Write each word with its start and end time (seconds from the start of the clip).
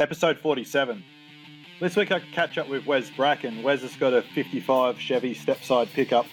Episode 0.00 0.38
47. 0.38 1.02
This 1.80 1.96
week 1.96 2.12
I 2.12 2.20
catch 2.20 2.56
up 2.56 2.68
with 2.68 2.86
Wes 2.86 3.10
Bracken. 3.10 3.64
Wes 3.64 3.80
has 3.82 3.96
got 3.96 4.12
a 4.12 4.22
55 4.22 5.00
Chevy 5.00 5.34
stepside 5.34 5.92
pickup 5.92 6.24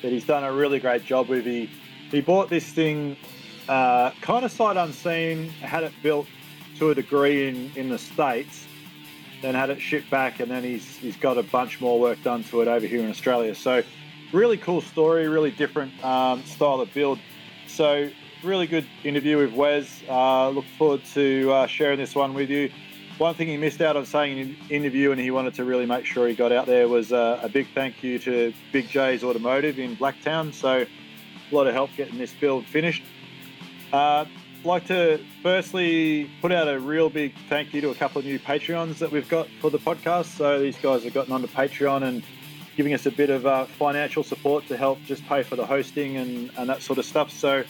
that 0.00 0.10
he's 0.10 0.24
done 0.24 0.42
a 0.42 0.50
really 0.50 0.80
great 0.80 1.04
job 1.04 1.28
with. 1.28 1.44
He, 1.44 1.68
he 2.10 2.22
bought 2.22 2.48
this 2.48 2.64
thing 2.72 3.18
uh, 3.68 4.12
kind 4.22 4.42
of 4.46 4.50
sight 4.50 4.78
unseen, 4.78 5.50
had 5.50 5.84
it 5.84 5.92
built 6.02 6.28
to 6.78 6.92
a 6.92 6.94
degree 6.94 7.46
in, 7.46 7.70
in 7.76 7.90
the 7.90 7.98
States, 7.98 8.66
then 9.42 9.54
had 9.54 9.68
it 9.68 9.82
shipped 9.82 10.08
back, 10.10 10.40
and 10.40 10.50
then 10.50 10.64
he's, 10.64 10.96
he's 10.96 11.18
got 11.18 11.36
a 11.36 11.42
bunch 11.42 11.78
more 11.78 12.00
work 12.00 12.22
done 12.22 12.42
to 12.44 12.62
it 12.62 12.68
over 12.68 12.86
here 12.86 13.00
in 13.00 13.10
Australia. 13.10 13.54
So, 13.54 13.82
really 14.32 14.56
cool 14.56 14.80
story, 14.80 15.28
really 15.28 15.50
different 15.50 15.92
um, 16.02 16.42
style 16.44 16.80
of 16.80 16.94
build. 16.94 17.18
So, 17.66 18.08
really 18.42 18.66
good 18.66 18.86
interview 19.04 19.36
with 19.36 19.52
Wes. 19.52 20.02
Uh, 20.08 20.48
look 20.48 20.64
forward 20.78 21.04
to 21.12 21.52
uh, 21.52 21.66
sharing 21.66 21.98
this 21.98 22.14
one 22.14 22.32
with 22.32 22.48
you. 22.48 22.70
One 23.20 23.34
thing 23.34 23.48
he 23.48 23.58
missed 23.58 23.82
out 23.82 23.98
on 23.98 24.06
saying 24.06 24.38
in 24.38 24.56
the 24.66 24.74
interview, 24.74 25.10
and 25.10 25.20
he 25.20 25.30
wanted 25.30 25.52
to 25.56 25.64
really 25.66 25.84
make 25.84 26.06
sure 26.06 26.26
he 26.26 26.34
got 26.34 26.52
out 26.52 26.64
there, 26.64 26.88
was 26.88 27.12
uh, 27.12 27.38
a 27.42 27.50
big 27.50 27.66
thank 27.74 28.02
you 28.02 28.18
to 28.20 28.50
Big 28.72 28.88
J's 28.88 29.22
Automotive 29.22 29.78
in 29.78 29.94
Blacktown. 29.94 30.54
So, 30.54 30.86
a 30.86 31.54
lot 31.54 31.66
of 31.66 31.74
help 31.74 31.90
getting 31.98 32.16
this 32.16 32.32
build 32.32 32.64
finished. 32.64 33.02
Uh, 33.92 34.24
like 34.64 34.86
to 34.86 35.20
firstly 35.42 36.30
put 36.40 36.50
out 36.50 36.66
a 36.66 36.80
real 36.80 37.10
big 37.10 37.34
thank 37.50 37.74
you 37.74 37.82
to 37.82 37.90
a 37.90 37.94
couple 37.94 38.20
of 38.20 38.24
new 38.24 38.38
Patreons 38.38 38.96
that 39.00 39.12
we've 39.12 39.28
got 39.28 39.48
for 39.60 39.68
the 39.68 39.78
podcast. 39.78 40.34
So, 40.38 40.58
these 40.58 40.78
guys 40.78 41.04
have 41.04 41.12
gotten 41.12 41.34
onto 41.34 41.48
Patreon 41.48 42.02
and 42.04 42.22
giving 42.74 42.94
us 42.94 43.04
a 43.04 43.10
bit 43.10 43.28
of 43.28 43.44
uh, 43.44 43.66
financial 43.66 44.22
support 44.22 44.66
to 44.68 44.78
help 44.78 44.98
just 45.04 45.26
pay 45.26 45.42
for 45.42 45.56
the 45.56 45.66
hosting 45.66 46.16
and, 46.16 46.50
and 46.56 46.70
that 46.70 46.80
sort 46.80 46.98
of 46.98 47.04
stuff. 47.04 47.30
So, 47.30 47.64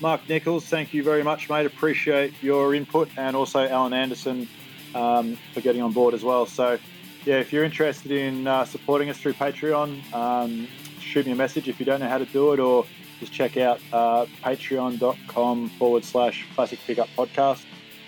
Mark 0.00 0.28
Nichols, 0.28 0.66
thank 0.66 0.92
you 0.92 1.04
very 1.04 1.22
much, 1.22 1.48
mate. 1.48 1.64
Appreciate 1.64 2.34
your 2.42 2.74
input, 2.74 3.08
and 3.16 3.36
also 3.36 3.68
Alan 3.68 3.92
Anderson 3.92 4.48
um, 4.96 5.38
for 5.52 5.60
getting 5.60 5.82
on 5.82 5.92
board 5.92 6.14
as 6.14 6.24
well. 6.24 6.46
So, 6.46 6.78
yeah, 7.24 7.36
if 7.36 7.52
you're 7.52 7.64
interested 7.64 8.10
in 8.12 8.46
uh, 8.46 8.64
supporting 8.64 9.10
us 9.10 9.18
through 9.18 9.34
Patreon, 9.34 10.12
um, 10.14 10.68
shoot 11.00 11.26
me 11.26 11.32
a 11.32 11.36
message 11.36 11.68
if 11.68 11.78
you 11.78 11.86
don't 11.86 12.00
know 12.00 12.08
how 12.08 12.18
to 12.18 12.26
do 12.26 12.52
it, 12.52 12.60
or 12.60 12.86
just 13.20 13.32
check 13.32 13.56
out 13.56 13.80
uh, 13.92 14.26
patreon.com 14.42 15.68
forward 15.70 16.04
slash 16.04 16.46
classic 16.54 16.78
pickup 16.86 17.08
podcast. 17.16 17.64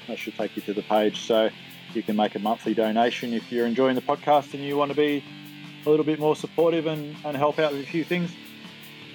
That 0.06 0.18
should 0.18 0.36
take 0.36 0.56
you 0.56 0.62
to 0.62 0.74
the 0.74 0.82
page. 0.82 1.20
So, 1.20 1.50
you 1.94 2.02
can 2.02 2.16
make 2.16 2.34
a 2.34 2.38
monthly 2.38 2.74
donation 2.74 3.32
if 3.32 3.50
you're 3.50 3.66
enjoying 3.66 3.94
the 3.94 4.02
podcast 4.02 4.54
and 4.54 4.62
you 4.62 4.76
want 4.76 4.90
to 4.90 4.96
be 4.96 5.24
a 5.86 5.90
little 5.90 6.04
bit 6.04 6.18
more 6.18 6.36
supportive 6.36 6.86
and, 6.86 7.16
and 7.24 7.36
help 7.36 7.58
out 7.58 7.72
with 7.72 7.82
a 7.82 7.86
few 7.86 8.04
things. 8.04 8.30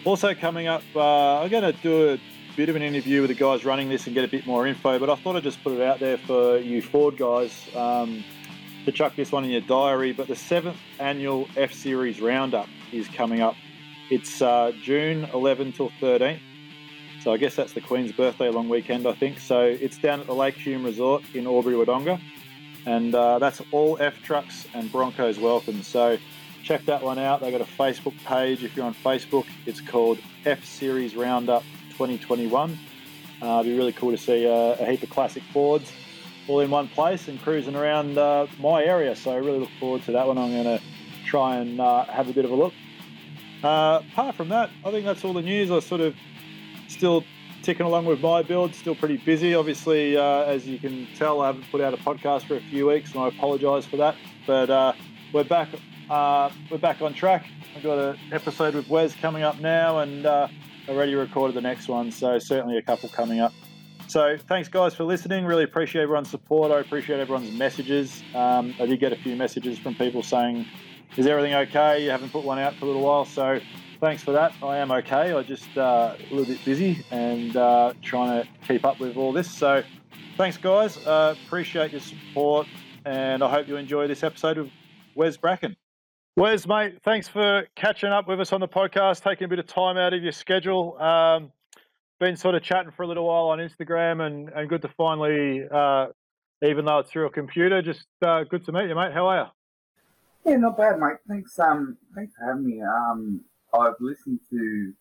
Also, 0.06 0.34
coming 0.34 0.68
up, 0.68 0.84
uh, 0.96 1.42
I'm 1.42 1.50
going 1.50 1.64
to 1.64 1.72
do 1.82 2.14
a 2.14 2.20
bit 2.56 2.70
of 2.70 2.76
an 2.76 2.84
interview 2.84 3.22
with 3.22 3.30
the 3.30 3.36
guys 3.36 3.66
running 3.66 3.90
this 3.90 4.06
and 4.06 4.14
get 4.14 4.24
a 4.24 4.28
bit 4.28 4.46
more 4.46 4.68
info, 4.68 5.00
but 5.00 5.10
I 5.10 5.16
thought 5.16 5.36
I'd 5.36 5.44
just 5.44 5.64
put 5.64 5.74
it 5.74 5.82
out 5.82 6.00
there 6.00 6.18
for 6.18 6.58
you 6.58 6.84
Ford 6.84 7.18
guys 7.18 7.68
um, 7.76 8.24
to 8.86 8.92
chuck 8.92 9.16
this 9.16 9.32
one 9.32 9.44
in 9.44 9.50
your 9.50 9.62
diary. 9.62 10.14
But 10.14 10.28
the 10.28 10.36
seventh 10.36 10.78
annual 11.00 11.48
F 11.58 11.74
Series 11.74 12.22
Roundup 12.22 12.68
is 12.92 13.08
coming 13.08 13.42
up. 13.42 13.56
It's 14.12 14.42
uh, 14.42 14.72
June 14.84 15.28
11 15.34 15.72
till 15.72 15.92
13. 16.00 16.40
So 17.24 17.34
I 17.34 17.38
guess 17.38 17.56
that's 17.56 17.74
the 17.74 17.82
Queen's 17.82 18.12
birthday 18.12 18.50
long 18.50 18.70
weekend, 18.70 19.08
I 19.08 19.14
think. 19.14 19.40
So 19.40 19.62
it's 19.62 19.98
down 19.98 20.20
at 20.20 20.28
the 20.28 20.36
Lake 20.36 20.56
Hume 20.56 20.84
Resort 20.84 21.24
in 21.34 21.48
Albury 21.48 21.76
Wodonga. 21.76 22.22
And 22.86 23.16
uh, 23.16 23.40
that's 23.40 23.62
all 23.72 23.98
F 24.00 24.22
trucks 24.22 24.68
and 24.76 24.92
Broncos 24.92 25.40
welcome. 25.40 25.82
So 25.82 26.18
check 26.62 26.86
that 26.86 27.02
one 27.02 27.18
out. 27.18 27.42
They've 27.42 27.52
got 27.52 27.62
a 27.62 27.72
Facebook 27.72 28.16
page. 28.26 28.64
If 28.64 28.76
you're 28.76 28.86
on 28.86 28.94
Facebook, 28.94 29.48
it's 29.66 29.82
called 29.82 30.20
F 30.46 30.64
Series 30.66 31.16
Roundup 31.16 31.64
2021. 32.04 32.78
Uh, 33.42 33.60
it'd 33.60 33.72
be 33.72 33.78
really 33.78 33.94
cool 33.94 34.12
to 34.12 34.18
see 34.18 34.46
a, 34.46 34.74
a, 34.74 34.86
heap 34.86 35.04
of 35.04 35.10
classic 35.10 35.44
Fords 35.54 35.92
all 36.48 36.60
in 36.60 36.70
one 36.70 36.90
place 36.90 37.30
and 37.30 37.42
cruising 37.42 37.76
around 37.76 38.18
uh, 38.18 38.46
my 38.60 38.84
area. 38.84 39.16
So 39.16 39.32
I 39.32 39.36
really 39.38 39.60
look 39.60 39.70
forward 39.80 40.04
to 40.04 40.12
that 40.12 40.28
one. 40.28 40.38
I'm 40.38 40.52
going 40.52 40.78
to 40.78 40.82
try 41.26 41.56
and 41.56 41.80
uh, 41.80 42.04
have 42.06 42.30
a 42.30 42.34
bit 42.34 42.44
of 42.44 42.52
a 42.52 42.56
look. 42.56 42.74
Uh, 43.64 44.02
apart 44.12 44.36
from 44.36 44.50
that, 44.50 44.70
I 44.84 44.92
think 44.92 45.06
that's 45.06 45.24
all 45.24 45.32
the 45.32 45.42
news. 45.42 45.72
I 45.72 45.80
sort 45.80 46.02
of 46.02 46.16
still 46.90 47.24
ticking 47.62 47.86
along 47.86 48.06
with 48.06 48.20
my 48.20 48.42
build, 48.44 48.76
still 48.76 48.96
pretty 48.96 49.16
busy. 49.16 49.56
Obviously, 49.56 50.18
uh, 50.18 50.44
as 50.44 50.68
you 50.68 50.78
can 50.78 51.08
tell, 51.16 51.40
I 51.40 51.48
haven't 51.48 51.72
put 51.72 51.80
out 51.80 51.94
a 51.94 51.98
podcast 51.98 52.46
for 52.46 52.58
a 52.58 52.62
few 52.62 52.88
weeks, 52.88 53.14
and 53.14 53.22
I 53.22 53.30
apologise 53.30 53.86
for 53.86 53.96
that. 53.98 54.18
But 54.46 54.70
uh, 54.70 54.94
we're 55.32 55.46
back. 55.46 55.70
we're 56.10 56.78
back 56.78 57.02
on 57.02 57.14
track. 57.14 57.46
I've 57.78 57.84
got 57.84 57.98
an 57.98 58.20
episode 58.34 58.76
with 58.76 58.90
Wes 58.90 59.16
coming 59.16 59.44
up 59.44 59.62
now, 59.62 60.00
and 60.00 60.26
already 60.90 61.16
recorded 61.16 61.56
the 61.56 61.62
next 61.62 61.88
one, 61.88 62.12
so 62.12 62.40
certainly 62.40 62.78
a 62.78 62.82
couple 62.82 63.10
coming 63.10 63.40
up. 63.40 63.54
So 64.08 64.38
thanks, 64.38 64.68
guys, 64.68 64.94
for 64.94 65.06
listening. 65.06 65.46
Really 65.46 65.64
appreciate 65.64 66.02
everyone's 66.04 66.30
support. 66.30 66.72
I 66.72 66.80
appreciate 66.80 67.20
everyone's 67.20 67.52
messages. 67.52 68.22
Um, 68.36 68.76
I 68.80 68.86
did 68.86 69.00
get 69.00 69.14
a 69.14 69.16
few 69.16 69.36
messages 69.36 69.80
from 69.80 69.96
people 69.96 70.22
saying, 70.22 70.66
"Is 71.16 71.26
everything 71.26 71.54
okay? 71.54 72.04
You 72.04 72.12
haven't 72.12 72.32
put 72.32 72.44
one 72.44 72.60
out 72.60 72.76
for 72.76 72.86
a 72.86 72.88
little 72.88 73.02
while." 73.02 73.26
So 73.26 73.60
thanks 74.02 74.22
for 74.22 74.34
that. 74.34 74.54
I 74.62 74.78
am 74.78 74.92
okay. 74.92 75.34
I 75.34 75.42
just 75.44 75.78
uh, 75.78 76.16
a 76.20 76.34
little 76.34 76.46
bit 76.46 76.64
busy 76.66 77.06
and 77.12 77.56
uh, 77.56 77.94
trying 78.02 78.44
to 78.44 78.50
keep 78.68 78.86
up 78.86 79.00
with 79.00 79.16
all 79.16 79.32
this. 79.32 79.50
So 79.50 79.84
thanks, 80.38 80.58
guys. 80.58 80.98
Uh, 81.08 81.36
appreciate 81.46 81.92
your 81.92 82.02
support, 82.02 82.68
and 83.06 83.42
I 83.42 83.50
hope 83.50 83.68
you 83.68 83.78
enjoy 83.78 84.08
this 84.08 84.24
episode 84.24 84.58
of 84.58 84.70
Wes 85.16 85.38
Bracken. 85.38 85.76
Wes, 86.36 86.66
mate, 86.66 86.98
thanks 87.04 87.28
for 87.28 87.68
catching 87.76 88.10
up 88.10 88.28
with 88.28 88.42
us 88.42 88.52
on 88.52 88.60
the 88.60 88.68
podcast, 88.68 89.22
taking 89.22 89.46
a 89.46 89.48
bit 89.48 89.60
of 89.60 89.68
time 89.68 89.98
out 89.98 90.16
of 90.16 90.24
your 90.24 90.32
schedule. 90.32 91.00
Um, 91.00 91.52
been 92.20 92.36
sort 92.36 92.56
of 92.56 92.64
chatting 92.64 92.92
for 92.92 93.04
a 93.04 93.08
little 93.08 93.28
while 93.28 93.50
on 93.50 93.60
Instagram, 93.60 94.26
and, 94.26 94.50
and 94.50 94.68
good 94.68 94.82
to 94.82 94.88
finally, 94.88 95.62
uh, 95.72 96.08
even 96.64 96.86
though 96.86 96.98
it's 96.98 97.12
through 97.12 97.28
a 97.28 97.30
computer, 97.30 97.84
just 97.84 98.08
uh, 98.24 98.46
good 98.46 98.66
to 98.66 98.72
meet 98.72 98.88
you, 98.88 98.96
mate. 98.96 99.14
How 99.14 99.28
are 99.28 99.52
you? 100.46 100.52
Yeah, 100.52 100.58
not 100.58 100.76
bad, 100.76 101.00
mate. 101.00 101.18
Thanks. 101.28 101.60
Um, 101.60 101.98
thanks 102.16 102.34
for 102.36 102.46
having 102.46 102.66
me. 102.66 102.82
Um, 102.82 103.42
I've 103.72 103.94
listened 104.00 104.40
to 104.50 104.94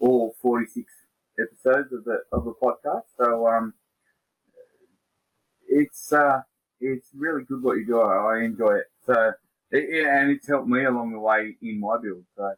all 0.00 0.34
forty-six 0.42 0.92
episodes 1.38 1.92
of 1.92 2.02
the 2.04 2.18
of 2.32 2.44
the 2.44 2.54
podcast, 2.60 3.04
so 3.16 3.46
um, 3.46 3.74
it's 5.68 6.12
uh, 6.12 6.40
it's 6.80 7.10
really 7.14 7.44
good 7.44 7.62
what 7.62 7.76
you 7.76 7.86
do. 7.86 8.00
I 8.00 8.42
enjoy 8.42 8.74
it. 8.74 8.86
So 9.06 9.32
it, 9.70 10.06
and 10.06 10.30
it's 10.30 10.48
helped 10.48 10.68
me 10.68 10.84
along 10.84 11.12
the 11.12 11.20
way 11.20 11.56
in 11.62 11.80
my 11.80 11.96
build. 12.02 12.24
So 12.36 12.52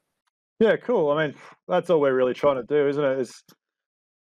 yeah, 0.60 0.76
cool. 0.76 1.10
I 1.10 1.26
mean, 1.26 1.34
that's 1.66 1.90
all 1.90 2.00
we're 2.00 2.14
really 2.14 2.34
trying 2.34 2.56
to 2.56 2.62
do, 2.62 2.88
isn't 2.88 3.04
it? 3.04 3.18
Is 3.18 3.42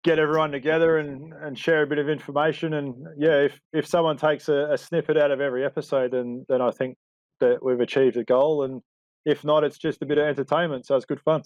get 0.04 0.20
everyone 0.20 0.52
together 0.52 0.98
and, 0.98 1.34
and 1.34 1.58
share 1.58 1.84
a 1.84 1.88
bit 1.88 1.98
of 1.98 2.10
information. 2.10 2.74
And 2.74 3.08
yeah, 3.18 3.42
if, 3.42 3.60
if 3.72 3.88
someone 3.88 4.18
takes 4.18 4.50
a, 4.50 4.70
a 4.72 4.78
snippet 4.78 5.18
out 5.18 5.32
of 5.32 5.42
every 5.42 5.66
episode, 5.66 6.12
then 6.12 6.46
then 6.50 6.62
I 6.62 6.72
think 6.72 6.98
that 7.40 7.64
we've 7.64 7.80
achieved 7.80 8.18
a 8.18 8.24
goal. 8.24 8.64
And 8.64 8.82
if 9.26 9.44
not, 9.44 9.64
it's 9.64 9.78
just 9.78 10.02
a 10.02 10.06
bit 10.06 10.18
of 10.18 10.26
entertainment. 10.26 10.86
So 10.86 10.96
it's 10.96 11.06
good 11.06 11.22
fun. 11.22 11.44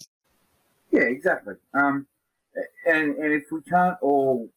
Yeah, 0.92 1.02
exactly. 1.02 1.54
Um, 1.74 2.06
and 2.86 3.16
and 3.16 3.32
if 3.32 3.44
we 3.50 3.60
can't 3.62 3.96
all 4.02 4.48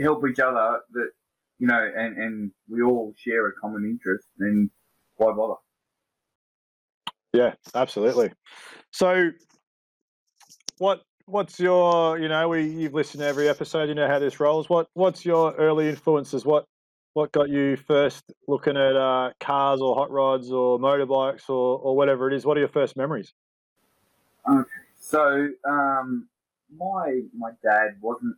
help 0.00 0.24
each 0.28 0.40
other, 0.40 0.80
that 0.92 1.10
you 1.58 1.66
know, 1.66 1.90
and 1.96 2.16
and 2.18 2.50
we 2.68 2.82
all 2.82 3.14
share 3.16 3.46
a 3.48 3.52
common 3.52 3.84
interest, 3.84 4.26
then 4.38 4.70
why 5.20 5.32
bother? 5.32 5.54
Yeah, 7.32 7.54
absolutely. 7.74 8.32
So, 8.90 9.30
what 10.78 11.02
what's 11.26 11.60
your 11.60 12.18
you 12.18 12.28
know 12.28 12.48
we 12.48 12.66
you've 12.66 12.94
listened 12.94 13.20
to 13.20 13.26
every 13.26 13.48
episode, 13.48 13.88
you 13.88 13.94
know 13.94 14.08
how 14.08 14.18
this 14.18 14.40
rolls. 14.40 14.68
What 14.68 14.88
what's 14.94 15.24
your 15.24 15.54
early 15.56 15.90
influences? 15.90 16.44
What 16.44 16.64
what 17.12 17.32
got 17.32 17.50
you 17.50 17.76
first 17.76 18.24
looking 18.48 18.76
at 18.76 18.96
uh, 18.96 19.30
cars 19.40 19.80
or 19.80 19.94
hot 19.94 20.10
rods 20.10 20.50
or 20.50 20.78
motorbikes 20.78 21.48
or, 21.50 21.78
or 21.78 21.96
whatever 21.96 22.30
it 22.30 22.34
is? 22.34 22.46
What 22.46 22.56
are 22.56 22.60
your 22.60 22.68
first 22.68 22.96
memories? 22.96 23.32
Okay, 24.48 24.68
so 24.98 25.48
um, 25.68 26.28
my 26.74 27.20
my 27.36 27.50
dad 27.62 27.96
wasn't 28.00 28.36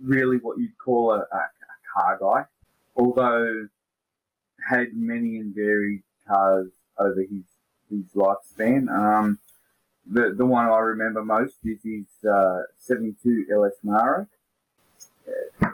really 0.00 0.38
what 0.38 0.58
you'd 0.58 0.76
call 0.76 1.12
a, 1.12 1.18
a, 1.18 1.20
a 1.20 1.94
car 1.94 2.18
guy, 2.20 2.44
although 2.96 3.68
had 4.68 4.88
many 4.94 5.36
and 5.36 5.54
varied 5.54 6.02
cars 6.26 6.68
over 6.98 7.20
his 7.20 7.44
his 7.90 8.04
lifespan. 8.14 8.88
Um, 8.90 9.38
the 10.10 10.34
the 10.36 10.46
one 10.46 10.66
I 10.66 10.78
remember 10.78 11.24
most 11.24 11.56
is 11.64 11.80
his 11.82 12.06
uh, 12.28 12.62
72 12.78 13.46
LS 13.52 13.72
Monaro. 13.82 14.26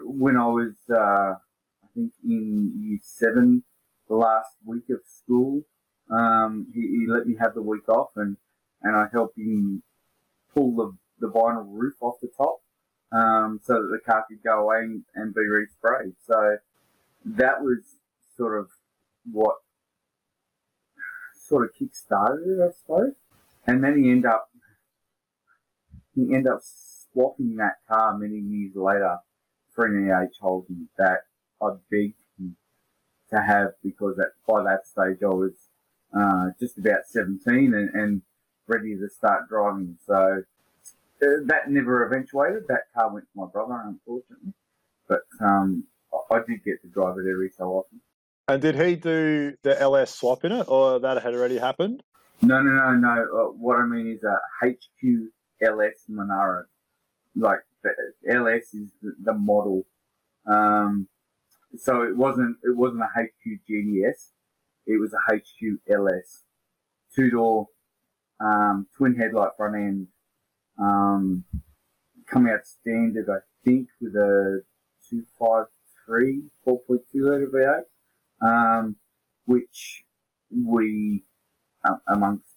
When 0.03 0.37
I 0.37 0.47
was, 0.47 0.75
uh, 0.91 1.35
I 1.35 1.87
think, 1.95 2.13
in 2.25 2.73
year 2.77 2.99
seven, 3.03 3.63
the 4.09 4.17
last 4.17 4.51
week 4.65 4.91
of 4.91 5.01
school, 5.07 5.63
um, 6.11 6.67
he, 6.75 6.81
he 6.81 7.07
let 7.09 7.27
me 7.27 7.37
have 7.41 7.55
the 7.55 7.63
week 7.63 7.89
off, 7.89 8.11
and 8.17 8.37
and 8.83 8.97
I 8.97 9.07
helped 9.13 9.39
him 9.39 9.83
pull 10.53 10.75
the 10.75 10.93
the 11.21 11.33
vinyl 11.33 11.67
roof 11.69 11.95
off 12.01 12.17
the 12.21 12.31
top, 12.37 12.61
um, 13.13 13.61
so 13.63 13.75
that 13.75 13.89
the 13.93 14.01
car 14.05 14.25
could 14.29 14.43
go 14.43 14.63
away 14.63 14.79
and, 14.79 15.05
and 15.15 15.35
be 15.35 15.43
resprayed. 15.43 16.15
So 16.27 16.59
that 17.25 17.63
was 17.63 17.97
sort 18.37 18.59
of 18.59 18.69
what 19.31 19.57
sort 21.47 21.65
of 21.65 21.75
kick 21.79 21.95
started 21.95 22.47
it, 22.47 22.63
I 22.63 22.71
suppose. 22.73 23.13
And 23.67 23.83
then 23.83 24.03
he 24.03 24.11
end 24.11 24.27
up 24.27 24.49
he 26.15 26.35
end 26.35 26.47
up 26.47 26.61
swapping 27.13 27.57
that 27.57 27.77
car 27.89 28.17
many 28.17 28.39
years 28.39 28.73
later 28.75 29.19
for 29.75 29.87
an 29.87 30.09
EH 30.09 30.41
Holden 30.41 30.89
that 30.97 31.21
I 31.63 31.71
begged 31.91 32.21
him 32.39 32.57
to 33.31 33.41
have 33.43 33.73
because 33.83 34.19
at, 34.19 34.29
by 34.47 34.63
that 34.63 34.87
stage 34.87 35.23
I 35.23 35.35
was 35.35 35.53
uh, 36.17 36.51
just 36.61 36.79
about 36.79 37.07
17 37.07 37.75
and, 37.75 37.91
and 37.91 38.23
ready 38.69 38.97
to 38.97 39.09
start 39.09 39.49
driving. 39.49 39.99
So 40.07 40.43
uh, 41.23 41.27
that 41.47 41.69
never 41.71 42.07
eventuated. 42.07 42.69
That 42.69 42.93
car 42.95 43.13
went 43.13 43.27
to 43.27 43.41
my 43.41 43.47
brother, 43.47 43.81
unfortunately. 43.85 44.53
But 45.09 45.23
um, 45.41 45.85
I, 46.13 46.37
I 46.37 46.39
did 46.47 46.65
get 46.65 46.83
to 46.83 46.89
drive 46.89 47.19
it 47.19 47.31
every 47.31 47.51
so 47.51 47.65
often. 47.65 48.01
And 48.47 48.61
did 48.61 48.75
he 48.75 48.97
do 48.97 49.55
the 49.63 49.81
LS 49.81 50.15
swap 50.15 50.45
in 50.45 50.53
it, 50.53 50.67
or 50.69 51.01
that 51.01 51.23
had 51.23 51.35
already 51.35 51.57
happened? 51.57 52.03
No, 52.43 52.61
no, 52.63 52.73
no, 52.73 52.95
no. 52.95 53.23
Uh, 53.23 53.53
what 53.53 53.79
I 53.79 53.87
mean 53.87 54.07
is 54.07 54.23
a 54.23 54.37
HQ 54.63 55.31
LS 55.63 56.05
Monaro. 56.09 56.65
Like 57.35 57.61
the 57.83 57.91
LS 58.29 58.75
is 58.75 58.91
the, 59.03 59.15
the 59.23 59.33
model. 59.33 59.87
Um, 60.47 61.09
so 61.77 62.03
it 62.03 62.15
wasn't 62.15 62.59
it 62.63 62.77
wasn't 62.77 63.03
a 63.03 63.07
HQ 63.07 63.61
GTS. 63.69 64.33
It 64.87 65.01
was 65.01 65.15
a 65.15 65.35
HQ 65.35 65.79
LS, 65.91 66.43
two 67.17 67.31
door, 67.31 67.69
um, 68.41 68.87
twin 68.95 69.15
headlight 69.15 69.53
front 69.57 69.77
end, 69.77 70.07
um, 70.79 71.45
coming 72.27 72.53
out 72.53 72.67
standard. 72.67 73.31
I 73.31 73.39
think 73.65 73.89
with 74.03 74.15
a 74.17 74.63
253 75.09 76.43
4.2 76.67 76.99
liter 77.15 77.47
V8 77.47 77.85
um, 78.41 78.97
which 79.47 80.05
we, 80.51 81.25
uh, 81.85 81.97
amongst 82.09 82.55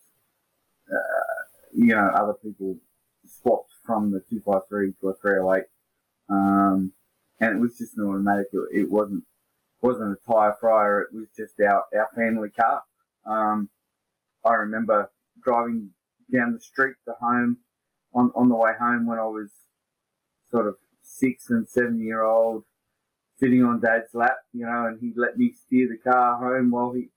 uh, 0.91 1.43
you 1.73 1.95
know 1.95 2.09
other 2.13 2.33
people, 2.33 2.77
swapped 3.25 3.71
from 3.85 4.11
the 4.11 4.19
253 4.29 4.93
to 5.01 5.09
a 5.09 5.13
308, 5.15 5.63
um, 6.29 6.93
and 7.39 7.57
it 7.57 7.59
was 7.59 7.77
just 7.77 7.97
an 7.97 8.05
automatic. 8.05 8.47
It, 8.53 8.81
it 8.81 8.91
wasn't 8.91 9.23
wasn't 9.81 10.17
a 10.17 10.31
tire 10.31 10.55
fryer. 10.59 11.01
It 11.01 11.13
was 11.13 11.27
just 11.35 11.59
our 11.59 11.83
our 11.95 12.09
family 12.15 12.49
car. 12.49 12.83
Um, 13.25 13.69
I 14.45 14.53
remember 14.53 15.11
driving 15.43 15.91
down 16.33 16.53
the 16.53 16.59
street 16.59 16.95
to 17.05 17.13
home 17.19 17.57
on 18.13 18.31
on 18.35 18.49
the 18.49 18.55
way 18.55 18.71
home 18.79 19.05
when 19.05 19.19
I 19.19 19.25
was 19.25 19.51
sort 20.49 20.67
of 20.67 20.75
six 21.01 21.49
and 21.49 21.67
seven 21.67 21.99
year 21.99 22.23
old 22.23 22.63
sitting 23.39 23.63
on 23.63 23.79
Dad's 23.79 24.13
lap, 24.13 24.37
you 24.53 24.65
know, 24.65 24.87
and 24.87 24.99
he 24.99 25.13
let 25.15 25.37
me 25.37 25.53
steer 25.53 25.87
the 25.87 26.09
car 26.09 26.37
home 26.37 26.71
while 26.71 26.93
he, 26.93 27.09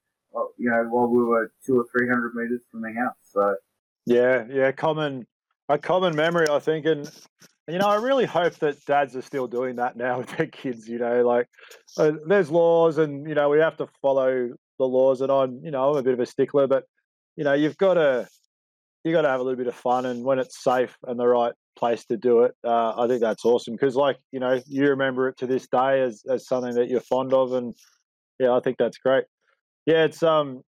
you 0.58 0.70
know, 0.70 0.84
while 0.90 1.08
we 1.08 1.22
were 1.22 1.52
two 1.64 1.78
or 1.78 1.86
three 1.90 2.08
hundred 2.08 2.34
meters 2.34 2.62
from 2.70 2.82
the 2.82 2.92
house. 2.92 3.16
So 3.22 3.56
yeah, 4.06 4.44
yeah, 4.50 4.72
common 4.72 5.26
a 5.68 5.78
common 5.78 6.16
memory, 6.16 6.46
I 6.48 6.58
think, 6.58 6.86
and 6.86 7.10
you 7.68 7.78
know, 7.78 7.86
I 7.86 7.96
really 7.96 8.26
hope 8.26 8.54
that 8.56 8.84
dads 8.84 9.14
are 9.14 9.22
still 9.22 9.46
doing 9.46 9.76
that 9.76 9.96
now 9.96 10.18
with 10.18 10.36
their 10.36 10.46
kids. 10.46 10.88
You 10.88 10.98
know, 10.98 11.26
like 11.26 11.48
uh, 11.96 12.12
there's 12.26 12.50
laws, 12.50 12.98
and 12.98 13.28
you 13.28 13.34
know 13.34 13.48
we 13.48 13.58
have 13.58 13.76
to 13.78 13.88
follow 14.02 14.50
the 14.78 14.84
laws, 14.84 15.20
and 15.20 15.30
I'm, 15.30 15.60
you 15.62 15.70
know, 15.70 15.90
I'm 15.90 15.96
a 15.96 16.02
bit 16.02 16.14
of 16.14 16.20
a 16.20 16.26
stickler, 16.26 16.66
but 16.66 16.84
you 17.36 17.44
know, 17.44 17.52
you've 17.52 17.78
got 17.78 17.94
to 17.94 18.28
you 19.04 19.12
got 19.12 19.22
to 19.22 19.28
have 19.28 19.40
a 19.40 19.42
little 19.42 19.56
bit 19.56 19.66
of 19.66 19.74
fun, 19.74 20.06
and 20.06 20.24
when 20.24 20.38
it's 20.38 20.62
safe 20.62 20.96
and 21.06 21.18
the 21.18 21.26
right 21.26 21.52
place 21.76 22.04
to 22.06 22.16
do 22.16 22.42
it. 22.42 22.54
Uh, 22.64 22.92
I 22.96 23.08
think 23.08 23.20
that's 23.20 23.44
awesome 23.44 23.74
because, 23.74 23.96
like 23.96 24.18
you 24.32 24.40
know, 24.40 24.60
you 24.66 24.88
remember 24.88 25.28
it 25.28 25.38
to 25.38 25.46
this 25.46 25.66
day 25.68 26.02
as 26.02 26.22
as 26.28 26.46
something 26.46 26.74
that 26.74 26.88
you're 26.88 27.00
fond 27.00 27.32
of, 27.32 27.52
and 27.52 27.74
yeah, 28.38 28.52
I 28.52 28.60
think 28.60 28.76
that's 28.78 28.98
great. 28.98 29.24
Yeah, 29.86 30.04
it's 30.04 30.22
um, 30.22 30.62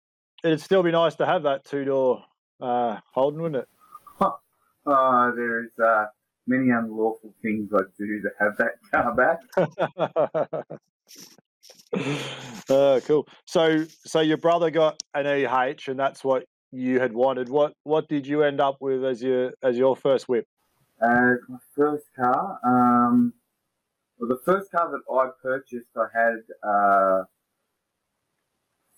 it'd 0.44 0.62
still 0.62 0.84
be 0.84 0.92
nice 0.92 1.16
to 1.16 1.26
have 1.26 1.44
that 1.44 1.66
two 1.66 1.86
door 1.86 2.24
uh, 2.62 2.98
Holden, 3.14 3.42
wouldn't 3.42 3.64
it? 3.64 3.68
Uh, 4.84 5.32
there's 5.36 5.72
uh, 5.84 6.06
many 6.48 6.72
unlawful 6.72 7.34
things 7.42 7.70
I 7.74 7.82
do 7.98 8.22
to 8.22 8.30
have 8.40 8.58
that 8.58 8.72
car 8.92 9.14
back. 9.16 9.40
uh, 12.70 13.00
cool. 13.06 13.28
So, 13.46 13.86
so 14.06 14.22
your 14.22 14.38
brother 14.38 14.72
got 14.72 15.02
an 15.14 15.28
EH, 15.28 15.88
and 15.88 16.00
that's 16.00 16.24
what 16.24 16.46
you 16.72 17.00
had 17.00 17.14
wanted. 17.14 17.50
What 17.50 17.74
what 17.84 18.08
did 18.08 18.26
you 18.26 18.44
end 18.44 18.62
up 18.62 18.78
with 18.80 19.04
as 19.04 19.22
your 19.22 19.54
as 19.62 19.78
your 19.78 19.96
first 19.96 20.30
whip? 20.30 20.48
As 21.02 21.38
my 21.50 21.58
first 21.76 22.06
car, 22.16 22.60
um, 22.64 23.34
well, 24.18 24.30
the 24.30 24.40
first 24.46 24.72
car 24.72 24.92
that 24.92 25.14
I 25.14 25.30
purchased, 25.42 25.90
I 25.98 26.06
had 26.14 26.70
uh, 26.70 27.24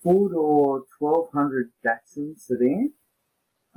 four 0.02 0.30
door 0.30 0.84
1200 1.00 1.72
Datsun 1.86 2.38
sedan, 2.38 2.92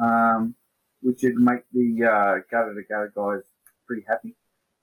um, 0.00 0.56
which 1.00 1.22
would 1.22 1.36
make 1.36 1.62
the 1.72 2.04
uh, 2.04 2.42
gutter 2.50 2.74
to 2.74 2.82
gutter 2.88 3.12
guys 3.14 3.44
pretty 3.86 4.02
happy. 4.08 4.34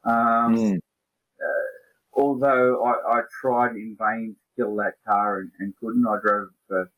Um, 0.05 0.55
mm. 0.55 0.77
uh, 0.77 2.13
although 2.13 2.83
I, 2.85 3.17
I, 3.17 3.21
tried 3.41 3.75
in 3.75 3.95
vain 3.97 4.35
to 4.35 4.61
kill 4.61 4.75
that 4.77 4.95
car 5.07 5.39
and, 5.39 5.51
and 5.59 5.73
couldn't, 5.77 6.05
I 6.05 6.17
drove 6.21 6.47
it 6.47 6.53
for 6.67 6.91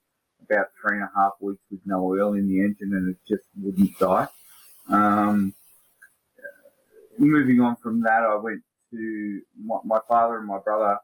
about 0.50 0.68
three 0.82 0.98
and 0.98 1.04
a 1.04 1.12
half 1.16 1.34
weeks 1.40 1.62
with 1.72 1.82
no 1.86 2.04
oil 2.04 2.34
in 2.34 2.48
the 2.48 2.60
engine 2.60 2.94
and 2.94 3.10
it 3.10 3.18
just 3.28 3.48
wouldn't 3.60 3.98
die. 4.00 4.28
Um, 4.90 5.54
moving 7.18 7.60
on 7.60 7.76
from 7.78 8.02
that, 8.02 8.24
I 8.24 8.36
went 8.36 8.62
to 8.92 9.42
my, 9.64 9.78
my 9.84 10.00
father 10.08 10.38
and 10.38 10.48
my 10.48 10.60
brother 10.60 11.00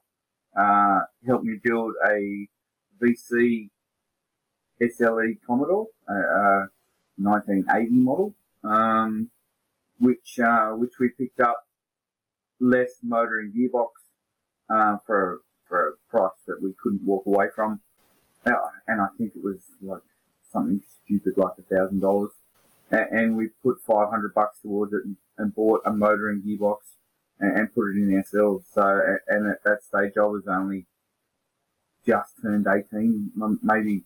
uh, 0.57 1.01
helped 1.25 1.45
me 1.45 1.57
build 1.63 1.93
a 2.05 2.47
VC 3.01 3.69
SLE 4.81 5.37
Commodore, 5.45 5.87
a, 6.09 6.67
1980 7.17 7.89
model, 7.91 8.33
um, 8.63 9.29
which 9.99 10.39
uh, 10.39 10.71
which 10.71 10.93
we 10.99 11.09
picked 11.09 11.39
up 11.39 11.63
less 12.59 12.89
motor 13.03 13.39
and 13.39 13.53
gearbox 13.53 13.89
uh, 14.69 14.97
for 15.05 15.41
for 15.67 15.89
a 15.89 15.91
price 16.09 16.31
that 16.47 16.61
we 16.61 16.73
couldn't 16.81 17.03
walk 17.05 17.25
away 17.25 17.47
from, 17.55 17.79
and 18.45 19.01
I 19.01 19.07
think 19.17 19.33
it 19.35 19.43
was 19.43 19.59
like 19.81 20.01
something 20.51 20.81
stupid 21.05 21.33
like 21.37 21.53
a 21.59 21.75
thousand 21.75 22.01
dollars 22.01 22.31
and 22.91 23.37
we 23.37 23.47
put 23.63 23.81
500 23.81 24.33
bucks 24.33 24.59
towards 24.61 24.93
it 24.93 25.03
and, 25.37 25.55
bought 25.55 25.81
a 25.85 25.91
motor 25.91 26.29
and 26.29 26.43
gearbox 26.43 26.77
and, 27.39 27.57
and, 27.57 27.73
put 27.73 27.89
it 27.89 27.97
in 27.97 28.15
ourselves. 28.15 28.67
So, 28.73 29.01
and 29.27 29.49
at 29.49 29.63
that 29.63 29.83
stage, 29.83 30.13
I 30.17 30.25
was 30.25 30.43
only 30.47 30.85
just 32.05 32.33
turned 32.41 32.67
18, 32.67 33.31
maybe, 33.63 34.03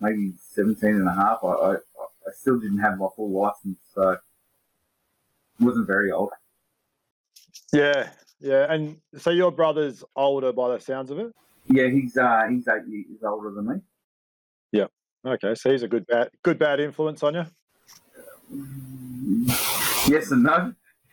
maybe 0.00 0.34
17 0.54 0.88
and 0.88 1.08
a 1.08 1.12
half. 1.12 1.40
I, 1.42 1.48
I, 1.48 1.72
I 1.74 2.32
still 2.34 2.60
didn't 2.60 2.78
have 2.78 2.98
my 2.98 3.08
full 3.16 3.30
license, 3.30 3.78
so 3.92 4.16
wasn't 5.58 5.86
very 5.86 6.12
old. 6.12 6.30
Yeah, 7.72 8.10
yeah. 8.40 8.72
And 8.72 8.98
so 9.18 9.30
your 9.30 9.50
brother's 9.50 10.04
older 10.14 10.52
by 10.52 10.76
the 10.76 10.80
sounds 10.80 11.10
of 11.10 11.18
it? 11.18 11.34
Yeah, 11.68 11.88
he's 11.88 12.16
uh, 12.16 12.44
he's 12.50 12.66
eight 12.68 12.88
years 12.88 13.22
older 13.24 13.50
than 13.50 13.68
me. 13.68 13.74
Yeah. 14.72 14.86
Okay, 15.24 15.54
so 15.54 15.70
he's 15.70 15.82
a 15.82 15.88
good 15.88 16.06
bad 16.06 16.30
good 16.42 16.58
bad 16.58 16.80
influence 16.80 17.22
on 17.22 17.34
you. 17.34 17.44
Yes 20.08 20.30
and 20.30 20.42
no. 20.42 20.74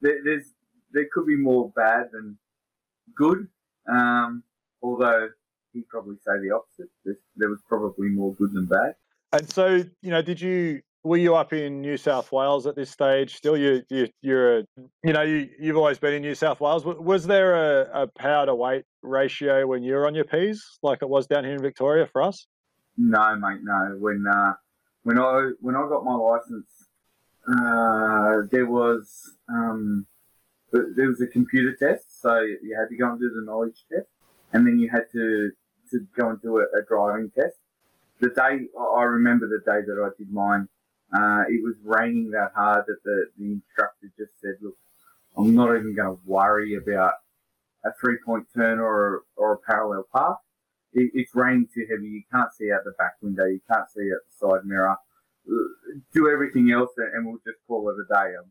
There's 0.00 0.44
there 0.92 1.06
could 1.12 1.26
be 1.26 1.36
more 1.36 1.70
bad 1.76 2.10
than 2.12 2.38
good. 3.16 3.48
Um, 3.88 4.42
although 4.82 5.28
he'd 5.72 5.88
probably 5.88 6.16
say 6.16 6.32
the 6.40 6.54
opposite. 6.54 6.88
There's, 7.04 7.18
there 7.36 7.50
was 7.50 7.60
probably 7.68 8.08
more 8.08 8.34
good 8.34 8.52
than 8.52 8.66
bad. 8.66 8.94
And 9.32 9.50
so, 9.52 9.84
you 10.00 10.10
know, 10.10 10.22
did 10.22 10.40
you 10.40 10.80
were 11.04 11.18
you 11.18 11.36
up 11.36 11.52
in 11.52 11.82
New 11.82 11.98
South 11.98 12.32
Wales 12.32 12.66
at 12.66 12.74
this 12.74 12.90
stage? 12.90 13.36
Still, 13.36 13.56
you, 13.56 13.82
you 13.90 14.08
you're 14.22 14.58
a, 14.58 14.64
you 15.04 15.12
know 15.12 15.22
you 15.22 15.48
you've 15.60 15.76
always 15.76 15.98
been 15.98 16.14
in 16.14 16.22
New 16.22 16.34
South 16.34 16.60
Wales. 16.60 16.84
Was 16.84 17.26
there 17.26 17.54
a, 17.54 18.02
a 18.02 18.06
power 18.06 18.46
to 18.46 18.54
weight 18.54 18.84
ratio 19.02 19.66
when 19.66 19.82
you 19.82 19.94
were 19.94 20.06
on 20.06 20.14
your 20.14 20.24
P's 20.24 20.78
like 20.82 21.02
it 21.02 21.08
was 21.08 21.26
down 21.26 21.44
here 21.44 21.54
in 21.54 21.62
Victoria 21.62 22.06
for 22.06 22.22
us? 22.22 22.46
No, 22.96 23.36
mate, 23.36 23.60
no. 23.62 23.96
When 23.98 24.24
uh, 24.26 24.54
when 25.02 25.18
I 25.18 25.50
when 25.60 25.76
I 25.76 25.86
got 25.88 26.04
my 26.04 26.14
license, 26.14 26.70
uh, 27.48 28.48
there 28.50 28.66
was 28.66 29.36
um, 29.48 30.06
there 30.72 31.08
was 31.08 31.20
a 31.20 31.26
computer 31.26 31.76
test, 31.78 32.22
so 32.22 32.40
you 32.40 32.76
had 32.78 32.88
to 32.88 32.96
go 32.96 33.10
and 33.10 33.20
do 33.20 33.28
the 33.28 33.44
knowledge 33.44 33.84
test, 33.92 34.08
and 34.54 34.66
then 34.66 34.78
you 34.78 34.88
had 34.90 35.04
to 35.12 35.50
to 35.90 36.06
go 36.16 36.30
and 36.30 36.40
do 36.40 36.58
a, 36.58 36.62
a 36.62 36.82
driving 36.88 37.30
test. 37.38 37.56
The 38.20 38.30
day 38.30 38.68
I 38.96 39.02
remember 39.02 39.46
the 39.46 39.58
day 39.70 39.84
that 39.86 40.02
I 40.02 40.08
did 40.16 40.32
mine, 40.32 40.66
uh, 41.14 41.44
it 41.48 41.62
was 41.62 41.76
raining 41.84 42.30
that 42.32 42.52
hard 42.54 42.84
that 42.86 43.02
the, 43.04 43.26
the 43.38 43.52
instructor 43.52 44.08
just 44.18 44.40
said, 44.40 44.54
"Look, 44.60 44.76
I'm 45.36 45.54
not 45.54 45.76
even 45.76 45.94
going 45.94 46.16
to 46.16 46.20
worry 46.24 46.74
about 46.74 47.14
a 47.84 47.90
three 48.00 48.18
point 48.24 48.46
turn 48.54 48.78
or 48.78 49.22
or 49.36 49.54
a 49.54 49.58
parallel 49.58 50.04
path. 50.14 50.36
It, 50.92 51.10
it's 51.14 51.34
raining 51.34 51.68
too 51.74 51.86
heavy. 51.90 52.08
You 52.08 52.22
can't 52.32 52.52
see 52.54 52.72
out 52.72 52.84
the 52.84 52.92
back 52.98 53.14
window. 53.22 53.44
You 53.44 53.60
can't 53.70 53.88
see 53.90 54.10
out 54.12 54.20
the 54.26 54.48
side 54.48 54.64
mirror. 54.64 54.96
Do 56.14 56.28
everything 56.30 56.70
else, 56.72 56.90
and 56.96 57.26
we'll 57.26 57.38
just 57.46 57.58
call 57.66 57.88
it 57.90 57.94
a 57.94 58.14
day." 58.14 58.36
Um, 58.36 58.50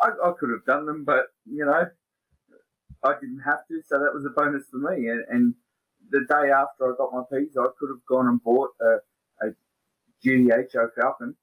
I, 0.00 0.28
I 0.28 0.32
could 0.38 0.50
have 0.50 0.64
done 0.66 0.86
them, 0.86 1.04
but 1.04 1.26
you 1.46 1.64
know, 1.64 1.86
I 3.04 3.12
didn't 3.20 3.42
have 3.44 3.66
to, 3.68 3.80
so 3.86 3.98
that 3.98 4.14
was 4.14 4.24
a 4.24 4.30
bonus 4.30 4.64
for 4.70 4.78
me. 4.78 5.08
And, 5.08 5.24
and 5.28 5.54
the 6.10 6.20
day 6.28 6.50
after 6.50 6.92
I 6.92 6.96
got 6.96 7.12
my 7.12 7.22
P's, 7.30 7.56
I 7.56 7.66
could 7.78 7.90
have 7.90 8.04
gone 8.08 8.26
and 8.26 8.42
bought 8.42 8.70
a, 8.80 8.84
a 8.84 9.13
GTHO 10.24 10.88
Falcon 10.98 11.34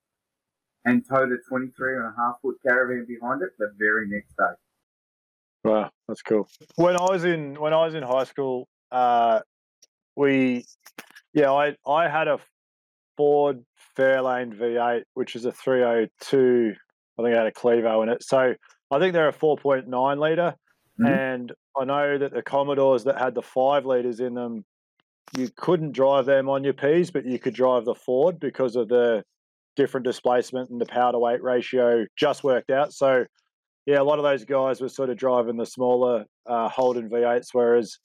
and 0.85 1.07
towed 1.07 1.31
a 1.31 1.37
23 1.47 1.95
and 1.95 2.05
a 2.05 2.13
half 2.17 2.35
foot 2.41 2.57
caravan 2.65 3.05
behind 3.07 3.41
it 3.41 3.49
the 3.59 3.71
very 3.77 4.07
next 4.07 4.35
day. 4.37 4.53
Wow, 5.63 5.91
that's 6.07 6.21
cool. 6.21 6.47
When 6.75 6.95
I 6.95 7.03
was 7.03 7.23
in 7.23 7.59
when 7.59 7.73
I 7.73 7.85
was 7.85 7.93
in 7.93 8.01
high 8.01 8.23
school, 8.23 8.67
uh, 8.91 9.41
we, 10.15 10.65
yeah, 11.33 11.51
I 11.51 11.75
I 11.85 12.09
had 12.09 12.27
a 12.27 12.39
Ford 13.15 13.63
Fairlane 13.95 14.57
V8, 14.57 15.03
which 15.13 15.35
is 15.35 15.45
a 15.45 15.51
302. 15.51 16.73
I 17.19 17.21
think 17.21 17.33
it 17.33 17.37
had 17.37 17.45
a 17.45 17.51
Clevo 17.51 18.01
in 18.01 18.09
it. 18.09 18.23
So 18.23 18.55
I 18.89 18.99
think 18.99 19.13
they're 19.13 19.29
a 19.29 19.33
4.9 19.33 20.19
liter, 20.19 20.55
mm-hmm. 20.99 21.05
and 21.05 21.53
I 21.79 21.85
know 21.85 22.17
that 22.17 22.33
the 22.33 22.41
Commodores 22.41 23.03
that 23.03 23.19
had 23.19 23.35
the 23.35 23.43
five 23.43 23.85
liters 23.85 24.19
in 24.19 24.33
them, 24.33 24.65
you 25.37 25.49
couldn't 25.55 25.93
drive 25.93 26.25
them 26.25 26.49
on 26.49 26.63
your 26.63 26.73
P's, 26.73 27.11
but 27.11 27.25
you 27.25 27.39
could 27.39 27.53
drive 27.53 27.85
the 27.85 27.95
Ford 27.95 28.39
because 28.39 28.75
of 28.75 28.89
the 28.89 29.23
different 29.75 30.05
displacement 30.05 30.69
and 30.69 30.81
the 30.81 30.85
power 30.85 31.11
to 31.11 31.19
weight 31.19 31.41
ratio 31.41 32.05
just 32.17 32.43
worked 32.43 32.69
out. 32.69 32.93
So, 32.93 33.25
yeah, 33.85 33.99
a 33.99 34.03
lot 34.03 34.19
of 34.19 34.23
those 34.23 34.43
guys 34.43 34.81
were 34.81 34.89
sort 34.89 35.09
of 35.09 35.17
driving 35.17 35.57
the 35.57 35.65
smaller 35.65 36.25
uh, 36.45 36.69
Holden 36.69 37.09
V8s, 37.09 37.47
whereas, 37.53 37.97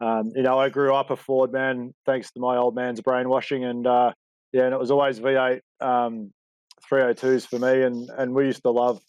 um, 0.00 0.32
you 0.34 0.42
know, 0.42 0.58
I 0.58 0.68
grew 0.68 0.94
up 0.94 1.10
a 1.10 1.16
Ford 1.16 1.52
man 1.52 1.94
thanks 2.04 2.30
to 2.32 2.40
my 2.40 2.56
old 2.56 2.74
man's 2.74 3.00
brainwashing, 3.00 3.64
and 3.64 3.86
uh, 3.86 4.12
yeah, 4.52 4.64
and 4.64 4.74
it 4.74 4.78
was 4.78 4.90
always 4.90 5.18
V8 5.18 5.60
um, 5.80 6.32
302s 6.90 7.46
for 7.46 7.58
me, 7.58 7.82
and 7.82 8.10
and 8.10 8.34
we 8.34 8.46
used 8.46 8.62
to 8.62 8.70
love 8.70 9.00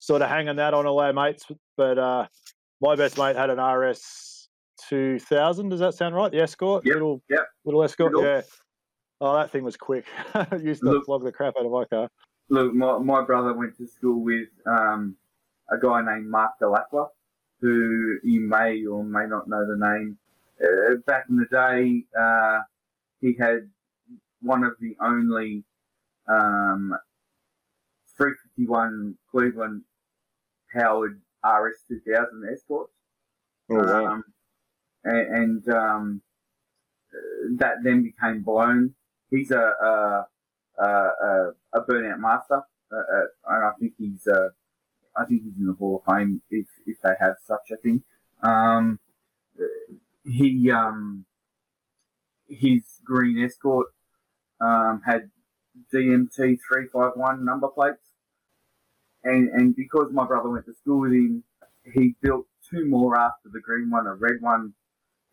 sort 0.00 0.20
of 0.20 0.28
hanging 0.28 0.56
that 0.56 0.74
on 0.74 0.84
all 0.84 0.98
our 0.98 1.12
mates, 1.12 1.46
but 1.76 1.96
uh, 1.96 2.26
my 2.80 2.96
best 2.96 3.16
mate 3.16 3.36
had 3.36 3.50
an 3.50 3.60
RS 3.60 4.41
2000. 4.88 5.68
Does 5.68 5.80
that 5.80 5.94
sound 5.94 6.14
right? 6.14 6.30
The 6.30 6.40
Escort? 6.40 6.84
Yep. 6.84 6.94
Little, 6.94 7.22
yep. 7.28 7.46
little 7.64 7.82
Escort? 7.82 8.12
Little. 8.12 8.28
Yeah. 8.28 8.42
Oh, 9.20 9.36
that 9.36 9.50
thing 9.50 9.62
was 9.62 9.76
quick. 9.76 10.06
used 10.60 10.82
to 10.82 10.90
look, 10.90 11.06
flog 11.06 11.24
the 11.24 11.32
crap 11.32 11.54
out 11.58 11.66
of 11.66 11.72
my 11.72 11.84
car. 11.84 12.08
Look, 12.48 12.74
my, 12.74 12.98
my 12.98 13.22
brother 13.22 13.52
went 13.54 13.76
to 13.78 13.86
school 13.86 14.22
with 14.22 14.48
um, 14.66 15.16
a 15.70 15.78
guy 15.78 16.02
named 16.02 16.28
Mark 16.28 16.52
Delacqua, 16.60 17.08
who 17.60 18.18
you 18.24 18.40
may 18.40 18.84
or 18.84 19.04
may 19.04 19.26
not 19.26 19.48
know 19.48 19.64
the 19.66 19.76
name. 19.78 20.18
Uh, 20.62 20.96
back 21.06 21.26
in 21.28 21.36
the 21.36 21.46
day, 21.46 22.04
uh, 22.18 22.60
he 23.20 23.36
had 23.38 23.70
one 24.40 24.64
of 24.64 24.72
the 24.80 24.96
only 25.00 25.64
um, 26.28 26.94
351 28.16 29.14
Cleveland 29.30 29.82
powered 30.74 31.20
RS2000 31.44 32.52
escorts. 32.52 32.92
Oh, 33.70 33.76
wow. 33.76 34.06
Um, 34.06 34.24
and, 35.04 35.36
and 35.66 35.68
um, 35.68 36.22
that 37.56 37.76
then 37.82 38.02
became 38.02 38.42
blown. 38.42 38.94
He's 39.30 39.50
a 39.50 39.56
a, 39.58 40.26
a, 40.78 41.50
a 41.74 41.80
burnout 41.80 42.18
master, 42.18 42.62
uh, 42.92 42.96
uh, 42.96 43.54
and 43.54 43.64
I 43.64 43.72
think 43.78 43.94
he's 43.98 44.26
uh, 44.26 44.48
I 45.16 45.24
think 45.24 45.42
he's 45.44 45.58
in 45.58 45.66
the 45.66 45.74
Hall 45.74 46.02
of 46.06 46.14
Fame 46.14 46.42
if 46.50 46.66
if 46.86 46.98
they 47.02 47.14
have 47.20 47.36
such 47.46 47.70
a 47.72 47.76
thing. 47.76 48.02
Um, 48.42 48.98
he 50.24 50.70
um, 50.70 51.24
his 52.48 52.82
green 53.04 53.42
escort 53.42 53.88
um, 54.60 55.02
had 55.06 55.30
DMT 55.92 56.58
three 56.68 56.86
five 56.92 57.12
one 57.14 57.44
number 57.44 57.68
plates 57.68 58.12
and 59.24 59.48
and 59.50 59.76
because 59.76 60.08
my 60.12 60.26
brother 60.26 60.48
went 60.48 60.66
to 60.66 60.74
school 60.74 61.00
with 61.00 61.12
him, 61.12 61.44
he 61.94 62.14
built 62.20 62.46
two 62.68 62.86
more 62.86 63.18
after 63.18 63.48
the 63.52 63.60
green 63.60 63.90
one, 63.90 64.06
a 64.06 64.14
red 64.14 64.40
one 64.40 64.74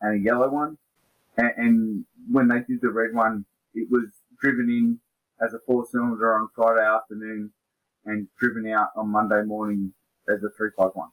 and 0.01 0.19
a 0.19 0.23
yellow 0.23 0.49
one. 0.49 0.77
And, 1.37 1.51
and 1.57 2.05
when 2.29 2.47
they 2.47 2.59
did 2.59 2.81
the 2.81 2.89
red 2.89 3.13
one, 3.13 3.45
it 3.73 3.87
was 3.89 4.05
driven 4.41 4.69
in 4.69 4.99
as 5.45 5.53
a 5.53 5.59
four 5.65 5.85
cylinder 5.89 6.35
on 6.35 6.49
Friday 6.55 6.85
afternoon 6.85 7.51
and 8.05 8.27
driven 8.39 8.69
out 8.71 8.89
on 8.95 9.09
Monday 9.09 9.43
morning 9.43 9.93
as 10.27 10.43
a 10.43 10.49
351. 10.57 11.09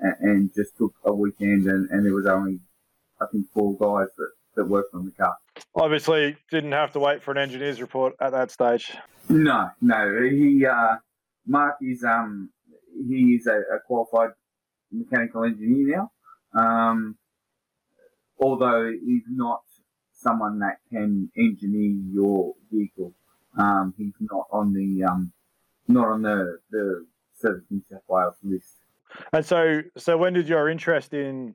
And, 0.00 0.14
and 0.20 0.54
just 0.54 0.76
took 0.76 0.94
a 1.04 1.12
weekend 1.12 1.66
and, 1.66 1.88
and 1.90 2.04
there 2.04 2.14
was 2.14 2.26
only, 2.26 2.60
I 3.20 3.26
think, 3.32 3.46
four 3.52 3.72
guys 3.76 4.08
that, 4.16 4.30
that 4.56 4.64
worked 4.68 4.94
on 4.94 5.06
the 5.06 5.12
car. 5.12 5.36
Obviously, 5.74 6.36
didn't 6.50 6.72
have 6.72 6.92
to 6.92 7.00
wait 7.00 7.22
for 7.22 7.32
an 7.32 7.38
engineer's 7.38 7.80
report 7.80 8.14
at 8.20 8.30
that 8.30 8.50
stage. 8.50 8.92
No, 9.28 9.70
no. 9.80 10.28
He, 10.30 10.64
uh, 10.66 10.96
Mark 11.46 11.76
is 11.82 12.04
um 12.04 12.50
he 13.08 13.34
is 13.34 13.46
a, 13.46 13.58
a 13.74 13.80
qualified 13.86 14.30
mechanical 14.92 15.44
engineer 15.44 15.96
now. 15.96 16.60
Um, 16.60 17.16
although 18.40 18.90
he's 19.04 19.24
not 19.28 19.62
someone 20.12 20.58
that 20.60 20.78
can 20.90 21.30
engineer 21.36 21.96
your 22.12 22.54
vehicle. 22.70 23.12
Um, 23.58 23.94
he's 23.96 24.14
not 24.20 24.46
on 24.52 24.72
the 24.72 25.04
um, 25.04 25.32
not 25.88 26.08
on 26.08 26.22
the 26.22 26.58
the 26.70 27.06
Service 27.34 27.64
New 27.70 27.82
South 27.90 28.02
Wales 28.08 28.34
list. 28.42 28.76
And 29.32 29.44
so, 29.44 29.82
so 29.96 30.16
when 30.16 30.32
did 30.32 30.48
your 30.48 30.68
interest 30.68 31.14
in, 31.14 31.54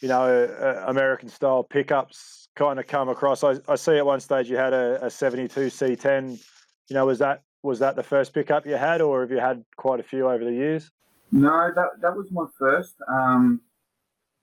you 0.00 0.08
know, 0.08 0.22
uh, 0.22 0.84
American 0.86 1.28
style 1.28 1.62
pickups 1.62 2.48
kind 2.56 2.78
of 2.78 2.86
come 2.86 3.08
across? 3.08 3.42
I, 3.42 3.56
I 3.68 3.76
see 3.76 3.96
at 3.96 4.04
one 4.04 4.20
stage 4.20 4.50
you 4.50 4.56
had 4.56 4.72
a, 4.74 5.06
a 5.06 5.10
72 5.10 5.60
C10. 5.60 6.42
You 6.88 6.94
know, 6.94 7.06
was 7.06 7.18
that 7.20 7.42
was 7.62 7.78
that 7.78 7.96
the 7.96 8.02
first 8.02 8.34
pickup 8.34 8.66
you 8.66 8.76
had, 8.76 9.00
or 9.00 9.20
have 9.20 9.30
you 9.30 9.38
had 9.38 9.64
quite 9.76 10.00
a 10.00 10.02
few 10.02 10.28
over 10.28 10.44
the 10.44 10.52
years? 10.52 10.90
No, 11.32 11.70
that 11.74 11.88
that 12.02 12.16
was 12.16 12.30
my 12.32 12.46
first. 12.58 12.96
Um, 13.08 13.60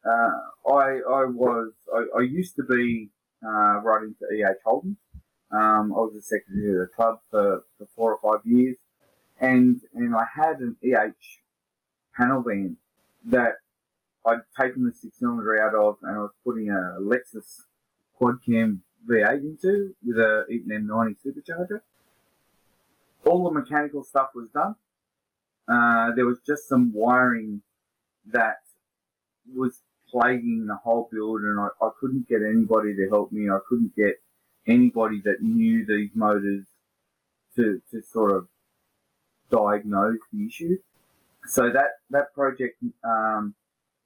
uh, 0.07 0.71
I 0.73 0.99
I 1.09 1.25
was 1.25 1.73
I, 1.93 2.19
I 2.19 2.21
used 2.21 2.55
to 2.55 2.63
be 2.63 3.09
uh, 3.45 3.81
right 3.81 4.03
into 4.03 4.25
EH 4.33 4.61
Holden. 4.65 4.97
Um, 5.51 5.93
I 5.95 5.99
was 5.99 6.13
the 6.13 6.21
secretary 6.21 6.73
of 6.73 6.79
the 6.79 6.93
club 6.95 7.19
for, 7.31 7.63
for 7.77 7.87
four 7.95 8.15
or 8.15 8.19
five 8.21 8.45
years, 8.45 8.77
and 9.39 9.81
and 9.93 10.15
I 10.15 10.25
had 10.33 10.59
an 10.59 10.75
EH 10.83 11.11
panel 12.15 12.41
van 12.41 12.77
that 13.25 13.55
I'd 14.25 14.39
taken 14.59 14.85
the 14.85 14.91
six 14.93 15.19
cylinder 15.19 15.61
out 15.61 15.75
of, 15.75 15.97
and 16.03 16.17
I 16.17 16.19
was 16.19 16.31
putting 16.43 16.69
a 16.69 16.99
Lexus 16.99 17.61
quad 18.17 18.35
cam 18.45 18.83
V8 19.09 19.39
into 19.39 19.95
with 20.05 20.17
a 20.17 20.45
Eaton 20.49 20.87
M90 20.87 21.15
supercharger 21.25 21.81
all 23.27 23.43
the 23.43 23.51
mechanical 23.51 24.03
stuff 24.03 24.29
was 24.33 24.49
done. 24.49 24.75
Uh, 25.67 26.15
there 26.15 26.25
was 26.25 26.39
just 26.45 26.67
some 26.67 26.91
wiring 26.93 27.61
that 28.31 28.57
was 29.53 29.81
plaguing 30.09 30.65
the 30.67 30.77
whole 30.83 31.09
build, 31.11 31.41
and 31.41 31.59
I, 31.59 31.67
I 31.81 31.89
couldn't 31.99 32.27
get 32.27 32.41
anybody 32.41 32.95
to 32.95 33.07
help 33.09 33.31
me. 33.31 33.49
I 33.49 33.59
couldn't 33.67 33.95
get 33.95 34.21
anybody 34.67 35.21
that 35.25 35.41
knew 35.41 35.85
these 35.85 36.11
motors 36.13 36.65
to, 37.55 37.81
to 37.91 38.01
sort 38.01 38.31
of 38.31 38.47
diagnose 39.49 40.19
the 40.31 40.45
issue. 40.45 40.77
So 41.45 41.69
that, 41.71 41.91
that 42.09 42.33
project 42.33 42.83
um, 43.03 43.55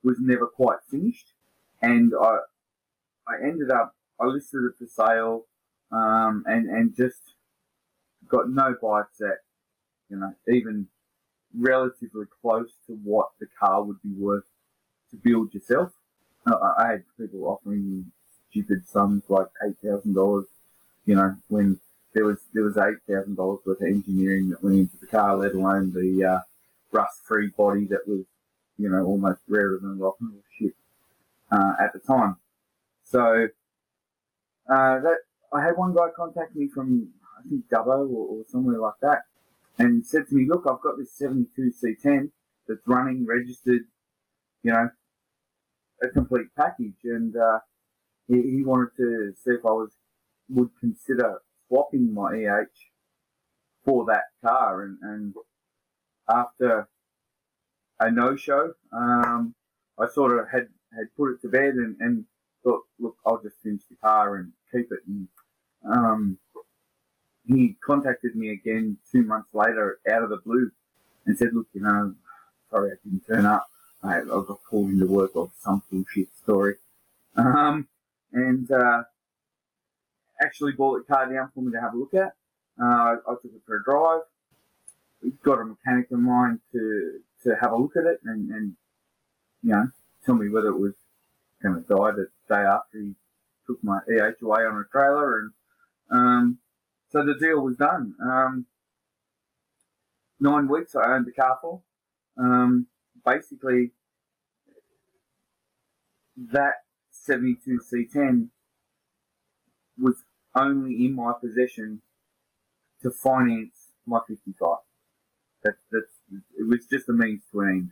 was 0.03 0.17
never 0.20 0.48
quite 0.48 0.79
finished, 0.89 1.34
and 1.81 2.13
I 2.20 2.38
I 3.27 3.43
ended 3.43 3.72
up 3.72 3.96
I 4.20 4.25
listed 4.25 4.62
it 4.65 4.77
for 4.77 4.86
sale, 4.86 5.46
um, 5.91 6.43
and 6.46 6.70
and 6.70 6.96
just 6.96 7.22
got 8.27 8.50
no 8.50 8.75
bites 8.81 9.22
at, 9.22 9.39
you 10.10 10.17
know, 10.17 10.34
even 10.48 10.88
relatively 11.58 12.25
close 12.41 12.72
to 12.88 12.93
what 13.03 13.29
the 13.39 13.48
car 13.60 13.84
would 13.84 14.01
be 14.01 14.13
worth 14.17 14.46
to 15.12 15.18
build 15.18 15.53
yourself. 15.53 15.91
I 16.46 16.88
had 16.91 17.03
people 17.20 17.46
offering 17.46 17.89
me 17.89 18.03
stupid 18.50 18.88
sums 18.88 19.24
like 19.30 19.48
eight 19.65 19.75
thousand 19.84 20.13
dollars, 20.13 20.46
you 21.06 21.15
know, 21.15 21.36
when 21.50 21.80
there 22.13 22.25
was 22.25 22.39
there 22.53 22.63
was 22.63 22.77
eight 22.77 22.98
thousand 23.08 23.36
dollars 23.36 23.60
worth 23.65 23.82
of 23.82 23.88
engineering 23.88 24.50
that 24.50 24.63
went 24.63 24.77
into 24.77 24.98
the 24.98 25.08
car, 25.08 25.38
let 25.38 25.53
alone 25.53 25.91
the 25.94 26.24
uh, 26.25 26.39
rust-free 26.91 27.51
body 27.58 27.86
that 27.86 28.08
was, 28.08 28.25
you 28.77 28.89
know, 28.89 29.03
almost 29.03 29.41
rarer 29.48 29.80
than 29.82 30.00
rock 30.00 30.15
and 30.20 30.32
roll 30.32 30.44
shit 30.58 30.74
uh, 31.51 31.74
at 31.80 31.94
the 31.94 32.00
time. 32.00 32.38
So 33.03 33.48
uh, 34.70 35.00
that 35.00 35.18
I 35.53 35.62
had 35.62 35.77
one 35.77 35.94
guy 35.94 36.08
contact 36.15 36.56
me 36.56 36.68
from 36.68 37.10
I 37.38 37.48
think 37.48 37.70
Dubbo 37.70 38.10
or, 38.10 38.39
or 38.39 38.44
somewhere 38.48 38.80
like 38.80 39.00
that, 39.01 39.24
and 39.77 40.06
said 40.06 40.27
to 40.30 40.36
me, 40.36 40.48
"Look, 40.48 40.65
I've 40.68 40.82
got 40.82 40.98
this 40.98 41.12
72 41.13 41.72
C10 41.82 42.32
that's 42.68 42.88
running, 42.88 43.25
registered, 43.25 43.84
you 44.63 44.72
know, 44.72 44.89
a 46.03 46.10
complete 46.10 46.48
package." 46.58 47.00
And 47.03 47.36
uh, 47.36 47.60
he, 48.27 48.41
he 48.41 48.63
wanted 48.63 48.96
to 48.98 49.34
see 49.43 49.51
if 49.51 49.65
I 49.65 49.72
was 49.72 49.91
would 50.50 50.70
consider 50.79 51.41
swapping 51.67 52.13
my 52.13 52.36
EH 52.36 52.65
for 53.86 54.05
that 54.05 54.25
car. 54.46 54.84
And, 54.84 54.98
and 55.01 55.34
after 56.29 56.88
a 58.00 58.12
no-show, 58.12 58.74
um, 58.91 59.55
I 60.00 60.08
sort 60.08 60.38
of 60.38 60.50
had, 60.51 60.67
had 60.96 61.08
put 61.17 61.34
it 61.34 61.41
to 61.41 61.50
bed 61.50 61.75
and, 61.75 61.96
and 62.00 62.25
thought, 62.63 62.81
look, 63.00 63.15
I'll 63.25 63.41
just 63.41 63.55
finish 63.63 63.81
the 63.89 63.96
car 63.96 64.36
and 64.36 64.51
keep 64.72 64.91
it. 64.91 65.00
And 65.08 65.27
um, 65.89 66.38
he 67.46 67.77
contacted 67.86 68.36
me 68.36 68.50
again 68.51 68.98
two 69.12 69.24
months 69.24 69.50
later 69.53 70.00
out 70.12 70.24
of 70.24 70.29
the 70.29 70.41
blue 70.46 70.72
and 71.25 71.38
said, 71.38 71.50
look, 71.53 71.67
you 71.74 71.81
know, 71.81 72.13
sorry 72.70 72.91
I 72.91 72.96
didn't 73.03 73.25
turn 73.27 73.46
up. 73.46 73.71
I, 74.03 74.20
I 74.20 74.24
got 74.24 74.60
called 74.70 74.89
into 74.89 75.05
work 75.05 75.31
of 75.36 75.51
some 75.60 75.84
bullshit 75.91 76.36
story. 76.36 76.75
Um, 77.36 77.88
and 78.34 78.70
uh, 78.72 79.03
actually 80.41 80.74
brought 80.74 81.05
the 81.05 81.13
car 81.13 81.31
down 81.31 81.51
for 81.53 81.62
me 81.62 81.72
to 81.72 81.81
have 81.81 81.93
a 81.93 81.98
look 81.98 82.13
at. 82.13 82.34
Uh, 82.81 83.15
I 83.27 83.34
took 83.41 83.46
it 83.46 83.62
for 83.65 83.77
a 83.77 83.84
drive. 83.84 84.22
Got 85.43 85.62
a 85.62 85.65
mechanic 85.65 86.08
in 86.12 86.24
mind 86.24 86.60
to 86.72 87.20
to 87.43 87.55
have 87.62 87.72
a 87.72 87.75
look 87.75 87.96
at 87.96 88.05
it 88.05 88.20
and, 88.24 88.50
and 88.51 88.74
you 89.63 89.72
know 89.72 89.88
tell 90.25 90.36
me 90.36 90.50
whether 90.50 90.70
it 90.70 90.79
was 90.79 90.93
going 91.62 91.75
to 91.75 91.81
die 91.81 92.12
the 92.12 92.27
day 92.50 92.62
after 92.62 93.00
he 93.00 93.13
took 93.67 93.84
my 93.84 94.00
EH 94.10 94.43
away 94.43 94.62
on 94.62 94.77
a 94.77 94.84
trailer 94.91 95.39
and 95.39 95.51
um, 96.12 96.58
so 97.12 97.24
the 97.24 97.36
deal 97.36 97.62
was 97.62 97.77
done. 97.77 98.15
Um, 98.22 98.65
nine 100.39 100.67
weeks 100.67 100.96
I 100.96 101.13
owned 101.13 101.25
the 101.27 101.31
car 101.31 101.58
for. 101.62 101.81
Um, 102.38 102.88
basically, 103.25 103.92
that 106.51 106.74
72 107.12 107.80
C10 107.94 108.48
was 109.98 110.16
only 110.56 111.06
in 111.06 111.16
my 111.16 111.34
possession 111.40 112.01
to 113.04 113.12
finance 113.12 113.90
my 114.06 114.20
55. 114.28 114.78
That, 115.63 115.74
that's, 115.92 116.06
it 116.58 116.68
was 116.68 116.88
just 116.92 117.10
a 117.10 117.13
means 117.13 117.42
to 117.51 117.60
an 117.62 117.70
end. 117.70 117.92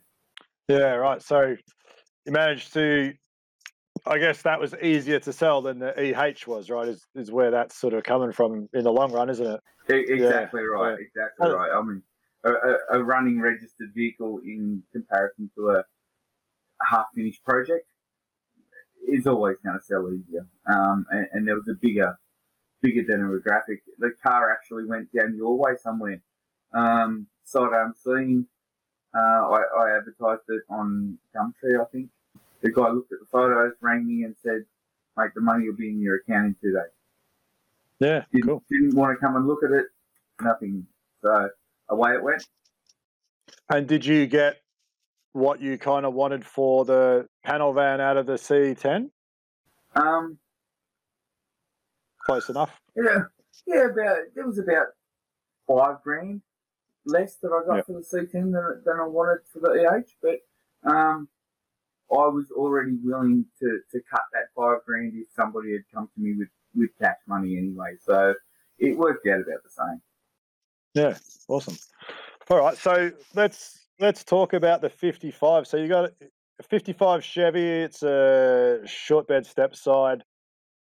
Yeah, 0.68 0.94
right. 0.94 1.22
So 1.22 1.56
you 2.26 2.32
managed 2.32 2.74
to, 2.74 3.14
I 4.06 4.18
guess 4.18 4.42
that 4.44 4.60
was 4.60 4.74
easier 4.82 5.20
to 5.20 5.34
sell 5.34 5.62
than 5.62 5.80
the 5.80 5.94
EH 6.00 6.48
was, 6.48 6.70
right? 6.70 6.88
Is, 6.88 7.06
is 7.16 7.32
where 7.32 7.52
that's 7.52 7.76
sort 7.76 7.94
of 7.94 8.04
coming 8.04 8.32
from 8.32 8.70
in 8.74 8.84
the 8.84 8.92
long 8.92 9.12
run, 9.12 9.30
isn't 9.30 9.46
it? 9.46 9.60
exactly 9.90 10.62
yeah. 10.62 10.82
right. 10.82 10.98
Exactly 11.00 11.50
right. 11.50 11.72
I 11.74 11.82
mean, 11.82 12.04
a, 12.44 12.98
a, 12.98 13.04
running 13.04 13.42
registered 13.42 13.92
vehicle 13.94 14.40
in 14.46 14.84
comparison 14.92 15.50
to 15.56 15.72
a 15.72 15.84
half 16.90 17.08
finished 17.14 17.44
project 17.44 17.86
is 19.08 19.28
always 19.28 19.58
going 19.64 19.78
to 19.78 19.84
sell 19.84 20.08
easier. 20.10 20.48
Um, 20.72 21.06
and, 21.10 21.28
and, 21.34 21.48
there 21.48 21.56
was 21.56 21.68
a 21.70 21.74
bigger, 21.74 22.18
bigger 22.82 23.04
demographic. 23.04 23.80
The 23.98 24.12
car 24.26 24.52
actually 24.52 24.86
went 24.86 25.10
down 25.14 25.36
your 25.36 25.58
way 25.58 25.72
somewhere. 25.82 26.22
Um, 26.74 27.28
sight 27.44 27.72
unseen. 27.74 28.48
Uh, 29.14 29.20
I, 29.20 29.62
I 29.78 29.98
advertised 29.98 30.44
it 30.50 30.62
on 30.70 31.18
Gumtree, 31.36 31.82
I 31.82 31.86
think. 31.92 32.10
The 32.62 32.72
guy 32.72 32.90
looked 32.90 33.12
at 33.12 33.20
the 33.20 33.26
photos, 33.32 33.74
rang 33.82 34.06
me, 34.06 34.24
and 34.24 34.36
said, 34.44 34.66
"Mate, 35.18 35.32
the 35.34 35.42
money 35.42 35.68
will 35.68 35.78
be 35.78 35.90
in 35.90 36.02
your 36.02 36.18
account 36.18 36.48
in 36.48 36.56
two 36.62 36.74
days." 36.74 36.92
Yeah, 38.00 38.26
didn't, 38.32 38.48
cool. 38.48 38.64
Didn't 38.70 38.96
want 38.96 39.18
to 39.18 39.26
come 39.26 39.36
and 39.36 39.48
look 39.48 39.64
at 39.64 39.72
it. 39.72 39.86
Nothing. 40.42 40.86
So 41.24 41.50
away 41.90 42.14
it 42.14 42.24
went. 42.24 42.46
And 43.70 43.88
did 43.88 44.06
you 44.06 44.28
get 44.28 44.58
what 45.34 45.62
you 45.62 45.78
kind 45.78 46.06
of 46.06 46.14
wanted 46.14 46.46
for 46.46 46.86
the 46.86 47.28
panel 47.44 47.74
van 47.74 48.02
out 48.02 48.18
of 48.18 48.26
the 48.26 48.34
C10? 48.34 49.10
Um, 49.96 50.38
close 52.26 52.50
enough. 52.50 52.80
Yeah, 52.96 53.24
yeah. 53.66 53.86
About 53.86 54.18
it 54.36 54.46
was 54.46 54.60
about 54.60 54.88
five 55.68 56.02
grand 56.04 56.42
less 57.06 57.36
that 57.42 57.50
I 57.50 57.66
got 57.66 57.76
yep. 57.78 57.86
for 57.86 57.94
the 57.94 58.00
C10 58.00 58.32
than, 58.32 58.82
than 58.86 59.00
I 59.00 59.08
wanted 59.08 59.40
for 59.52 59.60
the 59.60 59.70
EH, 59.70 60.12
but 60.22 60.90
um, 60.90 61.28
I 62.12 62.28
was 62.28 62.52
already 62.56 62.98
willing 63.04 63.46
to, 63.60 63.80
to 63.92 64.00
cut 64.10 64.22
that 64.34 64.50
five 64.56 64.80
grand 64.86 65.14
if 65.16 65.28
somebody 65.36 65.74
had 65.74 65.82
come 65.94 66.10
to 66.14 66.22
me 66.22 66.36
with, 66.38 66.50
with 66.76 66.90
cash 67.00 67.18
money 67.28 67.58
anyway. 67.58 67.96
So 68.02 68.34
it 68.78 68.98
worked 68.98 69.28
out 69.28 69.42
about 69.42 69.64
the 69.64 69.70
same. 69.70 70.02
Yeah, 70.94 71.18
awesome. 71.48 71.78
All 72.50 72.58
right, 72.58 72.78
so 72.78 73.12
let's 73.36 73.80
let's 74.00 74.24
talk 74.24 74.54
about 74.54 74.82
the 74.82 74.90
55. 74.90 75.68
So 75.68 75.78
you 75.78 75.88
got 75.88 76.12
a 76.60 76.64
55 76.64 77.24
Chevy. 77.24 77.68
It's 77.68 78.02
a 78.02 78.82
short 78.86 79.28
bed 79.28 79.46
step 79.46 79.76
side, 79.76 80.24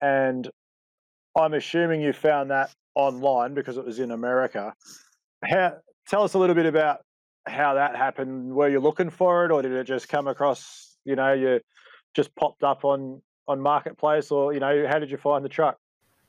and 0.01 0.49
I'm 1.37 1.55
assuming 1.55 2.01
you 2.01 2.13
found 2.13 2.51
that 2.51 2.71
online 2.95 3.55
because 3.55 3.77
it 3.77 3.85
was 3.85 3.99
in 3.99 4.11
America. 4.11 4.73
How, 5.45 5.75
tell 6.09 6.23
us 6.23 6.35
a 6.35 6.39
little 6.39 6.55
bit 6.55 6.67
about 6.67 7.01
how 7.47 7.75
that 7.75 7.95
happened. 7.95 8.55
Were 8.55 8.69
you 8.69 8.81
looking 8.81 9.11
for 9.11 9.45
it, 9.45 9.51
or 9.51 9.61
did 9.61 9.73
it 9.73 9.85
just 9.85 10.09
come 10.09 10.27
across? 10.27 10.97
You 11.05 11.17
know, 11.17 11.35
you 11.35 11.61
just 12.15 12.35
popped 12.35 12.63
up 12.63 12.85
on 12.85 13.21
on 13.47 13.61
marketplace, 13.61 14.31
or 14.31 14.55
you 14.55 14.61
know, 14.61 14.87
how 14.89 14.99
did 14.99 15.11
you 15.11 15.19
find 15.19 15.45
the 15.45 15.51
truck? 15.51 15.79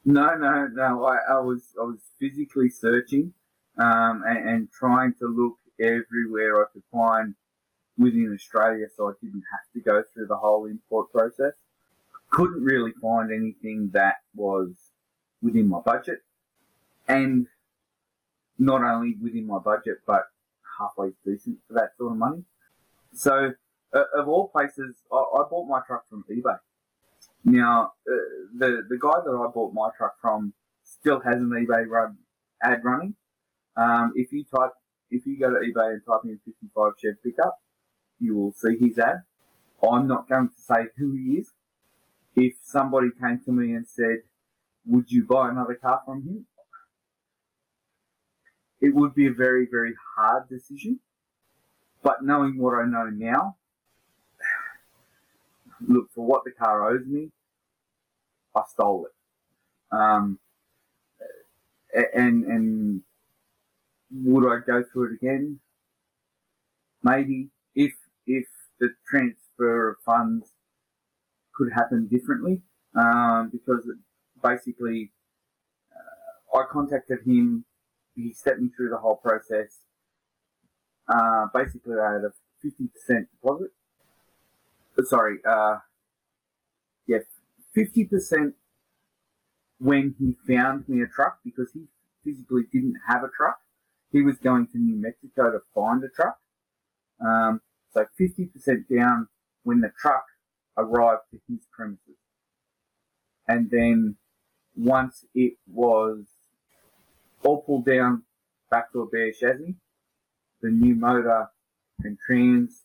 No, 0.04 0.36
no, 0.36 0.68
no. 0.74 1.06
I, 1.06 1.36
I 1.36 1.40
was 1.40 1.74
I 1.80 1.84
was 1.84 2.00
physically 2.20 2.70
searching 2.70 3.34
um, 3.80 4.24
and, 4.28 4.50
and 4.50 4.72
trying 4.72 5.14
to 5.20 5.26
look 5.26 5.58
everywhere 5.80 6.62
I 6.62 6.66
could 6.74 6.84
find 6.92 7.36
within 7.98 8.32
Australia, 8.34 8.88
so 8.96 9.10
I 9.10 9.14
didn't 9.22 9.44
have 9.52 9.74
to 9.74 9.80
go 9.82 10.04
through 10.14 10.28
the 10.28 10.38
whole 10.38 10.66
import 10.66 11.12
process. 11.12 11.54
Couldn't 12.30 12.64
really 12.64 12.92
find 13.02 13.32
anything 13.32 13.90
that 13.94 14.18
was 14.36 14.70
within 15.42 15.68
my 15.68 15.80
budget, 15.80 16.20
and 17.08 17.48
not 18.58 18.84
only 18.84 19.16
within 19.22 19.48
my 19.48 19.60
budget, 19.60 20.00
but 20.06 20.26
halfway 20.78 21.12
decent 21.26 21.58
for 21.68 21.74
that 21.74 21.92
sort 21.98 22.12
of 22.12 22.18
money. 22.18 22.44
So, 23.14 23.54
uh, 23.94 24.04
of 24.16 24.28
all 24.28 24.50
places, 24.50 24.98
I, 25.12 25.16
I, 25.16 25.44
bought 25.50 25.68
my 25.68 25.82
truck 25.88 26.08
from 26.10 26.24
eBay. 26.30 26.58
Now, 27.44 27.94
uh, 28.08 28.16
the 28.58 28.84
the 28.88 28.98
guy 29.00 29.20
that 29.26 29.32
I 29.32 29.52
bought 29.52 29.74
my 29.74 29.90
truck 29.98 30.16
from 30.22 30.54
still 30.84 31.20
has 31.22 31.38
an 31.38 31.50
eBay 31.50 31.88
run, 31.88 32.18
ad 32.62 32.82
running. 32.84 33.16
Um, 33.80 34.12
if 34.16 34.34
you 34.34 34.44
type 34.44 34.72
if 35.10 35.26
you 35.26 35.40
go 35.40 35.50
to 35.50 35.56
eBay 35.56 35.94
and 35.94 36.02
type 36.06 36.22
in 36.26 36.40
55 36.46 36.94
Chev 37.02 37.14
pickup, 37.24 37.60
you 38.20 38.36
will 38.36 38.52
see 38.52 38.78
his 38.78 39.00
ad. 39.00 39.24
I'm 39.82 40.08
not 40.08 40.28
going 40.28 40.50
to 40.50 40.54
say 40.56 40.88
who 40.98 41.14
he 41.14 41.38
is. 41.40 41.52
If 42.36 42.54
somebody 42.64 43.08
came 43.20 43.40
to 43.46 43.52
me 43.52 43.74
and 43.74 43.88
said, 43.88 44.18
would 44.86 45.12
you 45.12 45.24
buy 45.24 45.50
another 45.50 45.76
car 45.76 46.02
from 46.06 46.24
him? 46.24 46.46
It 48.82 48.94
would 48.94 49.16
be 49.16 49.28
a 49.28 49.32
very, 49.32 49.68
very 49.70 49.94
hard 50.16 50.48
decision. 50.50 51.00
But 52.04 52.24
knowing 52.24 52.58
what 52.60 52.76
I 52.76 52.86
know 52.86 53.10
now, 53.12 53.58
look, 55.82 56.10
for 56.14 56.26
what 56.26 56.44
the 56.46 56.52
car 56.52 56.90
owes 56.92 57.06
me, 57.06 57.32
I 58.56 58.62
stole 58.70 59.06
it. 59.06 59.96
Um, 59.96 60.40
and, 62.14 62.44
and 62.44 63.02
would 64.12 64.52
I 64.52 64.60
go 64.66 64.84
through 64.92 65.12
it 65.12 65.16
again? 65.16 65.60
Maybe 67.04 67.50
if 67.76 67.94
if 68.26 68.46
the 68.80 68.90
transfer 69.08 69.90
of 69.90 69.98
funds 70.06 70.52
could 71.54 71.72
happen 71.74 72.08
differently, 72.08 72.62
um, 72.96 73.50
because 73.52 73.90
basically 74.44 75.12
uh, 75.94 76.58
I 76.58 76.64
contacted 76.72 77.20
him. 77.26 77.66
He 78.16 78.34
stepped 78.34 78.60
me 78.60 78.70
through 78.76 78.90
the 78.90 78.98
whole 78.98 79.16
process. 79.16 79.80
Uh, 81.08 81.48
basically, 81.54 81.96
I 82.00 82.14
had 82.14 82.24
a 82.24 82.32
fifty 82.62 82.88
percent 82.88 83.28
deposit. 83.32 83.72
Uh, 84.98 85.04
sorry, 85.04 85.38
uh, 85.48 85.78
yeah, 87.08 87.20
fifty 87.74 88.06
percent 88.06 88.56
when 89.80 90.16
he 90.20 90.36
found 90.54 90.88
me 90.90 91.02
a 91.02 91.08
truck 91.08 91.40
because 91.46 91.72
he 91.74 91.86
physically 92.24 92.64
didn't 92.72 92.98
have 93.08 93.24
a 93.24 93.30
truck 93.30 93.60
he 94.12 94.22
was 94.22 94.38
going 94.38 94.68
to 94.68 94.78
New 94.78 95.02
Mexico 95.02 95.52
to 95.52 95.60
find 95.74 96.04
a 96.04 96.10
truck. 96.10 96.38
Um, 97.22 97.62
so 97.92 98.06
50% 98.20 98.50
down 98.94 99.28
when 99.64 99.82
the 99.82 99.92
truck 100.00 100.24
arrived 100.78 101.24
to 101.32 101.40
his 101.48 101.66
premises. 101.72 102.18
And 103.48 103.70
then 103.72 104.16
once 104.76 105.26
it 105.34 105.54
was 105.68 106.26
all 107.44 107.62
pulled 107.62 107.86
down 107.86 108.24
back 108.70 108.92
to 108.92 109.02
a 109.02 109.08
bare 109.08 109.32
chassis. 109.32 109.76
The 110.62 110.70
new 110.70 110.96
motor 110.96 111.48
and 112.04 112.18
trans 112.26 112.84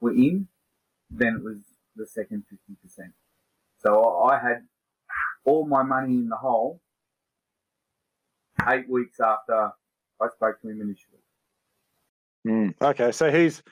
were 0.00 0.12
in. 0.12 0.48
Then 1.10 1.36
it 1.36 1.44
was 1.44 1.58
the 1.96 2.06
second 2.06 2.44
50%. 2.52 3.12
So 3.78 4.20
I 4.30 4.38
had 4.38 4.66
all 5.44 5.66
my 5.66 5.82
money 5.82 6.14
in 6.14 6.28
the 6.28 6.36
hole 6.36 6.80
eight 8.68 8.88
weeks 8.88 9.18
after 9.20 9.72
I 10.20 10.28
spoke 10.28 10.60
to 10.62 10.68
him 10.68 10.80
initially. 10.80 11.18
Mm, 12.46 12.74
okay, 12.82 13.12
so 13.12 13.30
he's 13.30 13.62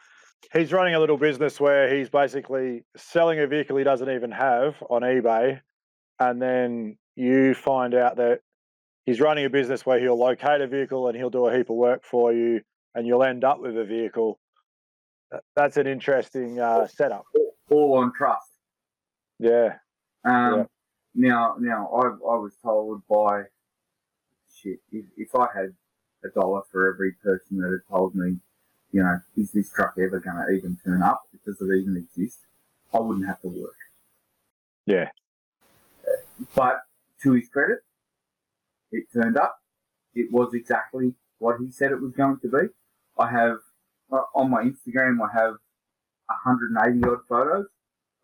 he's 0.52 0.72
running 0.72 0.94
a 0.94 1.00
little 1.00 1.16
business 1.16 1.61
where 1.61 1.94
he's 1.94 2.08
basically 2.08 2.84
selling 2.96 3.40
a 3.40 3.46
vehicle 3.46 3.76
he 3.76 3.84
doesn't 3.84 4.11
even 4.11 4.30
have 4.30 4.76
on 4.90 5.02
eBay, 5.02 5.61
and 6.20 6.40
then 6.40 6.98
you 7.16 7.54
find 7.54 7.94
out 7.94 8.16
that 8.16 8.40
he's 9.06 9.20
running 9.20 9.44
a 9.44 9.50
business 9.50 9.87
where 9.87 9.98
he'll 9.98 10.18
locate 10.18 10.61
a 10.61 10.66
vehicle 10.66 11.08
and 11.08 11.16
he'll 11.16 11.30
do 11.30 11.46
a 11.46 11.56
heap 11.56 11.70
of 11.70 11.76
work 11.76 12.04
for 12.04 12.32
you, 12.32 12.61
and 12.94 13.06
you'll 13.06 13.24
end 13.24 13.44
up 13.44 13.61
with 13.61 13.76
a 13.76 13.84
vehicle. 13.84 14.38
That's 15.56 15.76
an 15.76 15.87
interesting 15.87 16.58
uh, 16.58 16.87
setup. 16.87 17.24
All 17.70 17.98
on 17.98 18.12
trust. 18.16 18.50
Yeah. 19.38 19.74
Um, 20.24 20.58
yeah. 20.58 20.64
Now, 21.14 21.56
now 21.58 21.90
I, 21.92 22.06
I 22.06 22.37
was 22.38 22.56
told 22.62 23.02
by 23.08 23.42
shit 24.54 24.78
if, 24.90 25.04
if 25.16 25.34
I 25.34 25.46
had 25.54 25.74
a 26.24 26.28
dollar 26.28 26.62
for 26.70 26.92
every 26.92 27.12
person 27.12 27.59
that 27.59 27.70
had 27.70 27.90
told 27.90 28.14
me 28.14 28.38
you 28.92 29.02
know, 29.02 29.20
is 29.37 29.52
this 29.52 29.70
truck 29.70 29.94
ever 29.98 30.18
going 30.18 30.37
to 30.37 30.52
even 30.52 30.78
turn 30.85 31.02
up? 31.02 31.22
Does 31.44 31.61
it 31.61 31.64
even 31.64 31.96
exist? 31.96 32.38
I 32.92 33.00
wouldn't 33.00 33.26
have 33.26 33.40
to 33.42 33.48
work. 33.48 33.76
Yeah. 34.87 35.11
But 36.54 36.81
to 37.22 37.33
his 37.33 37.48
credit, 37.48 37.81
it 38.90 39.04
turned 39.12 39.37
up. 39.37 39.59
It 40.14 40.33
was 40.33 40.54
exactly 40.54 41.14
what 41.38 41.57
he 41.61 41.70
said 41.70 41.92
it 41.92 42.00
was 42.00 42.12
going 42.12 42.38
to 42.40 42.48
be. 42.48 42.68
I 43.18 43.31
have 43.31 43.59
uh, 44.11 44.22
on 44.35 44.50
my 44.50 44.62
Instagram, 44.62 45.18
I 45.20 45.33
have 45.35 45.57
180 46.26 47.07
odd 47.07 47.18
photos 47.28 47.66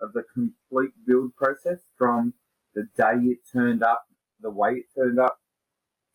of 0.00 0.12
the 0.14 0.24
complete 0.32 0.92
build 1.06 1.36
process 1.36 1.80
from 1.98 2.32
the 2.74 2.88
day 2.96 3.16
it 3.30 3.38
turned 3.52 3.82
up, 3.82 4.06
the 4.40 4.50
way 4.50 4.72
it 4.72 4.86
turned 4.94 5.18
up, 5.18 5.40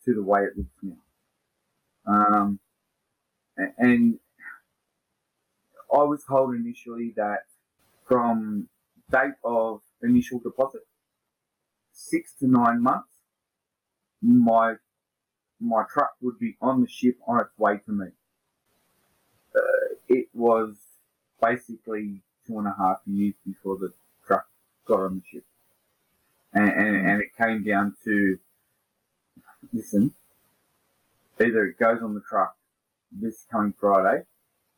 to 0.05 0.13
the 0.13 0.23
way 0.23 0.41
it 0.41 0.57
looks 0.57 0.69
now. 0.81 0.97
Um, 2.09 2.59
and 3.77 4.19
I 5.93 5.97
was 5.97 6.23
told 6.27 6.55
initially 6.55 7.13
that 7.17 7.43
from 8.07 8.67
date 9.11 9.35
of 9.43 9.81
initial 10.01 10.39
deposit, 10.39 10.87
six 11.91 12.33
to 12.39 12.47
nine 12.47 12.81
months, 12.81 13.09
my 14.21 14.75
my 15.59 15.83
truck 15.91 16.11
would 16.21 16.39
be 16.39 16.55
on 16.61 16.81
the 16.81 16.87
ship 16.87 17.17
on 17.27 17.41
its 17.41 17.57
way 17.57 17.77
to 17.85 17.91
me. 17.91 18.07
Uh, 19.55 19.95
it 20.07 20.27
was 20.33 20.75
basically 21.41 22.21
two 22.47 22.57
and 22.57 22.67
a 22.67 22.75
half 22.77 22.99
years 23.05 23.35
before 23.45 23.77
the 23.77 23.91
truck 24.25 24.47
got 24.87 25.01
on 25.01 25.15
the 25.15 25.21
ship, 25.29 25.43
and, 26.53 26.69
and, 26.69 27.07
and 27.07 27.21
it 27.21 27.35
came 27.37 27.63
down 27.63 27.95
to 28.03 28.39
listen. 29.73 30.13
Either 31.41 31.65
it 31.65 31.79
goes 31.79 32.01
on 32.01 32.13
the 32.13 32.21
truck 32.21 32.55
this 33.11 33.45
coming 33.49 33.73
Friday, 33.79 34.23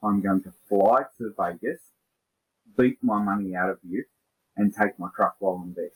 I'm 0.04 0.22
going 0.22 0.44
to 0.44 0.54
fly 0.70 1.04
to 1.18 1.34
Vegas, 1.38 1.80
beat 2.78 2.98
my 3.02 3.22
money 3.22 3.56
out 3.56 3.70
of 3.70 3.80
you, 3.88 4.04
and 4.56 4.74
take 4.74 4.98
my 5.00 5.10
truck 5.16 5.36
while 5.40 5.62
I'm 5.64 5.74
there. 5.74 5.90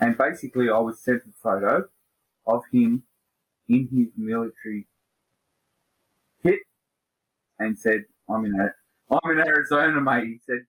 And 0.00 0.16
basically, 0.18 0.68
I 0.68 0.78
was 0.78 1.00
sent 1.00 1.22
a 1.28 1.32
photo 1.42 1.84
of 2.46 2.62
him 2.72 3.04
in 3.68 3.88
his 3.92 4.08
military 4.16 4.86
kit 6.42 6.60
and 7.58 7.78
said, 7.78 8.04
I'm 8.28 8.44
in, 8.44 8.70
I'm 9.10 9.30
in 9.30 9.38
Arizona, 9.38 10.00
mate. 10.00 10.24
He 10.24 10.38
said, 10.44 10.66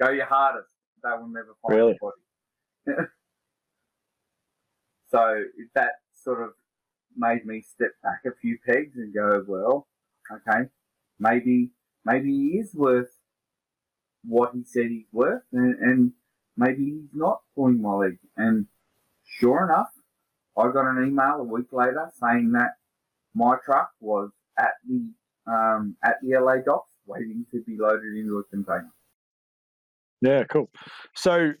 go 0.00 0.10
your 0.10 0.26
hardest. 0.26 0.70
They 1.02 1.10
will 1.10 1.28
never 1.28 1.54
find 1.62 1.76
really? 1.76 1.98
body. 2.00 2.98
so 5.10 5.44
that 5.74 5.92
sort 6.14 6.42
of 6.42 6.50
made 7.16 7.44
me 7.44 7.62
step 7.62 7.92
back 8.02 8.20
a 8.26 8.36
few 8.40 8.58
pegs 8.66 8.96
and 8.96 9.14
go, 9.14 9.44
well, 9.46 9.86
okay, 10.30 10.68
maybe 11.18 11.70
maybe 12.04 12.30
he 12.30 12.58
is 12.58 12.74
worth 12.74 13.10
what 14.26 14.52
he 14.54 14.64
said 14.64 14.86
he's 14.88 15.06
worth, 15.12 15.42
and, 15.52 15.74
and 15.80 16.12
maybe 16.56 16.84
he's 16.84 17.10
not 17.14 17.40
pulling 17.54 17.80
my 17.80 17.94
leg. 17.94 18.18
And 18.36 18.66
sure 19.24 19.64
enough, 19.64 19.88
I 20.56 20.70
got 20.72 20.90
an 20.90 21.06
email 21.06 21.36
a 21.40 21.44
week 21.44 21.72
later 21.72 22.10
saying 22.20 22.52
that 22.52 22.72
my 23.34 23.56
truck 23.64 23.90
was 24.00 24.30
at 24.58 24.74
the 24.88 25.10
um, 25.46 25.96
at 26.02 26.16
the 26.22 26.38
LA 26.38 26.56
docks 26.64 26.90
waiting 27.06 27.44
to 27.50 27.62
be 27.62 27.76
loaded 27.78 28.16
into 28.16 28.38
a 28.38 28.44
container. 28.44 28.92
Yeah, 30.22 30.44
cool. 30.44 30.70
So, 31.14 31.52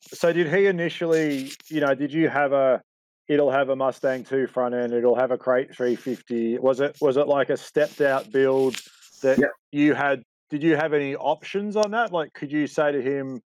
so 0.00 0.32
did 0.32 0.52
he 0.52 0.66
initially? 0.66 1.50
You 1.68 1.80
know, 1.80 1.94
did 1.94 2.12
you 2.12 2.28
have 2.28 2.52
a 2.52 2.82
it'll 3.28 3.50
have 3.50 3.68
a 3.68 3.76
Mustang 3.76 4.24
2 4.24 4.46
front 4.46 4.74
end, 4.74 4.92
it'll 4.92 5.16
have 5.16 5.30
a 5.30 5.38
crate 5.38 5.74
350. 5.74 6.58
Was 6.58 6.80
it 6.80 6.96
was 7.00 7.16
it 7.16 7.26
like 7.26 7.50
a 7.50 7.56
stepped 7.56 8.00
out 8.00 8.30
build 8.30 8.76
that 9.22 9.38
yep. 9.38 9.50
you 9.72 9.94
had 9.94 10.22
did 10.50 10.62
you 10.62 10.76
have 10.76 10.92
any 10.92 11.16
options 11.16 11.76
on 11.76 11.90
that? 11.92 12.12
Like 12.12 12.32
could 12.32 12.52
you 12.52 12.66
say 12.66 12.92
to 12.92 13.02
him, 13.02 13.40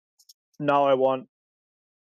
No, 0.60 0.86
I 0.86 0.94
want 0.96 1.28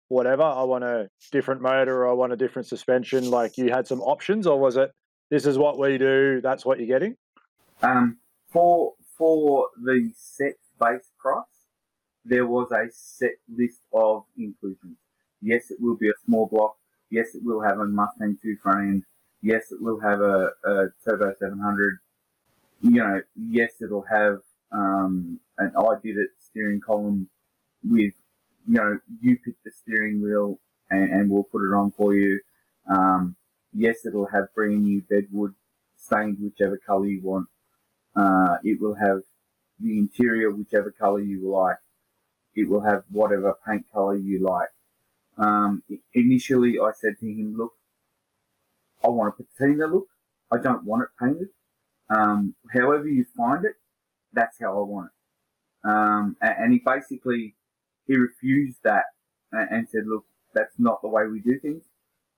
whatever, 0.09 0.43
I 0.43 0.63
want 0.65 0.85
a 0.85 1.09
different 1.31 1.63
motor 1.63 2.05
or 2.05 2.11
I 2.11 2.13
want 2.13 2.33
a 2.33 2.37
different 2.37 2.69
suspension, 2.69 3.31
like 3.31 3.57
you 3.57 3.71
had 3.71 3.87
some 3.87 4.01
options 4.03 4.47
or 4.47 4.59
was 4.59 4.77
it 4.77 4.91
this 5.31 5.47
is 5.47 5.57
what 5.57 5.79
we 5.79 5.97
do, 5.97 6.41
that's 6.43 6.65
what 6.65 6.79
you're 6.79 6.87
getting? 6.87 7.17
Um 7.83 8.19
for 8.51 8.93
for 9.17 9.69
the 9.83 10.11
set 10.15 10.57
base 10.79 11.11
price, 11.19 11.45
there 12.25 12.47
was 12.47 12.71
a 12.73 12.87
set 12.91 13.33
list 13.49 13.81
of 13.93 14.25
inclusions. 14.37 14.99
Yes, 15.41 15.71
it 15.71 15.79
will 15.81 15.97
be 15.97 16.09
a 16.09 16.13
small 16.25 16.47
block 16.47 16.77
Yes, 17.13 17.35
it 17.35 17.45
will 17.45 17.61
have 17.61 17.79
a 17.79 17.85
Mustang 17.85 18.39
2 18.43 18.57
front 18.63 18.81
end. 18.81 19.03
Yes, 19.43 19.71
it 19.71 19.83
will 19.83 20.01
have 20.01 20.23
a, 20.23 20.49
a 20.65 20.87
Turbo 21.05 21.35
700. 21.39 21.99
You 22.81 22.91
know, 22.91 23.21
yes, 23.37 23.83
it'll 23.83 24.07
have 24.11 24.39
um, 24.73 25.39
an 25.59 25.73
ididit 25.77 26.33
steering 26.39 26.81
column 26.81 27.29
with, 27.85 28.15
you 28.67 28.75
know, 28.75 28.99
you 29.21 29.37
pick 29.45 29.57
the 29.63 29.71
steering 29.71 30.23
wheel 30.23 30.59
and, 30.89 31.11
and 31.13 31.31
we'll 31.31 31.43
put 31.43 31.61
it 31.61 31.75
on 31.75 31.91
for 31.91 32.15
you. 32.15 32.41
Um, 32.89 33.37
yes, 33.75 34.07
it'll 34.07 34.29
have 34.29 34.55
brand 34.55 34.83
new 34.83 35.03
bedwood 35.03 35.53
stained 35.99 36.39
whichever 36.41 36.79
color 36.79 37.05
you 37.05 37.21
want. 37.23 37.47
Uh, 38.17 38.57
it 38.65 38.81
will 38.81 38.95
have 38.95 39.21
the 39.79 39.99
interior 39.99 40.51
whichever 40.51 40.91
color 40.91 41.21
you 41.21 41.47
like. 41.47 41.77
It 42.55 42.71
will 42.71 42.81
have 42.81 43.05
whatever 43.11 43.55
paint 43.67 43.85
color 43.93 44.17
you 44.17 44.43
like. 44.43 44.71
Um, 45.43 45.83
initially, 46.15 46.79
I 46.79 46.91
said 46.95 47.15
to 47.21 47.27
him, 47.27 47.55
"Look, 47.57 47.73
I 49.05 49.09
want 49.09 49.35
a 49.35 49.43
patina 49.43 49.87
look. 49.87 50.09
I 50.51 50.59
don't 50.59 50.85
want 50.85 51.03
it 51.05 51.09
painted. 51.21 51.49
Um, 52.11 52.55
however 52.73 53.09
you 53.09 53.25
find 53.37 53.65
it, 53.65 53.75
that's 54.33 54.59
how 54.61 54.79
I 54.79 54.85
want 54.85 55.11
it." 55.11 55.89
Um, 55.89 56.37
and, 56.41 56.55
and, 56.59 56.73
he 56.73 56.79
basically 56.85 57.57
he 58.07 58.15
refused 58.17 58.79
that 58.85 59.05
and, 59.51 59.69
and, 59.71 59.89
said, 59.89 60.05
"Look, 60.07 60.25
that's 60.55 60.79
not 60.79 61.03
the 61.03 61.09
way 61.09 61.27
we 61.27 61.41
do 61.41 61.59
things. 61.59 61.85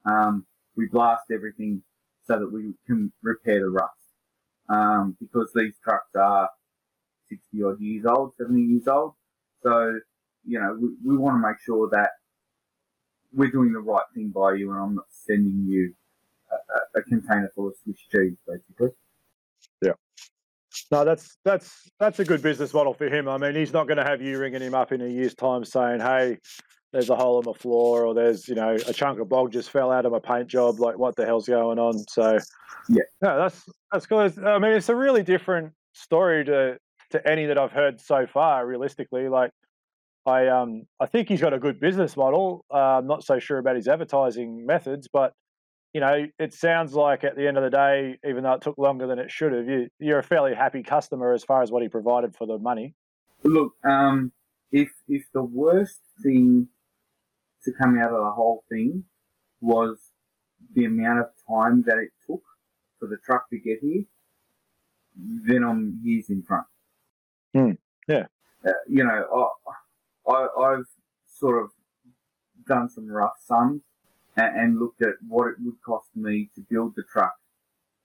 Um, 0.07 0.47
we 0.77 0.87
blast 0.87 1.25
everything 1.33 1.83
so 2.27 2.39
that 2.39 2.51
we 2.51 2.75
can 2.87 3.13
repair 3.23 3.61
the 3.61 3.71
rust 3.71 4.05
um, 4.69 5.17
because 5.21 5.53
these 5.55 5.75
trucks 5.83 6.15
are 6.17 6.49
60 7.29 7.63
odd 7.63 7.81
years 7.81 8.07
old, 8.07 8.35
70 8.39 8.61
years 8.63 8.89
old. 8.89 9.15
So, 9.63 9.99
you 10.45 10.59
know, 10.59 10.77
we, 10.81 10.89
we 11.05 11.19
want 11.19 11.37
to 11.37 11.49
make 11.49 11.59
sure 11.61 11.89
that 11.91 12.11
we're 13.35 13.51
doing 13.51 13.73
the 13.73 13.81
right 13.81 14.05
thing 14.15 14.29
by 14.29 14.55
you, 14.55 14.71
and 14.71 14.81
I'm 14.81 14.95
not 14.95 15.07
sending 15.11 15.65
you 15.67 15.95
a, 16.51 16.99
a 16.99 17.03
container 17.03 17.51
full 17.55 17.69
of 17.69 17.75
Swiss 17.83 17.99
cheese, 18.11 18.37
basically. 18.47 18.91
Yeah. 19.83 19.93
No, 20.91 21.05
that's 21.05 21.37
that's 21.45 21.91
that's 22.01 22.19
a 22.19 22.25
good 22.25 22.43
business 22.43 22.75
model 22.75 22.95
for 22.95 23.09
him. 23.09 23.29
I 23.29 23.39
mean, 23.39 23.55
he's 23.55 23.73
not 23.73 23.87
going 23.87 23.99
to 23.99 24.05
have 24.05 24.21
you 24.21 24.39
ringing 24.39 24.63
him 24.63 24.75
up 24.75 24.93
in 24.93 25.01
a 25.01 25.07
year's 25.07 25.35
time 25.35 25.65
saying, 25.65 26.01
"Hey, 26.01 26.39
there's 26.93 27.11
a 27.11 27.17
hole 27.17 27.39
in 27.39 27.45
the 27.45 27.55
floor," 27.55 28.05
or 28.05 28.15
"There's 28.15 28.49
you 28.49 28.55
know 28.55 28.75
a 28.75 28.93
chunk 28.93 29.21
of 29.21 29.29
bog 29.29 29.53
just 29.53 29.71
fell 29.71 29.93
out 29.93 30.05
of 30.07 30.13
my 30.13 30.19
paint 30.19 30.49
job." 30.49 30.81
Like, 30.81 30.99
what 30.99 31.17
the 31.17 31.27
hell's 31.27 31.47
going 31.47 31.79
on? 31.79 31.99
So, 32.09 32.39
yeah, 32.89 33.03
no, 33.23 33.39
that's 33.39 33.65
that's 33.93 34.07
cool. 34.07 34.19
I 34.19 34.59
mean, 34.59 34.73
it's 34.73 34.89
a 34.89 34.97
really 34.97 35.23
different 35.23 35.73
story 35.93 36.45
to 36.45 36.79
to 37.11 37.29
any 37.29 37.47
that 37.47 37.59
I've 37.59 37.73
heard 37.73 38.01
so 38.01 38.27
far. 38.27 38.67
Realistically, 38.67 39.29
like 39.29 39.53
I 40.27 40.49
um 40.49 40.87
I 41.01 41.07
think 41.07 41.29
he's 41.29 41.41
got 41.41 41.53
a 41.53 41.59
good 41.59 41.81
business 41.81 42.17
model. 42.17 42.65
Uh, 42.73 42.99
I'm 42.99 43.07
not 43.07 43.25
so 43.25 43.39
sure 43.39 43.59
about 43.59 43.77
his 43.77 43.89
advertising 43.89 44.65
methods, 44.67 45.09
but 45.13 45.33
you 45.93 46.01
know, 46.01 46.27
it 46.39 46.53
sounds 46.53 46.95
like 46.95 47.23
at 47.23 47.37
the 47.37 47.47
end 47.47 47.57
of 47.57 47.63
the 47.63 47.71
day, 47.71 48.19
even 48.29 48.43
though 48.43 48.55
it 48.55 48.63
took 48.63 48.77
longer 48.79 49.07
than 49.07 49.21
it 49.21 49.31
should 49.31 49.53
have, 49.53 49.69
you, 49.69 49.89
you're 50.01 50.19
a 50.19 50.25
fairly 50.25 50.53
happy 50.53 50.83
customer 50.83 51.33
as 51.33 51.45
far 51.45 51.63
as 51.63 51.71
what 51.71 51.83
he 51.83 51.89
provided 51.89 52.35
for 52.35 52.49
the 52.49 52.59
money. 52.59 52.95
Look, 53.45 53.75
um, 53.85 54.33
if 54.73 54.91
if 55.07 55.25
the 55.33 55.45
worst 55.45 56.01
thing 56.23 56.69
to 57.65 57.73
come 57.73 57.99
out 57.99 58.13
of 58.13 58.25
the 58.25 58.33
whole 58.33 58.65
thing 58.69 59.05
was 59.61 59.99
the 60.75 60.85
amount 60.85 61.21
of 61.21 61.27
time 61.49 61.85
that 61.87 61.99
it 61.99 62.11
took 62.27 62.43
for 62.99 63.07
the 63.07 63.17
truck 63.25 63.49
to 63.51 63.59
get 63.59 63.79
here, 63.81 64.03
then 65.17 65.63
I'm 65.63 66.01
years 66.03 66.29
in 66.29 66.43
front. 66.43 66.67
Hmm. 67.55 67.73
Yeah. 68.09 68.27
Uh, 68.67 68.73
you 68.89 69.05
know, 69.05 69.51
I, 69.69 69.73
I, 70.29 70.47
I've 70.59 70.87
sort 71.27 71.63
of 71.63 71.71
done 72.67 72.89
some 72.89 73.11
rough 73.11 73.37
sums 73.45 73.83
and, 74.37 74.57
and 74.57 74.79
looked 74.79 75.03
at 75.03 75.15
what 75.27 75.49
it 75.49 75.57
would 75.61 75.81
cost 75.85 76.09
me 76.15 76.51
to 76.55 76.61
build 76.71 76.95
the 76.97 77.03
truck 77.11 77.35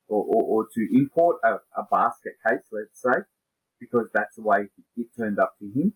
or, 0.08 0.24
or, 0.24 0.44
or 0.44 0.68
to 0.74 0.88
import 0.98 1.38
a, 1.44 1.56
a 1.80 1.84
basket 1.92 2.34
case, 2.48 2.64
let's 2.72 3.02
say, 3.02 3.22
because 3.80 4.10
that's 4.14 4.36
the 4.36 4.42
way 4.42 4.68
it 4.98 5.08
turned 5.18 5.40
up 5.40 5.56
to 5.60 5.66
him. 5.66 5.94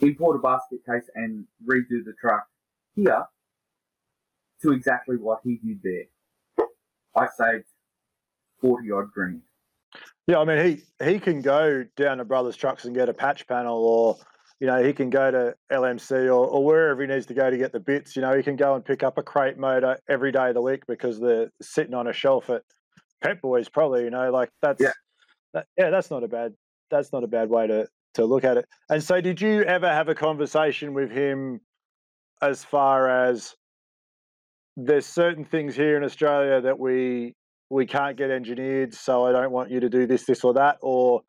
Import 0.00 0.36
a 0.36 0.38
basket 0.40 0.80
case 0.84 1.08
and 1.14 1.46
redo 1.66 2.04
the 2.04 2.14
truck 2.20 2.46
here 2.94 3.24
to 4.62 4.72
exactly 4.72 5.16
what 5.16 5.40
he 5.44 5.58
did 5.64 5.80
there. 5.82 6.66
I 7.16 7.26
saved 7.26 7.66
40 8.60 8.90
odd 8.90 9.12
grand. 9.12 9.42
Yeah, 10.26 10.38
I 10.38 10.44
mean, 10.44 10.82
he, 10.98 11.04
he 11.04 11.18
can 11.20 11.42
go 11.42 11.84
down 11.96 12.18
to 12.18 12.24
Brothers 12.24 12.56
Trucks 12.56 12.86
and 12.86 12.94
get 12.94 13.08
a 13.08 13.14
patch 13.14 13.46
panel, 13.46 13.76
or, 13.76 14.16
you 14.60 14.66
know, 14.66 14.82
he 14.82 14.92
can 14.92 15.10
go 15.10 15.30
to 15.30 15.54
LMC 15.72 16.26
or, 16.26 16.46
or 16.46 16.64
wherever 16.64 17.02
he 17.02 17.08
needs 17.08 17.26
to 17.26 17.34
go 17.34 17.50
to 17.50 17.56
get 17.56 17.72
the 17.72 17.80
bits. 17.80 18.16
You 18.16 18.22
know, 18.22 18.36
he 18.36 18.42
can 18.42 18.56
go 18.56 18.74
and 18.74 18.84
pick 18.84 19.02
up 19.02 19.18
a 19.18 19.22
crate 19.22 19.58
motor 19.58 19.98
every 20.08 20.32
day 20.32 20.48
of 20.48 20.54
the 20.54 20.62
week 20.62 20.82
because 20.86 21.20
they're 21.20 21.50
sitting 21.60 21.94
on 21.94 22.06
a 22.06 22.12
shelf 22.12 22.50
at 22.50 22.62
Pep 23.22 23.40
Boys, 23.40 23.68
probably, 23.68 24.04
you 24.04 24.10
know, 24.10 24.30
like 24.30 24.50
that's, 24.62 24.80
Yeah. 24.80 24.92
that, 25.52 25.66
yeah, 25.76 25.90
that's 25.90 26.10
not 26.10 26.22
a 26.22 26.28
bad, 26.28 26.54
that's 26.90 27.12
not 27.12 27.24
a 27.24 27.26
bad 27.26 27.50
way 27.50 27.66
to, 27.66 27.88
to 28.14 28.24
look 28.24 28.44
at 28.44 28.56
it. 28.56 28.66
And 28.88 29.02
so, 29.02 29.20
did 29.20 29.40
you 29.40 29.62
ever 29.62 29.88
have 29.88 30.08
a 30.08 30.14
conversation 30.14 30.94
with 30.94 31.10
him 31.10 31.60
as 32.40 32.64
far 32.64 33.08
as 33.08 33.54
there's 34.76 35.06
certain 35.06 35.44
things 35.44 35.74
here 35.74 35.96
in 35.96 36.04
Australia 36.04 36.60
that 36.60 36.78
we 36.78 37.34
we 37.70 37.86
can't 37.86 38.16
get 38.16 38.30
engineered, 38.30 38.94
so 38.94 39.24
I 39.24 39.32
don't 39.32 39.50
want 39.50 39.70
you 39.70 39.80
to 39.80 39.88
do 39.88 40.06
this, 40.06 40.24
this, 40.24 40.44
or 40.44 40.54
that, 40.54 40.76
or 40.80 41.22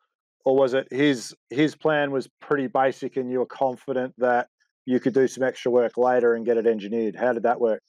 or 0.46 0.56
was 0.56 0.74
it 0.74 0.86
his 0.92 1.34
his 1.50 1.74
plan 1.74 2.12
was 2.12 2.28
pretty 2.40 2.68
basic 2.68 3.16
and 3.16 3.30
you 3.30 3.40
were 3.40 3.46
confident 3.46 4.14
that 4.18 4.48
you 4.86 5.00
could 5.00 5.12
do 5.12 5.26
some 5.26 5.42
extra 5.42 5.72
work 5.72 5.98
later 5.98 6.34
and 6.34 6.46
get 6.46 6.56
it 6.56 6.66
engineered? 6.66 7.16
How 7.16 7.32
did 7.32 7.42
that 7.42 7.60
work? 7.60 7.82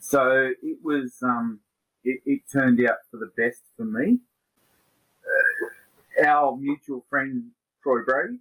So 0.00 0.50
it 0.60 0.78
was, 0.82 1.14
um, 1.22 1.60
it, 2.02 2.20
it 2.26 2.40
turned 2.52 2.80
out 2.84 2.96
for 3.10 3.18
the 3.18 3.30
best 3.36 3.60
for 3.76 3.84
me. 3.84 4.18
Uh, 5.24 6.26
our 6.26 6.56
mutual 6.56 7.06
friend 7.08 7.44
Troy 7.82 8.02
Brady 8.04 8.40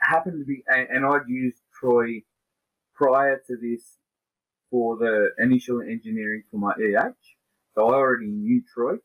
happened 0.00 0.40
to 0.40 0.46
be, 0.46 0.64
and, 0.66 1.04
I'd 1.04 1.28
used 1.28 1.58
Troy 1.78 2.22
prior 2.94 3.42
to 3.48 3.56
this 3.60 3.98
for 4.70 4.96
the 4.96 5.30
initial 5.38 5.82
engineering 5.82 6.44
for 6.50 6.56
my 6.56 6.72
EH. 6.72 7.12
So 7.74 7.88
I 7.88 7.94
already 7.94 8.28
knew 8.28 8.62
Troy. 8.72 8.96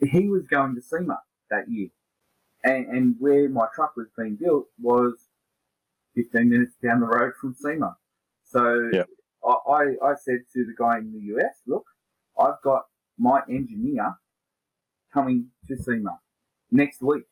He 0.00 0.28
was 0.28 0.46
going 0.46 0.76
to 0.76 0.82
SEMA 0.82 1.18
that 1.50 1.68
year. 1.68 1.88
And, 2.64 2.86
and 2.86 3.16
where 3.18 3.48
my 3.48 3.66
truck 3.74 3.94
was 3.96 4.08
being 4.18 4.36
built 4.40 4.66
was 4.80 5.14
15 6.16 6.48
minutes 6.48 6.72
down 6.82 7.00
the 7.00 7.06
road 7.06 7.32
from 7.40 7.54
SEMA. 7.54 7.96
So 8.44 8.90
Yep. 8.92 9.08
I, 9.44 9.50
I, 9.70 9.82
I 10.02 10.14
said 10.22 10.40
to 10.54 10.64
the 10.64 10.74
guy 10.78 10.98
in 10.98 11.12
the 11.12 11.36
US, 11.36 11.54
look, 11.66 11.84
I've 12.38 12.60
got 12.64 12.84
my 13.18 13.40
engineer 13.48 14.14
coming 15.12 15.50
to 15.68 15.76
SEMA 15.76 16.18
next 16.70 17.02
week. 17.02 17.24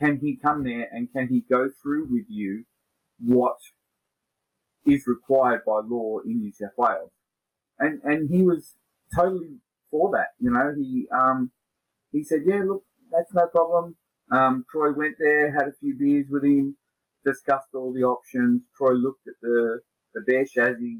Can 0.00 0.18
he 0.20 0.36
come 0.36 0.64
there 0.64 0.88
and 0.92 1.12
can 1.12 1.28
he 1.28 1.42
go 1.48 1.68
through 1.82 2.08
with 2.10 2.26
you 2.28 2.64
what 3.18 3.56
is 4.86 5.06
required 5.06 5.62
by 5.66 5.80
law 5.84 6.18
in 6.24 6.40
New 6.40 6.52
South 6.52 6.70
Wales? 6.76 7.10
And 7.78 8.00
and 8.02 8.30
he 8.30 8.42
was 8.42 8.76
totally 9.14 9.58
for 9.90 10.10
that. 10.12 10.28
You 10.38 10.50
know, 10.50 10.74
he 10.76 11.06
um 11.14 11.50
he 12.12 12.24
said, 12.24 12.40
yeah, 12.46 12.62
look, 12.66 12.84
that's 13.10 13.32
no 13.34 13.46
problem. 13.46 13.96
Um, 14.30 14.64
Troy 14.70 14.92
went 14.92 15.16
there, 15.18 15.52
had 15.52 15.68
a 15.68 15.72
few 15.80 15.94
beers 15.94 16.26
with 16.30 16.44
him, 16.44 16.76
discussed 17.24 17.74
all 17.74 17.92
the 17.92 18.04
options. 18.04 18.62
Troy 18.76 18.92
looked 18.92 19.26
at 19.26 19.34
the 19.42 19.80
the 20.14 20.22
bare 20.22 20.44
chassis 20.44 20.98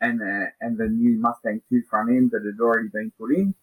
and 0.00 0.20
the 0.20 0.48
and 0.60 0.78
the 0.78 0.86
new 0.86 1.18
Mustang 1.18 1.60
2 1.70 1.82
front 1.88 2.10
end 2.10 2.30
that 2.32 2.44
had 2.44 2.62
already 2.62 2.88
been 2.92 3.12
put 3.18 3.34
in, 3.34 3.54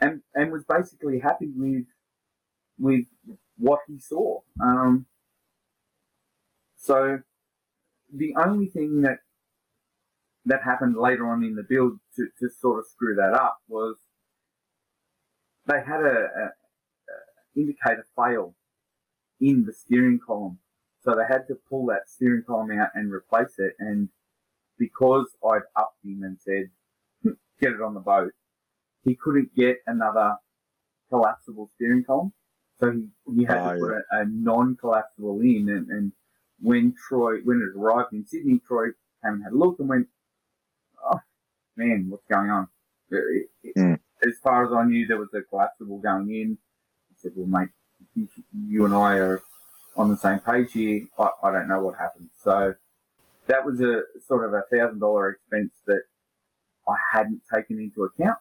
and 0.00 0.20
and 0.34 0.52
was 0.52 0.64
basically 0.68 1.18
happy 1.18 1.50
with 1.54 1.86
with 2.78 3.06
what 3.56 3.80
he 3.86 3.98
saw. 3.98 4.40
Um, 4.62 5.06
so 6.76 7.20
the 8.12 8.34
only 8.36 8.66
thing 8.66 9.02
that 9.02 9.18
that 10.44 10.62
happened 10.64 10.96
later 10.96 11.26
on 11.26 11.44
in 11.44 11.54
the 11.54 11.62
build 11.62 11.98
to, 12.16 12.26
to 12.40 12.48
sort 12.60 12.80
of 12.80 12.86
screw 12.86 13.14
that 13.14 13.32
up 13.32 13.58
was 13.68 13.96
they 15.66 15.80
had 15.80 16.00
a 16.00 16.50
indicator 17.56 18.06
failed 18.16 18.54
in 19.40 19.64
the 19.64 19.72
steering 19.72 20.18
column, 20.24 20.58
so 21.02 21.14
they 21.14 21.24
had 21.28 21.46
to 21.48 21.56
pull 21.68 21.86
that 21.86 22.08
steering 22.08 22.42
column 22.46 22.70
out 22.78 22.90
and 22.94 23.12
replace 23.12 23.58
it. 23.58 23.74
And 23.78 24.08
because 24.78 25.26
I'd 25.44 25.62
upped 25.76 26.04
him 26.04 26.22
and 26.22 26.38
said, 26.40 26.70
"Hmm, 27.22 27.32
get 27.60 27.72
it 27.72 27.82
on 27.82 27.94
the 27.94 28.00
boat, 28.00 28.32
he 29.04 29.14
couldn't 29.16 29.54
get 29.54 29.78
another 29.86 30.36
collapsible 31.10 31.68
steering 31.74 32.04
column. 32.04 32.32
So 32.78 32.90
he, 32.90 33.08
he 33.36 33.44
had 33.44 33.58
Ah, 33.58 33.72
to 33.72 33.78
put 33.78 33.90
a, 33.92 34.00
a 34.12 34.24
non-collapsible 34.26 35.40
in. 35.40 35.68
And, 35.68 35.88
and 35.90 36.12
when 36.60 36.94
Troy, 37.08 37.38
when 37.44 37.58
it 37.60 37.78
arrived 37.78 38.12
in 38.12 38.26
Sydney, 38.26 38.60
Troy 38.66 38.86
came 39.22 39.34
and 39.34 39.42
had 39.44 39.52
a 39.52 39.56
look 39.56 39.78
and 39.78 39.88
went, 39.88 40.08
oh, 41.04 41.20
man, 41.76 42.06
what's 42.08 42.26
going 42.30 42.50
on? 42.50 42.68
It- 43.10 43.50
it- 43.62 43.72
Hmm. 43.76 43.94
As 44.24 44.38
far 44.42 44.64
as 44.64 44.72
I 44.72 44.84
knew, 44.84 45.06
there 45.06 45.18
was 45.18 45.34
a 45.34 45.42
collapsible 45.42 45.98
going 45.98 46.30
in. 46.30 46.56
Said, 47.22 47.32
well, 47.36 47.46
mate, 47.46 47.68
you, 48.66 48.84
and 48.84 48.94
I 48.94 49.16
are 49.18 49.42
on 49.96 50.10
the 50.10 50.16
same 50.16 50.40
page 50.40 50.72
here. 50.72 51.06
I, 51.18 51.28
I 51.42 51.52
don't 51.52 51.68
know 51.68 51.80
what 51.80 51.96
happened. 51.96 52.30
So 52.42 52.74
that 53.46 53.64
was 53.64 53.80
a 53.80 54.02
sort 54.26 54.44
of 54.44 54.54
a 54.54 54.62
thousand 54.74 55.00
dollar 55.00 55.30
expense 55.30 55.72
that 55.86 56.02
I 56.88 56.94
hadn't 57.12 57.42
taken 57.52 57.78
into 57.78 58.04
account. 58.04 58.38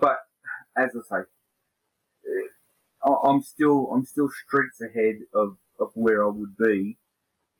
But 0.00 0.18
as 0.76 0.90
I 0.96 1.00
say, 1.08 1.22
eh, 2.26 3.10
I'm 3.24 3.42
still 3.42 3.90
I'm 3.92 4.04
still 4.04 4.28
streets 4.46 4.80
ahead 4.80 5.16
of, 5.34 5.56
of 5.78 5.90
where 5.94 6.24
I 6.24 6.28
would 6.28 6.56
be 6.56 6.98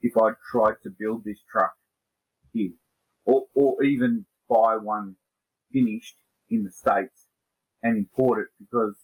if 0.00 0.16
I 0.16 0.30
tried 0.50 0.76
to 0.82 0.90
build 0.90 1.24
this 1.24 1.38
truck 1.50 1.74
here, 2.52 2.72
or 3.24 3.44
or 3.54 3.82
even 3.82 4.26
buy 4.48 4.76
one 4.76 5.16
finished 5.72 6.16
in 6.50 6.64
the 6.64 6.70
states 6.70 7.26
and 7.82 7.96
import 7.96 8.40
it 8.40 8.48
because 8.58 8.96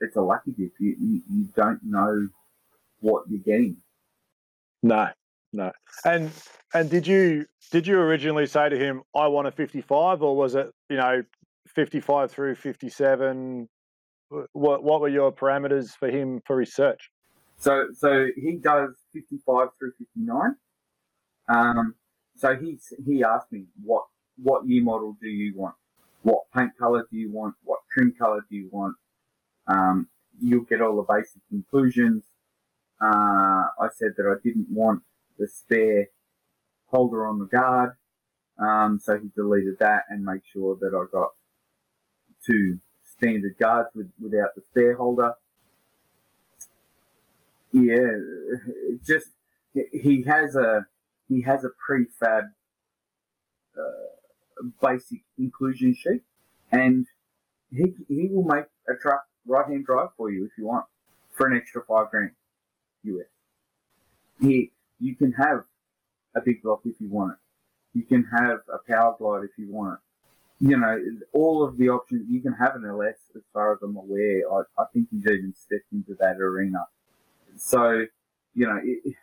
it's 0.00 0.16
a 0.16 0.20
lucky 0.20 0.52
dip. 0.52 0.72
You, 0.78 0.96
you, 0.98 1.22
you 1.30 1.48
don't 1.54 1.80
know 1.82 2.28
what 3.00 3.24
you're 3.28 3.40
getting. 3.40 3.76
No, 4.82 5.08
no. 5.52 5.72
And 6.04 6.30
and 6.74 6.90
did 6.90 7.06
you 7.06 7.46
did 7.70 7.86
you 7.86 7.98
originally 7.98 8.46
say 8.46 8.68
to 8.68 8.78
him, 8.78 9.02
"I 9.14 9.26
want 9.28 9.48
a 9.48 9.52
55," 9.52 10.22
or 10.22 10.36
was 10.36 10.54
it 10.54 10.70
you 10.88 10.96
know 10.96 11.22
55 11.68 12.30
through 12.30 12.54
57? 12.54 13.68
What 14.52 14.82
what 14.82 15.00
were 15.00 15.08
your 15.08 15.32
parameters 15.32 15.90
for 15.90 16.08
him 16.08 16.40
for 16.46 16.56
research? 16.56 17.10
So 17.58 17.88
so 17.92 18.28
he 18.36 18.56
does 18.56 18.90
55 19.12 19.68
through 19.78 19.92
59. 19.98 20.56
Um, 21.48 21.94
so 22.36 22.56
he 22.56 22.78
he 23.04 23.24
asked 23.24 23.52
me 23.52 23.64
what 23.82 24.04
what 24.42 24.66
year 24.66 24.82
model 24.82 25.16
do 25.20 25.28
you 25.28 25.52
want? 25.56 25.74
What 26.22 26.44
paint 26.54 26.70
color 26.78 27.06
do 27.10 27.18
you 27.18 27.30
want? 27.32 27.54
What 27.64 27.80
trim 27.92 28.14
color 28.18 28.44
do 28.48 28.56
you 28.56 28.68
want? 28.70 28.94
Um, 29.70 30.08
you'll 30.40 30.64
get 30.64 30.80
all 30.80 30.96
the 30.96 31.12
basic 31.12 31.42
inclusions. 31.52 32.24
Uh, 33.00 33.06
I 33.80 33.88
said 33.94 34.12
that 34.16 34.26
I 34.26 34.36
didn't 34.42 34.68
want 34.70 35.02
the 35.38 35.46
spare 35.48 36.08
holder 36.86 37.26
on 37.26 37.38
the 37.38 37.46
guard. 37.46 37.92
Um, 38.58 38.98
so 39.02 39.18
he 39.18 39.28
deleted 39.34 39.78
that 39.78 40.02
and 40.10 40.24
made 40.24 40.42
sure 40.52 40.76
that 40.80 40.92
I 40.94 41.04
got 41.10 41.30
two 42.44 42.78
standard 43.04 43.56
guards 43.58 43.88
with, 43.94 44.10
without 44.20 44.54
the 44.54 44.62
spare 44.70 44.96
holder. 44.96 45.34
Yeah, 47.72 48.10
just 49.06 49.28
he 49.92 50.24
has 50.26 50.56
a 50.56 50.86
he 51.28 51.40
has 51.42 51.64
a 51.64 51.70
prefab 51.88 52.50
uh, 53.78 54.62
basic 54.82 55.20
inclusion 55.38 55.94
sheet, 55.94 56.22
and 56.72 57.06
he 57.70 57.94
he 58.08 58.28
will 58.28 58.42
make 58.42 58.64
a 58.88 58.94
truck 59.00 59.22
right 59.50 59.66
hand 59.66 59.84
drive 59.84 60.08
for 60.16 60.30
you 60.30 60.44
if 60.44 60.52
you 60.56 60.66
want 60.66 60.84
for 61.32 61.46
an 61.46 61.56
extra 61.56 61.82
five 61.86 62.10
grand 62.10 62.30
US. 63.04 63.26
He 64.40 64.72
you 64.98 65.16
can 65.16 65.32
have 65.32 65.64
a 66.36 66.40
big 66.40 66.62
block 66.62 66.82
if 66.84 67.00
you 67.00 67.08
want 67.08 67.32
it. 67.32 67.98
You 67.98 68.04
can 68.04 68.24
have 68.24 68.60
a 68.72 68.78
power 68.88 69.16
glide 69.18 69.44
if 69.44 69.50
you 69.58 69.70
want 69.70 69.94
it. 69.94 70.66
You 70.68 70.76
know, 70.76 70.96
all 71.32 71.64
of 71.64 71.78
the 71.78 71.88
options. 71.88 72.26
You 72.28 72.40
can 72.40 72.52
have 72.52 72.76
an 72.76 72.84
LS 72.84 73.16
as 73.34 73.42
far 73.52 73.72
as 73.72 73.78
I'm 73.82 73.96
aware. 73.96 74.42
I, 74.52 74.82
I 74.82 74.84
think 74.92 75.08
he's 75.10 75.26
even 75.26 75.54
stepped 75.56 75.90
into 75.90 76.14
that 76.20 76.36
arena. 76.36 76.84
So, 77.56 78.04
you 78.54 78.66
know, 78.66 78.78
it, 78.82 79.14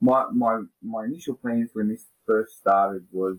my, 0.00 0.26
my, 0.32 0.62
my 0.82 1.04
initial 1.04 1.36
plans 1.36 1.70
when 1.72 1.88
this 1.88 2.06
first 2.26 2.58
started 2.58 3.04
was 3.12 3.38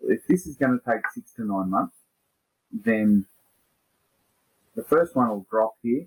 if 0.00 0.26
this 0.26 0.46
is 0.46 0.56
going 0.56 0.78
to 0.78 0.90
take 0.90 1.02
six 1.14 1.34
to 1.34 1.44
nine 1.44 1.70
months, 1.70 1.96
then 2.72 3.26
the 4.74 4.84
first 4.84 5.14
one 5.14 5.28
will 5.28 5.46
drop 5.50 5.74
here. 5.82 6.06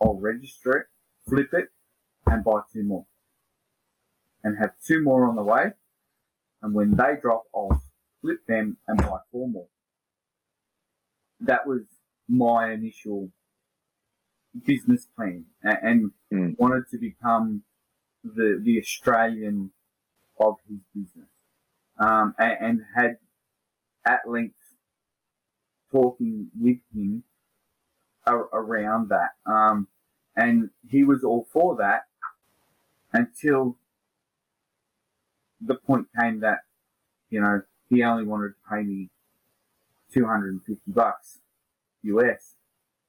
I'll 0.00 0.18
register 0.18 0.72
it, 0.72 0.86
flip 1.28 1.48
it, 1.52 1.68
and 2.26 2.44
buy 2.44 2.60
two 2.72 2.82
more. 2.84 3.06
And 4.44 4.58
have 4.58 4.72
two 4.86 5.02
more 5.02 5.26
on 5.28 5.36
the 5.36 5.42
way. 5.42 5.72
And 6.62 6.74
when 6.74 6.92
they 6.96 7.14
drop, 7.20 7.44
I'll 7.54 7.82
flip 8.20 8.40
them 8.46 8.76
and 8.86 8.98
buy 8.98 9.18
four 9.32 9.48
more. 9.48 9.68
That 11.40 11.66
was 11.66 11.82
my 12.28 12.72
initial 12.72 13.30
business 14.64 15.06
plan 15.16 15.46
a- 15.64 15.84
and 15.84 16.12
Mm. 16.32 16.58
wanted 16.58 16.88
to 16.90 16.98
become 16.98 17.62
the, 18.24 18.60
the 18.62 18.78
Australian 18.80 19.72
of 20.40 20.56
his 20.68 20.80
business. 20.94 21.28
Um, 21.98 22.34
and, 22.38 22.56
and 22.60 22.80
had 22.94 23.18
at 24.04 24.28
length 24.28 24.58
talking 25.92 26.50
with 26.58 26.78
him 26.94 27.24
around 28.26 29.08
that. 29.10 29.30
Um, 29.46 29.88
and 30.36 30.70
he 30.88 31.04
was 31.04 31.24
all 31.24 31.46
for 31.52 31.76
that 31.76 32.02
until 33.12 33.76
the 35.60 35.74
point 35.74 36.06
came 36.18 36.40
that, 36.40 36.60
you 37.30 37.40
know, 37.40 37.62
he 37.88 38.02
only 38.02 38.24
wanted 38.24 38.48
to 38.48 38.54
pay 38.70 38.82
me 38.82 39.10
250 40.12 40.82
bucks 40.88 41.40
US 42.02 42.54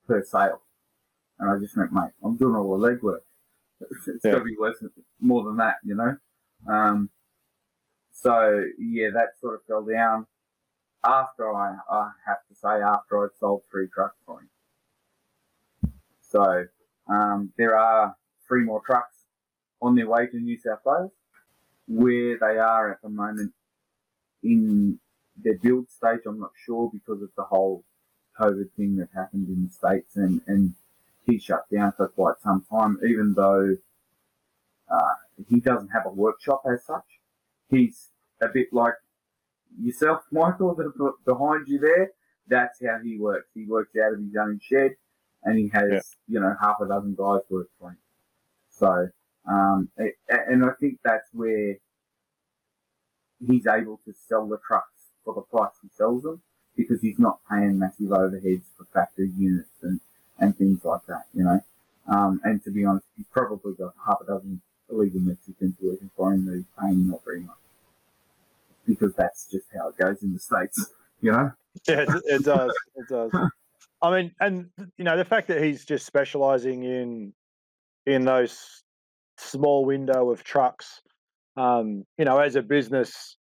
per 0.07 0.23
sale. 0.23 0.61
And 1.39 1.49
I 1.49 1.59
just 1.59 1.75
went, 1.77 1.91
mate, 1.91 2.11
I'm 2.23 2.37
doing 2.37 2.55
all 2.55 2.77
the 2.77 2.87
legwork. 2.87 3.21
It's 4.07 4.25
Yeah. 4.25 4.31
got 4.31 4.39
to 4.39 4.43
be 4.43 4.55
worth 4.57 4.81
more 5.19 5.43
than 5.43 5.57
that, 5.57 5.75
you 5.83 5.95
know? 5.95 6.17
Um, 6.67 7.09
so, 8.11 8.63
yeah, 8.79 9.09
that 9.13 9.37
sort 9.39 9.55
of 9.55 9.63
fell 9.65 9.83
down 9.85 10.25
after 11.03 11.53
I, 11.53 11.77
I 11.91 12.11
have 12.25 12.39
to 12.49 12.55
say, 12.55 12.81
after 12.81 13.23
I'd 13.23 13.37
sold 13.39 13.63
three 13.69 13.87
trucks 13.93 14.17
for 14.25 14.39
him. 14.39 14.49
So, 16.29 16.65
um, 17.07 17.53
there 17.57 17.77
are 17.77 18.15
three 18.47 18.63
more 18.63 18.81
trucks 18.85 19.15
on 19.81 19.95
their 19.95 20.07
way 20.07 20.27
to 20.27 20.37
New 20.37 20.57
South 20.57 20.79
Wales. 20.85 21.11
Where 21.87 22.37
they 22.37 22.57
are 22.57 22.91
at 22.91 23.01
the 23.01 23.09
moment 23.09 23.53
in 24.43 24.99
their 25.41 25.57
build 25.57 25.89
stage, 25.89 26.19
I'm 26.27 26.39
not 26.39 26.51
sure 26.65 26.89
because 26.91 27.21
of 27.21 27.29
the 27.37 27.43
whole 27.43 27.85
COVID 28.39 28.71
thing 28.75 28.97
that 28.97 29.09
happened 29.15 29.47
in 29.47 29.65
the 29.65 29.71
States 29.71 30.17
and, 30.17 30.41
and 30.47 30.73
he 31.25 31.39
shut 31.39 31.65
down 31.73 31.93
for 31.95 32.07
quite 32.09 32.39
some 32.43 32.65
time, 32.69 32.97
even 33.07 33.33
though 33.35 33.75
uh, 34.89 35.13
he 35.49 35.59
doesn't 35.59 35.89
have 35.89 36.05
a 36.05 36.09
workshop 36.09 36.63
as 36.71 36.83
such. 36.85 37.03
He's 37.69 38.09
a 38.41 38.47
bit 38.47 38.67
like 38.71 38.93
yourself, 39.81 40.23
Michael, 40.31 40.75
the- 40.75 41.13
behind 41.25 41.67
you 41.67 41.79
there. 41.79 42.11
That's 42.47 42.79
how 42.85 42.99
he 43.03 43.17
works. 43.17 43.49
He 43.53 43.65
works 43.65 43.91
out 43.97 44.13
of 44.13 44.19
his 44.19 44.35
own 44.39 44.59
shed 44.61 44.91
and 45.43 45.57
he 45.57 45.69
has, 45.69 45.89
Yeah. 45.91 45.99
you 46.27 46.39
know, 46.39 46.55
half 46.61 46.77
a 46.81 46.87
dozen 46.87 47.15
guys 47.15 47.41
work 47.49 47.67
for 47.79 47.89
him. 47.91 47.97
So, 48.69 49.09
um, 49.49 49.89
it, 49.97 50.15
and 50.29 50.65
I 50.65 50.71
think 50.79 50.99
that's 51.03 51.29
where 51.33 51.77
he's 53.45 53.67
able 53.67 53.99
to 54.05 54.13
sell 54.27 54.47
the 54.47 54.57
trucks 54.67 55.11
for 55.23 55.33
the 55.33 55.41
price 55.41 55.71
he 55.81 55.89
sells 55.95 56.23
them 56.23 56.41
because 56.75 57.01
he's 57.01 57.19
not 57.19 57.39
paying 57.49 57.79
massive 57.79 58.07
overheads 58.09 58.63
for 58.77 58.85
factory 58.93 59.29
units 59.37 59.69
and, 59.81 59.99
and 60.39 60.55
things 60.57 60.83
like 60.85 61.05
that, 61.07 61.25
you 61.33 61.43
know. 61.43 61.59
Um, 62.07 62.39
and 62.43 62.63
to 62.63 62.71
be 62.71 62.85
honest, 62.85 63.05
he's 63.15 63.25
probably 63.31 63.73
got 63.73 63.93
half 64.05 64.21
a 64.21 64.25
dozen 64.25 64.61
illegal 64.89 65.19
Mexicans 65.19 65.75
working 65.81 66.09
for 66.15 66.33
him 66.33 66.45
that 66.45 66.55
he's 66.55 66.65
paying 66.79 67.09
not 67.09 67.23
very 67.25 67.41
much. 67.41 67.55
Because 68.85 69.13
that's 69.15 69.47
just 69.51 69.67
how 69.75 69.89
it 69.89 69.97
goes 69.97 70.23
in 70.23 70.33
the 70.33 70.39
States, 70.39 70.91
you 71.21 71.31
know? 71.31 71.51
Yeah, 71.87 72.01
it, 72.07 72.09
it 72.25 72.43
does. 72.45 72.71
It 72.95 73.07
does. 73.09 73.31
I 74.01 74.11
mean, 74.11 74.31
and 74.39 74.67
you 74.97 75.03
know, 75.03 75.17
the 75.17 75.25
fact 75.25 75.47
that 75.47 75.61
he's 75.63 75.85
just 75.85 76.05
specialising 76.05 76.83
in 76.83 77.33
in 78.05 78.25
those 78.25 78.83
small 79.37 79.85
window 79.85 80.29
of 80.29 80.43
trucks, 80.43 81.01
um, 81.55 82.05
you 82.17 82.25
know, 82.25 82.39
as 82.39 82.55
a 82.55 82.61
business, 82.61 83.37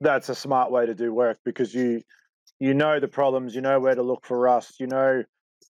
that's 0.00 0.28
a 0.28 0.34
smart 0.34 0.70
way 0.70 0.86
to 0.86 0.94
do 0.94 1.12
work 1.12 1.38
because 1.44 1.74
you 1.74 2.02
you 2.58 2.74
know 2.74 3.00
the 3.00 3.08
problems, 3.08 3.54
you 3.54 3.60
know 3.60 3.80
where 3.80 3.94
to 3.94 4.02
look 4.02 4.24
for 4.24 4.38
rust, 4.38 4.80
you 4.80 4.86
know, 4.86 5.22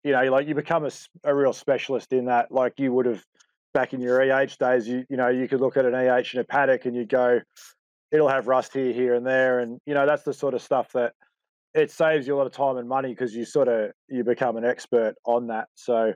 you 0.05 0.13
know, 0.13 0.23
like 0.25 0.47
you 0.47 0.55
become 0.55 0.85
a, 0.85 0.91
a 1.25 1.35
real 1.35 1.53
specialist 1.53 2.13
in 2.13 2.27
that. 2.27 2.53
Like 2.53 2.75
you 2.79 2.93
would 2.93 3.07
have 3.07 3.25
back 3.73 3.93
in 3.93 4.01
your 4.01 4.23
EH 4.23 4.57
days, 4.61 4.87
you 4.87 5.05
you 5.11 5.17
know, 5.17 5.29
you 5.29 5.49
could 5.49 5.61
look 5.61 5.77
at 5.77 5.85
an 5.85 5.95
EH 5.95 6.31
in 6.35 6.41
a 6.41 6.45
paddock 6.45 6.85
and 6.85 6.95
you 6.95 7.07
go, 7.07 7.41
it'll 8.13 8.29
have 8.29 8.47
rust 8.47 8.73
here, 8.73 8.93
here, 8.93 9.15
and 9.15 9.27
there, 9.27 9.59
and 9.59 9.81
you 9.85 9.95
know, 9.95 10.07
that's 10.07 10.23
the 10.23 10.33
sort 10.33 10.55
of 10.55 10.63
stuff 10.63 10.93
that 10.93 11.15
it 11.75 11.91
saves 11.91 12.27
you 12.27 12.35
a 12.35 12.39
lot 12.39 12.47
of 12.47 12.53
time 12.53 12.77
and 12.77 12.89
money 12.89 13.11
because 13.11 13.35
you 13.35 13.45
sort 13.45 13.69
of 13.69 13.91
you 14.09 14.23
become 14.23 14.57
an 14.57 14.65
expert 14.65 15.15
on 15.25 15.49
that. 15.49 15.69
So 15.75 16.15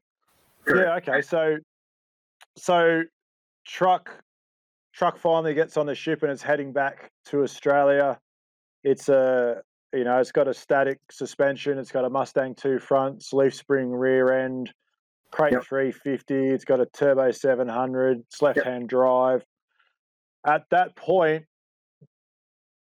yeah, 0.69 0.97
okay. 0.97 1.21
So 1.21 1.57
so 2.57 3.03
truck 3.67 4.11
truck 4.95 5.19
finally 5.19 5.55
gets 5.55 5.77
on 5.77 5.87
the 5.87 5.95
ship 5.95 6.23
and 6.23 6.31
it's 6.31 6.43
heading 6.43 6.73
back 6.73 7.11
to 7.27 7.43
Australia. 7.43 8.19
It's 8.85 9.09
a 9.09 9.63
you 9.93 10.05
know 10.05 10.19
it's 10.19 10.33
got 10.33 10.47
a 10.47 10.55
static 10.55 11.01
suspension. 11.11 11.77
It's 11.79 11.91
got 11.91 12.05
a 12.05 12.11
Mustang 12.11 12.55
two 12.55 12.79
fronts, 12.79 13.33
leaf 13.33 13.55
spring 13.55 13.91
rear 13.91 14.33
end, 14.33 14.73
crate 15.33 15.55
Yep. 15.55 15.65
350. 15.65 16.35
It's 16.51 16.65
got 16.65 16.81
a 16.81 16.87
turbo 16.87 17.33
700. 17.33 18.21
It's 18.21 18.41
left 18.41 18.63
hand 18.63 18.89
drive. 18.89 19.45
At 20.47 20.63
that 20.71 20.95
point, 20.95 21.47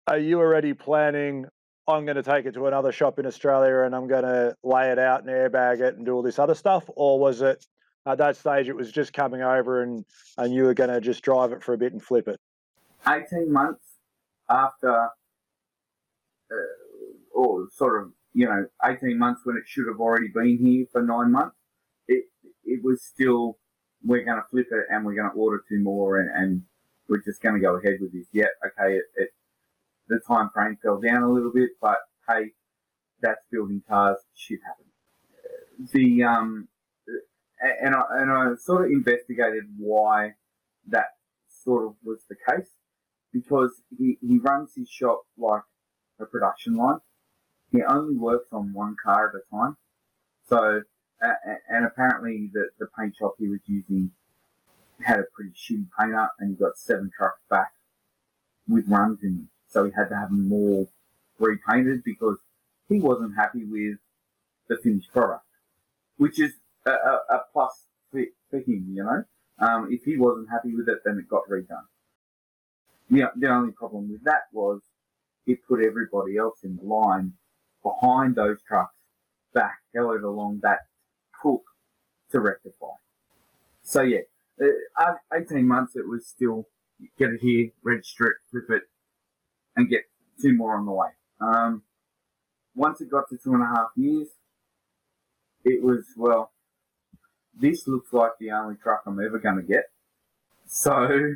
are 0.07 0.19
you 0.19 0.41
already 0.41 0.75
planning? 0.75 1.47
I'm 1.91 2.05
going 2.05 2.17
to 2.17 2.23
take 2.23 2.47
it 2.47 2.55
to 2.55 2.67
another 2.67 2.93
shop 2.93 3.19
in 3.19 3.27
Australia 3.27 3.81
and 3.81 3.95
I'm 3.95 4.07
going 4.07 4.23
to 4.23 4.57
lay 4.63 4.91
it 4.91 4.99
out 4.99 5.21
and 5.21 5.29
airbag 5.31 5.81
it 5.81 5.97
and 5.97 6.07
do 6.07 6.13
all 6.13 6.23
this 6.23 6.39
other 6.39 6.55
stuff, 6.55 6.85
or 6.97 7.19
was 7.19 7.43
it 7.43 7.67
at 8.07 8.19
that 8.19 8.37
stage 8.37 8.69
it 8.69 8.77
was 8.77 8.91
just 8.91 9.13
coming 9.13 9.43
over 9.43 9.83
and 9.83 10.05
and 10.39 10.55
you 10.55 10.65
were 10.65 10.75
going 10.75 10.91
to 10.91 11.01
just 11.01 11.23
drive 11.23 11.53
it 11.53 11.63
for 11.63 11.75
a 11.75 11.79
bit 11.79 11.93
and 11.93 12.03
flip 12.03 12.29
it? 12.29 12.41
18 13.07 13.53
months 13.53 13.85
after, 14.49 15.09
uh, 16.51 16.55
or 17.35 17.69
sort 17.73 18.03
of, 18.03 18.13
you 18.35 18.47
know, 18.47 18.67
18 18.85 19.19
months 19.19 19.43
when 19.45 19.57
it 19.57 19.63
should 19.67 19.87
have 19.87 20.01
already 20.01 20.29
been 20.29 20.59
here 20.59 20.87
for 20.93 21.03
nine 21.03 21.33
months, 21.33 21.57
it, 22.09 22.25
it 22.65 22.81
was 22.83 23.03
still, 23.03 23.59
we're 24.05 24.25
going 24.25 24.37
to 24.37 24.49
flip 24.51 24.67
it 24.71 24.85
and 24.91 25.05
we're 25.05 25.15
going 25.15 25.31
to 25.31 25.37
order 25.37 25.63
two 25.69 25.81
more 25.81 26.21
and, 26.21 26.31
and 26.35 26.63
we're 27.09 27.23
just 27.23 27.43
going 27.43 27.55
to 27.55 27.61
go 27.61 27.77
ahead 27.77 27.99
with 28.01 28.13
this. 28.13 28.27
Yeah, 28.33 28.47
okay, 28.67 28.97
it, 28.97 29.05
it, 29.17 29.31
the 30.11 30.21
time 30.27 30.51
frame 30.53 30.77
fell 30.83 31.01
down 31.01 31.23
a 31.23 31.31
little 31.31 31.53
bit, 31.53 31.71
but 31.81 31.99
hey, 32.29 32.51
that's 33.23 33.41
building 33.51 33.83
cars, 33.89 34.19
shit 34.35 34.59
happens. 34.67 35.93
The, 35.93 36.25
um, 36.25 36.69
and 37.81 37.95
I, 37.95 38.03
and 38.11 38.31
I 38.31 38.55
sort 38.59 38.85
of 38.87 38.91
investigated 38.91 39.65
why 39.79 40.35
that 40.89 41.07
sort 41.49 41.87
of 41.87 41.95
was 42.05 42.21
the 42.29 42.37
case 42.49 42.69
because 43.33 43.83
he, 43.97 44.19
he 44.21 44.39
runs 44.39 44.73
his 44.77 44.89
shop 44.89 45.23
like 45.39 45.63
a 46.19 46.27
production 46.27 46.75
line. 46.75 46.99
He 47.71 47.83
only 47.83 48.17
works 48.17 48.49
on 48.53 48.73
one 48.75 48.97
car 49.03 49.29
at 49.29 49.35
a 49.35 49.57
time. 49.57 49.77
So, 50.49 50.83
and 51.69 51.87
apparently 51.87 52.51
the, 52.53 52.71
the 52.79 52.89
paint 52.99 53.15
shop 53.17 53.35
he 53.39 53.49
was 53.49 53.61
using 53.67 54.11
had 55.01 55.21
a 55.21 55.25
pretty 55.35 55.53
shitty 55.53 55.87
painter 55.99 56.29
and 56.41 56.51
he 56.51 56.57
got 56.57 56.77
seven 56.77 57.11
trucks 57.17 57.41
back 57.49 57.73
with 58.69 58.89
runs 58.89 59.23
in 59.23 59.37
them. 59.37 59.51
So 59.71 59.85
he 59.85 59.93
had 59.97 60.09
to 60.09 60.17
have 60.17 60.31
them 60.31 60.53
all 60.53 60.89
repainted 61.39 62.03
because 62.05 62.39
he 62.89 63.01
wasn't 63.01 63.37
happy 63.37 63.65
with 63.65 63.99
the 64.69 64.77
finished 64.83 65.13
product, 65.13 65.45
which 66.17 66.39
is 66.41 66.53
a, 66.87 66.91
a, 66.91 67.21
a 67.31 67.41
plus 67.53 67.87
for, 68.11 68.23
for 68.51 68.59
him, 68.59 68.87
you 68.93 69.05
know. 69.05 69.25
Um, 69.59 69.89
if 69.91 70.05
he 70.05 70.17
wasn't 70.17 70.49
happy 70.51 70.75
with 70.75 70.89
it, 70.89 70.99
then 71.05 71.19
it 71.19 71.29
got 71.29 71.43
redone. 71.51 71.87
The, 73.11 73.49
only 73.49 73.73
problem 73.73 74.11
with 74.11 74.25
that 74.25 74.43
was 74.53 74.81
it 75.47 75.59
put 75.67 75.85
everybody 75.85 76.37
else 76.37 76.61
in 76.63 76.77
the 76.77 76.85
line 76.85 77.33
behind 77.83 78.37
those 78.37 78.59
trucks 78.67 78.95
back 79.53 79.79
held 79.95 80.23
along 80.23 80.61
that 80.63 80.79
hook 81.43 81.63
to 82.31 82.41
rectify. 82.41 82.95
So 83.83 84.03
yeah, 84.03 84.21
uh, 84.99 85.15
18 85.35 85.67
months 85.67 85.97
it 85.97 86.07
was 86.07 86.27
still 86.27 86.69
get 87.19 87.31
it 87.31 87.41
here, 87.41 87.71
register 87.83 88.27
it, 88.27 88.37
flip 88.51 88.71
it, 88.71 88.83
and 89.77 89.89
get 89.89 90.03
two 90.41 90.55
more 90.55 90.77
on 90.77 90.87
the 90.87 90.93
way. 90.93 91.09
Um, 91.41 91.83
once 92.75 93.01
it 93.01 93.11
got 93.11 93.29
to 93.29 93.37
two 93.37 93.55
and 93.55 93.63
a 93.63 93.67
half 93.67 93.89
years, 93.97 94.29
it 95.65 95.83
was, 95.83 96.05
well, 96.17 96.53
this 97.59 97.87
looks 97.87 98.13
like 98.13 98.33
the 98.39 98.51
only 98.51 98.77
truck 98.77 99.03
I'm 99.07 99.21
ever 99.21 99.39
going 99.39 99.57
to 99.57 99.63
get. 99.63 99.85
So, 100.67 101.35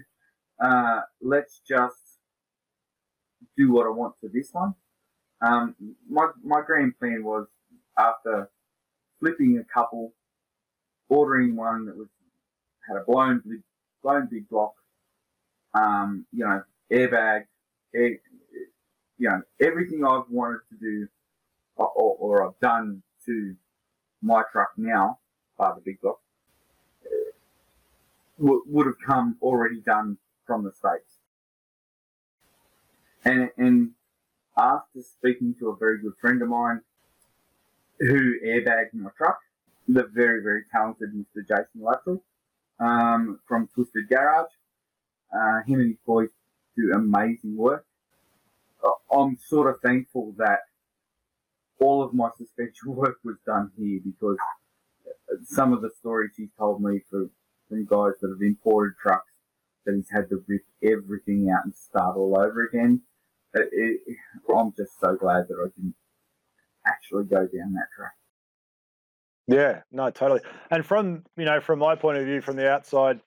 uh, 0.62 1.00
let's 1.20 1.60
just 1.68 1.96
do 3.56 3.72
what 3.72 3.86
I 3.86 3.90
want 3.90 4.14
to 4.20 4.28
this 4.32 4.50
one. 4.52 4.74
Um, 5.40 5.74
my, 6.08 6.28
my 6.42 6.62
grand 6.64 6.98
plan 6.98 7.22
was 7.24 7.46
after 7.98 8.50
flipping 9.20 9.58
a 9.58 9.64
couple, 9.72 10.14
ordering 11.08 11.56
one 11.56 11.86
that 11.86 11.96
was, 11.96 12.08
had 12.88 12.96
a 12.96 13.04
blown, 13.04 13.42
blown 14.02 14.28
big 14.30 14.48
block, 14.48 14.74
um, 15.74 16.26
you 16.32 16.44
know, 16.44 16.62
airbag, 16.92 17.44
air, 17.94 18.18
you 19.18 19.28
know, 19.28 19.42
everything 19.60 20.04
I've 20.04 20.28
wanted 20.30 20.60
to 20.70 20.76
do 20.80 21.08
or, 21.76 21.88
or, 22.18 22.46
I've 22.46 22.58
done 22.60 23.02
to 23.26 23.56
my 24.22 24.42
truck 24.52 24.70
now, 24.76 25.18
by 25.58 25.72
the 25.74 25.80
big 25.80 26.00
block, 26.00 26.20
uh, 27.04 27.32
would, 28.38 28.62
would 28.66 28.86
have 28.86 29.00
come 29.04 29.36
already 29.42 29.80
done 29.80 30.18
from 30.46 30.62
the 30.62 30.72
States. 30.72 31.18
And, 33.24 33.50
and 33.56 33.90
after 34.56 35.02
speaking 35.02 35.54
to 35.58 35.70
a 35.70 35.76
very 35.76 36.00
good 36.00 36.12
friend 36.20 36.40
of 36.42 36.48
mine 36.48 36.82
who 37.98 38.34
airbagged 38.44 38.94
my 38.94 39.10
truck, 39.16 39.38
the 39.88 40.04
very, 40.14 40.42
very 40.42 40.62
talented 40.70 41.10
Mr. 41.12 41.46
Jason 41.46 41.80
Luttrell 41.80 42.22
um, 42.78 43.40
from 43.46 43.68
Twisted 43.74 44.08
Garage, 44.08 44.50
uh, 45.34 45.62
him 45.66 45.80
and 45.80 45.88
his 45.90 45.98
boys 46.06 46.28
do 46.76 46.92
amazing 46.94 47.56
work. 47.56 47.86
Uh, 48.82 49.16
I'm 49.16 49.36
sort 49.48 49.70
of 49.70 49.80
thankful 49.80 50.34
that 50.38 50.60
all 51.80 52.02
of 52.02 52.14
my 52.14 52.30
suspension 52.38 52.94
work 52.94 53.18
was 53.24 53.36
done 53.46 53.70
here 53.76 54.00
because 54.04 54.36
some 55.44 55.72
of 55.72 55.82
the 55.82 55.90
stories 55.98 56.32
he's 56.36 56.52
told 56.58 56.82
me 56.82 57.00
for, 57.10 57.28
from 57.68 57.86
guys 57.86 58.12
that 58.20 58.28
have 58.28 58.42
imported 58.42 58.94
trucks 59.00 59.32
that 59.84 59.94
he's 59.94 60.10
had 60.10 60.28
to 60.30 60.42
rip 60.46 60.64
everything 60.82 61.50
out 61.54 61.64
and 61.64 61.74
start 61.74 62.16
all 62.16 62.38
over 62.38 62.66
again. 62.66 63.02
It, 63.54 63.68
it, 63.72 64.16
I'm 64.54 64.72
just 64.76 64.98
so 65.00 65.14
glad 65.16 65.46
that 65.48 65.56
I 65.62 65.68
didn't 65.76 65.94
actually 66.86 67.24
go 67.24 67.40
down 67.40 67.74
that 67.74 67.88
track. 67.96 68.14
Yeah, 69.46 69.82
no, 69.92 70.10
totally. 70.10 70.40
And 70.70 70.84
from 70.84 71.24
you 71.36 71.44
know, 71.44 71.60
from 71.60 71.78
my 71.78 71.94
point 71.94 72.18
of 72.18 72.24
view, 72.24 72.40
from 72.40 72.56
the 72.56 72.68
outside, 72.68 73.20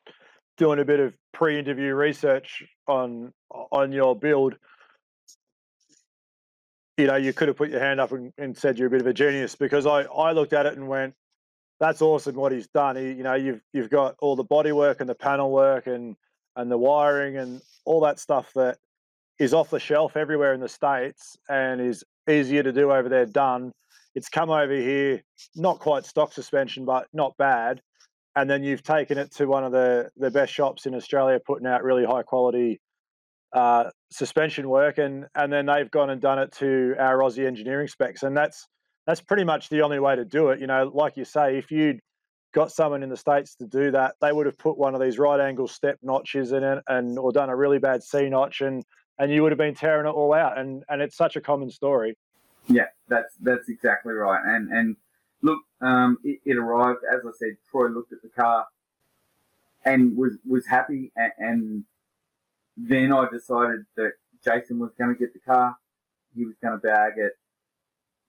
doing 0.58 0.80
a 0.80 0.86
bit 0.86 1.00
of 1.00 1.14
pre-interview 1.34 1.94
research 1.94 2.64
on 2.88 3.34
on 3.50 3.92
your 3.92 4.16
build, 4.16 4.56
you 6.98 7.08
know, 7.08 7.16
you 7.16 7.34
could 7.34 7.48
have 7.48 7.58
put 7.58 7.70
your 7.70 7.80
hand 7.80 8.00
up 8.00 8.12
and, 8.12 8.34
and 8.38 8.58
said 8.58 8.78
you're 8.78 8.88
a 8.88 8.92
bit 8.92 9.02
of 9.02 9.08
a 9.08 9.14
genius 9.14 9.56
because 9.56 9.86
I 9.86 10.04
I 10.04 10.32
looked 10.32 10.54
at 10.54 10.66
it 10.66 10.78
and 10.78 10.88
went, 10.88 11.14
that's 11.80 12.02
awesome 12.02 12.36
what 12.36 12.52
he's 12.52 12.68
done. 12.68 12.96
He, 12.96 13.12
you 13.12 13.24
know, 13.24 13.36
you've 13.36 13.62
you've 13.74 13.90
got 13.90 14.16
all 14.20 14.36
the 14.36 14.44
body 14.44 14.72
work 14.72 15.00
and 15.00 15.10
the 15.10 15.16
panel 15.16 15.52
work 15.52 15.88
and 15.88 16.16
and 16.56 16.72
the 16.72 16.78
wiring 16.78 17.38
and 17.38 17.62
all 17.86 18.02
that 18.02 18.20
stuff 18.20 18.52
that 18.56 18.78
is 19.40 19.54
off 19.54 19.70
the 19.70 19.80
shelf 19.80 20.18
everywhere 20.18 20.54
in 20.54 20.60
the 20.60 20.70
states 20.70 21.38
and 21.48 21.80
is 21.80 22.04
easier 22.28 22.64
to 22.64 22.74
do 22.74 22.92
over 22.92 23.08
there 23.08 23.26
done 23.26 23.72
it's 24.18 24.30
come 24.30 24.50
over 24.50 24.74
here, 24.74 25.22
not 25.56 25.78
quite 25.78 26.04
stock 26.04 26.34
suspension, 26.34 26.86
but 26.86 27.08
not 27.14 27.38
bad. 27.38 27.84
And 28.38 28.48
then 28.48 28.64
you've 28.64 28.84
taken 28.84 29.18
it 29.18 29.32
to 29.38 29.48
one 29.48 29.64
of 29.64 29.72
the, 29.72 30.12
the 30.16 30.30
best 30.30 30.54
shops 30.54 30.86
in 30.86 30.94
Australia, 30.94 31.40
putting 31.44 31.66
out 31.66 31.84
really 31.84 32.06
high 32.06 32.22
quality 32.22 32.80
uh, 33.52 33.86
suspension 34.12 34.70
work, 34.70 35.00
and 35.00 35.26
and 35.34 35.52
then 35.52 35.66
they've 35.66 35.90
gone 35.90 36.12
and 36.12 36.22
done 36.22 36.38
it 36.38 36.52
to 36.60 36.94
our 37.00 37.18
Aussie 37.18 37.48
engineering 37.48 37.88
specs, 37.88 38.22
and 38.22 38.38
that's 38.38 38.68
that's 39.08 39.22
pretty 39.22 39.44
much 39.44 39.70
the 39.70 39.82
only 39.82 40.00
way 40.00 40.16
to 40.16 40.24
do 40.24 40.50
it. 40.50 40.60
You 40.60 40.68
know, 40.68 40.92
like 40.94 41.18
you 41.18 41.26
say, 41.26 41.58
if 41.58 41.72
you'd 41.72 42.00
got 42.54 42.72
someone 42.72 43.02
in 43.02 43.10
the 43.10 43.18
states 43.18 43.56
to 43.56 43.66
do 43.66 43.90
that, 43.92 44.16
they 44.22 44.32
would 44.32 44.46
have 44.46 44.58
put 44.58 44.78
one 44.78 44.94
of 44.94 45.02
these 45.02 45.18
right 45.18 45.40
angle 45.40 45.68
step 45.68 45.98
notches 46.04 46.52
in 46.52 46.64
it, 46.64 46.84
and 46.88 47.18
or 47.18 47.32
done 47.32 47.50
a 47.50 47.56
really 47.56 47.80
bad 47.80 48.04
C 48.04 48.30
notch, 48.30 48.62
and 48.62 48.84
and 49.18 49.32
you 49.32 49.42
would 49.42 49.52
have 49.52 49.58
been 49.58 49.74
tearing 49.74 50.08
it 50.08 50.12
all 50.12 50.34
out. 50.34 50.60
And 50.60 50.84
and 50.90 51.02
it's 51.02 51.18
such 51.18 51.36
a 51.36 51.42
common 51.42 51.72
story. 51.72 52.16
Yeah, 52.68 52.88
that's 53.08 53.34
that's 53.42 53.68
exactly 53.70 54.14
right. 54.14 54.42
And 54.46 54.70
and 54.72 54.96
look, 55.42 55.60
um, 55.82 56.18
it, 56.24 56.40
it, 56.46 56.58
arrived 56.58 57.00
as 57.12 57.22
I 57.26 57.32
said. 57.38 57.58
Troy 57.70 57.88
looked 57.88 58.14
at 58.14 58.22
the 58.22 58.30
car 58.30 58.66
and 59.86 60.18
was 60.18 60.38
was 60.48 60.66
happy. 60.68 61.12
And, 61.16 61.32
and 61.38 61.84
then 62.76 63.14
I 63.14 63.28
decided 63.32 63.86
that 63.96 64.14
Jason 64.44 64.80
was 64.80 64.92
going 64.98 65.14
to 65.14 65.20
get 65.20 65.34
the 65.34 65.40
car. 65.40 65.78
He 66.36 66.46
was 66.46 66.56
going 66.62 66.80
to 66.80 66.80
bag 66.80 67.14
it. 67.18 67.34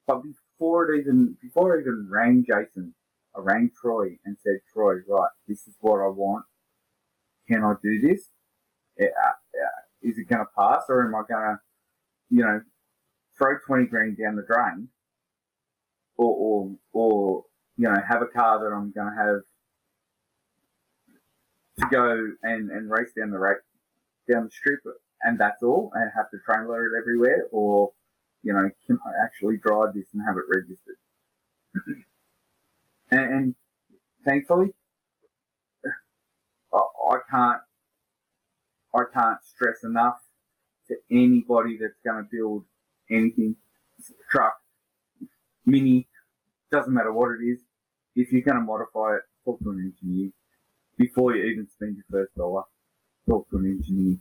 But 0.06 0.22
before 0.22 0.90
it 0.92 1.00
even 1.00 1.36
before 1.40 1.76
I 1.76 1.80
even 1.80 2.08
rang 2.10 2.44
Jason, 2.46 2.94
I 3.36 3.40
rang 3.40 3.70
Troy 3.80 4.18
and 4.24 4.36
said, 4.42 4.60
Troy, 4.72 4.96
right, 5.06 5.30
this 5.46 5.66
is 5.66 5.74
what 5.80 6.00
I 6.00 6.08
want. 6.08 6.44
Can 7.46 7.62
I 7.64 7.74
do 7.82 8.00
this? 8.00 8.28
Uh, 9.00 9.04
uh, 9.04 9.32
is 10.02 10.18
it 10.18 10.28
going 10.28 10.40
to 10.40 10.46
pass, 10.56 10.84
or 10.88 11.06
am 11.06 11.14
I 11.14 11.22
going 11.28 11.56
to, 11.56 11.58
you 12.30 12.42
know, 12.42 12.60
throw 13.36 13.58
20 13.66 13.86
grand 13.86 14.16
down 14.16 14.36
the 14.36 14.42
drain 14.42 14.88
or, 16.18 16.34
or, 16.36 16.70
or 16.92 17.44
you 17.76 17.88
know, 17.88 17.94
have 18.06 18.22
a 18.22 18.26
car 18.26 18.58
that 18.58 18.74
I'm 18.74 18.92
going 18.92 19.14
to 19.14 19.18
have 19.18 19.40
to 21.78 21.86
go 21.90 22.32
and, 22.42 22.70
and 22.70 22.90
race 22.90 23.12
down 23.16 23.30
the 23.30 23.38
race, 23.38 23.58
down 24.30 24.44
the 24.44 24.50
strip 24.50 24.80
and 25.22 25.38
that's 25.38 25.62
all 25.62 25.90
and 25.94 26.10
have 26.14 26.30
to 26.30 26.38
train 26.44 26.68
load 26.68 26.92
it 26.92 26.98
everywhere 26.98 27.46
or, 27.50 27.92
you 28.42 28.52
know, 28.52 28.68
can 28.86 28.98
I 29.04 29.24
actually 29.24 29.56
drive 29.56 29.94
this 29.94 30.06
and 30.12 30.22
have 30.26 30.36
it 30.36 30.44
registered? 30.48 30.96
and, 33.10 33.32
and, 33.32 33.54
thankfully, 34.24 34.74
I, 36.72 36.78
I 36.78 37.16
can't, 37.30 37.60
I 38.94 39.02
can't 39.12 39.38
stress 39.44 39.84
enough 39.84 40.18
to 40.88 40.96
anybody 41.10 41.78
that's 41.80 42.00
going 42.04 42.24
to 42.24 42.28
build 42.30 42.64
anything, 43.10 43.56
truck, 44.30 44.58
mini, 45.68 46.08
doesn't 46.70 46.92
matter 46.92 47.12
what 47.12 47.30
it 47.32 47.44
is. 47.44 47.60
If 48.16 48.32
you're 48.32 48.42
going 48.42 48.56
to 48.56 48.62
modify 48.62 49.16
it, 49.16 49.22
talk 49.44 49.60
to 49.60 49.70
an 49.70 49.92
engineer 49.92 50.30
before 50.96 51.36
you 51.36 51.44
even 51.44 51.68
spend 51.68 51.96
your 51.96 52.04
first 52.10 52.34
dollar. 52.36 52.62
Talk 53.28 53.48
to 53.50 53.58
an 53.58 53.66
engineer 53.66 54.16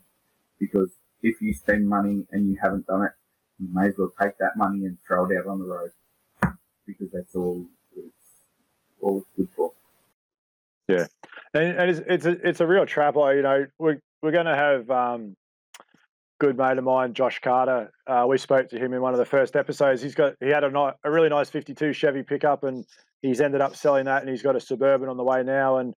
because 0.59 0.91
if 1.21 1.41
you 1.41 1.53
spend 1.53 1.87
money 1.87 2.27
and 2.31 2.49
you 2.49 2.57
haven't 2.61 2.85
done 2.87 3.03
it, 3.03 3.11
you 3.59 3.67
may 3.71 3.87
as 3.87 3.95
well 3.97 4.11
take 4.21 4.37
that 4.37 4.55
money 4.55 4.85
and 4.85 4.97
throw 5.07 5.25
it 5.25 5.37
out 5.37 5.47
on 5.47 5.59
the 5.59 5.65
road 5.65 5.91
because 6.85 7.07
that's 7.11 7.35
all 7.35 7.65
it's 7.95 8.27
all 9.01 9.19
it's 9.19 9.27
good 9.35 9.47
for. 9.55 9.71
Yeah, 10.87 11.07
and, 11.53 11.77
and 11.77 11.89
it's 11.89 12.01
it's 12.07 12.25
a, 12.25 12.47
it's 12.47 12.59
a 12.59 12.67
real 12.67 12.85
trap. 12.85 13.15
You 13.15 13.41
know, 13.41 13.65
we're 13.79 13.99
we're 14.21 14.31
going 14.31 14.45
to 14.45 14.55
have 14.55 14.89
um, 14.91 15.35
good 16.39 16.57
mate 16.57 16.77
of 16.77 16.83
mine, 16.83 17.13
Josh 17.13 17.39
Carter. 17.39 17.91
Uh, 18.05 18.25
we 18.27 18.37
spoke 18.37 18.69
to 18.69 18.77
him 18.77 18.93
in 18.93 19.01
one 19.01 19.13
of 19.13 19.19
the 19.19 19.25
first 19.25 19.55
episodes. 19.55 20.01
He's 20.01 20.15
got 20.15 20.35
he 20.39 20.49
had 20.49 20.63
a, 20.63 20.71
ni- 20.71 20.91
a 21.03 21.11
really 21.11 21.29
nice 21.29 21.49
'52 21.49 21.93
Chevy 21.93 22.23
pickup, 22.23 22.63
and 22.63 22.85
he's 23.21 23.41
ended 23.41 23.61
up 23.61 23.75
selling 23.75 24.05
that, 24.05 24.21
and 24.21 24.29
he's 24.29 24.41
got 24.41 24.55
a 24.55 24.59
suburban 24.59 25.09
on 25.09 25.17
the 25.17 25.23
way 25.23 25.43
now. 25.43 25.77
And 25.77 25.93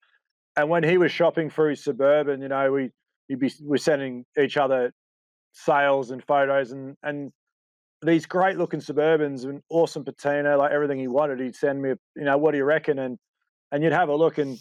and 0.56 0.68
when 0.68 0.82
he 0.82 0.98
was 0.98 1.12
shopping 1.12 1.50
for 1.50 1.68
his 1.68 1.82
suburban, 1.82 2.42
you 2.42 2.48
know, 2.48 2.72
we 2.72 2.90
he'd 3.28 3.38
be 3.38 3.52
we're 3.60 3.78
sending 3.78 4.24
each 4.40 4.56
other 4.56 4.92
sales 5.52 6.10
and 6.10 6.22
photos, 6.24 6.72
and 6.72 6.96
and 7.02 7.32
these 8.02 8.26
great 8.26 8.58
looking 8.58 8.80
Suburbans 8.80 9.44
and 9.44 9.60
awesome 9.70 10.04
patina, 10.04 10.56
like 10.56 10.70
everything 10.70 10.98
he 10.98 11.08
wanted. 11.08 11.40
He'd 11.40 11.56
send 11.56 11.82
me, 11.82 11.94
you 12.16 12.24
know, 12.24 12.38
what 12.38 12.52
do 12.52 12.58
you 12.58 12.64
reckon? 12.64 12.98
And 12.98 13.18
and 13.72 13.82
you'd 13.82 13.92
have 13.92 14.08
a 14.08 14.14
look, 14.14 14.38
and 14.38 14.58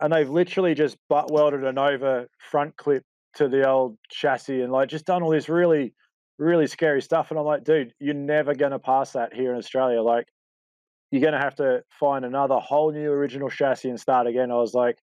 and 0.00 0.12
they've 0.12 0.28
literally 0.28 0.74
just 0.74 0.98
butt 1.08 1.30
welded 1.32 1.64
an 1.64 1.78
over 1.78 2.28
front 2.38 2.76
clip 2.76 3.02
to 3.36 3.48
the 3.48 3.68
old 3.68 3.96
chassis 4.10 4.62
and 4.62 4.72
like 4.72 4.88
just 4.88 5.06
done 5.06 5.22
all 5.22 5.30
this 5.30 5.48
really, 5.48 5.94
really 6.38 6.66
scary 6.66 7.02
stuff. 7.02 7.30
And 7.30 7.38
I'm 7.38 7.46
like, 7.46 7.64
dude, 7.64 7.92
you're 7.98 8.14
never 8.14 8.54
going 8.54 8.72
to 8.72 8.78
pass 8.78 9.12
that 9.12 9.34
here 9.34 9.52
in 9.52 9.58
Australia. 9.58 10.02
Like, 10.02 10.26
you're 11.10 11.20
going 11.20 11.34
to 11.34 11.38
have 11.38 11.54
to 11.56 11.82
find 11.90 12.24
another 12.24 12.58
whole 12.58 12.92
new 12.92 13.10
original 13.10 13.48
chassis 13.48 13.88
and 13.88 14.00
start 14.00 14.26
again. 14.26 14.50
I 14.50 14.56
was 14.56 14.74
like, 14.74 14.98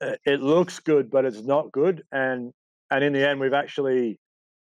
it 0.00 0.40
looks 0.40 0.78
good, 0.78 1.10
but 1.10 1.24
it's 1.24 1.42
not 1.42 1.72
good. 1.72 2.04
And 2.12 2.52
and 2.90 3.04
in 3.04 3.12
the 3.12 3.28
end, 3.28 3.40
we've 3.40 3.52
actually 3.52 4.18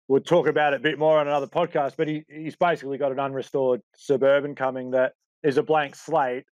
we'll 0.08 0.22
talk 0.22 0.48
about 0.48 0.74
it 0.74 0.78
a 0.78 0.84
bit 0.84 1.00
more 1.00 1.20
on 1.20 1.28
another 1.28 1.48
podcast. 1.48 1.94
But 1.98 2.08
he, 2.08 2.26
he's 2.28 2.56
basically 2.56 2.98
got 2.98 3.12
an 3.12 3.20
unrestored 3.20 3.82
suburban 3.96 4.56
coming 4.56 4.92
that 4.92 5.14
is 5.44 5.58
a 5.58 5.64
blank 5.64 5.96
slate 5.96 6.44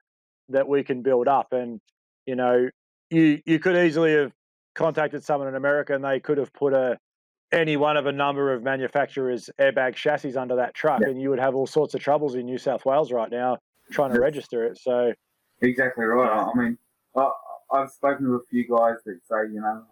that 0.51 0.69
we 0.69 0.85
can 0.85 1.03
build 1.03 1.29
up. 1.29 1.53
And 1.53 1.81
you 2.27 2.37
know, 2.37 2.69
you 3.11 3.41
you 3.47 3.59
could 3.59 3.77
easily 3.77 4.12
have 4.12 4.33
contacted 4.79 5.24
someone 5.24 5.49
in 5.49 5.57
America 5.57 5.93
and 5.93 6.05
they 6.05 6.20
could 6.20 6.39
have 6.39 6.53
put 6.53 6.72
a 6.72 6.97
any 7.51 7.76
one 7.76 7.97
of 7.97 8.07
a 8.07 8.12
number 8.12 8.55
of 8.55 8.62
manufacturers 8.62 9.51
airbag 9.59 9.97
chassis 9.97 10.37
under 10.37 10.55
that 10.55 10.72
truck 10.72 11.01
yeah. 11.03 11.09
and 11.09 11.20
you 11.20 11.31
would 11.31 11.41
have 11.41 11.57
all 11.57 11.66
sorts 11.66 11.95
of 11.95 12.01
troubles 12.01 12.37
in 12.37 12.47
New 12.47 12.59
South 12.59 12.85
Wales 12.85 13.11
right 13.11 13.31
now 13.31 13.59
trying 13.91 14.12
to 14.12 14.20
register 14.20 14.64
it. 14.64 14.79
So 14.79 15.12
exactly 15.61 16.05
right. 16.05 16.31
I 16.31 16.57
mean, 16.57 16.79
I, 17.16 17.29
have 17.72 17.91
spoken 17.91 18.26
to 18.26 18.35
a 18.35 18.47
few 18.49 18.68
guys 18.68 18.99
that 19.05 19.18
say, 19.29 19.53
you 19.53 19.61
know, 19.61 19.83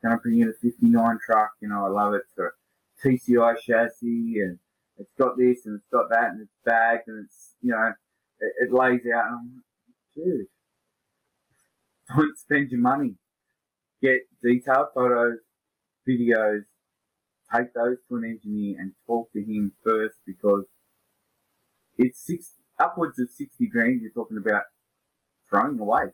can 0.00 0.12
I 0.12 0.16
bring 0.16 0.40
in 0.40 0.48
a 0.48 0.52
59 0.52 1.18
truck? 1.26 1.50
You 1.60 1.68
know, 1.68 1.84
I 1.84 1.88
love 1.88 2.14
it. 2.14 2.22
It's 2.30 2.38
a 2.38 3.06
TCI 3.06 3.56
chassis 3.60 4.40
and 4.40 4.58
it's 4.96 5.12
got 5.18 5.36
this 5.36 5.66
and 5.66 5.76
it's 5.76 5.88
got 5.92 6.08
that 6.08 6.30
and 6.30 6.40
it's 6.40 6.56
bagged 6.64 7.08
and 7.08 7.26
it's, 7.26 7.56
you 7.60 7.72
know, 7.72 7.92
it, 8.40 8.52
it 8.62 8.72
lays 8.72 9.02
out. 9.14 9.26
And 9.26 9.34
I'm 9.34 9.62
like, 10.16 10.26
dude, 10.26 10.46
don't 12.16 12.38
spend 12.38 12.70
your 12.70 12.80
money 12.80 13.16
get 14.02 14.20
detailed 14.42 14.88
photos, 14.94 15.38
videos, 16.08 16.62
take 17.54 17.72
those 17.74 17.98
to 18.08 18.16
an 18.16 18.24
engineer 18.24 18.76
and 18.80 18.92
talk 19.06 19.32
to 19.32 19.40
him 19.40 19.72
first 19.84 20.16
because 20.26 20.64
it's 21.98 22.26
six 22.26 22.54
upwards 22.78 23.18
of 23.18 23.28
sixty 23.30 23.66
grand 23.66 24.00
you're 24.00 24.10
talking 24.10 24.38
about 24.38 24.62
throwing 25.48 25.78
away. 25.78 26.04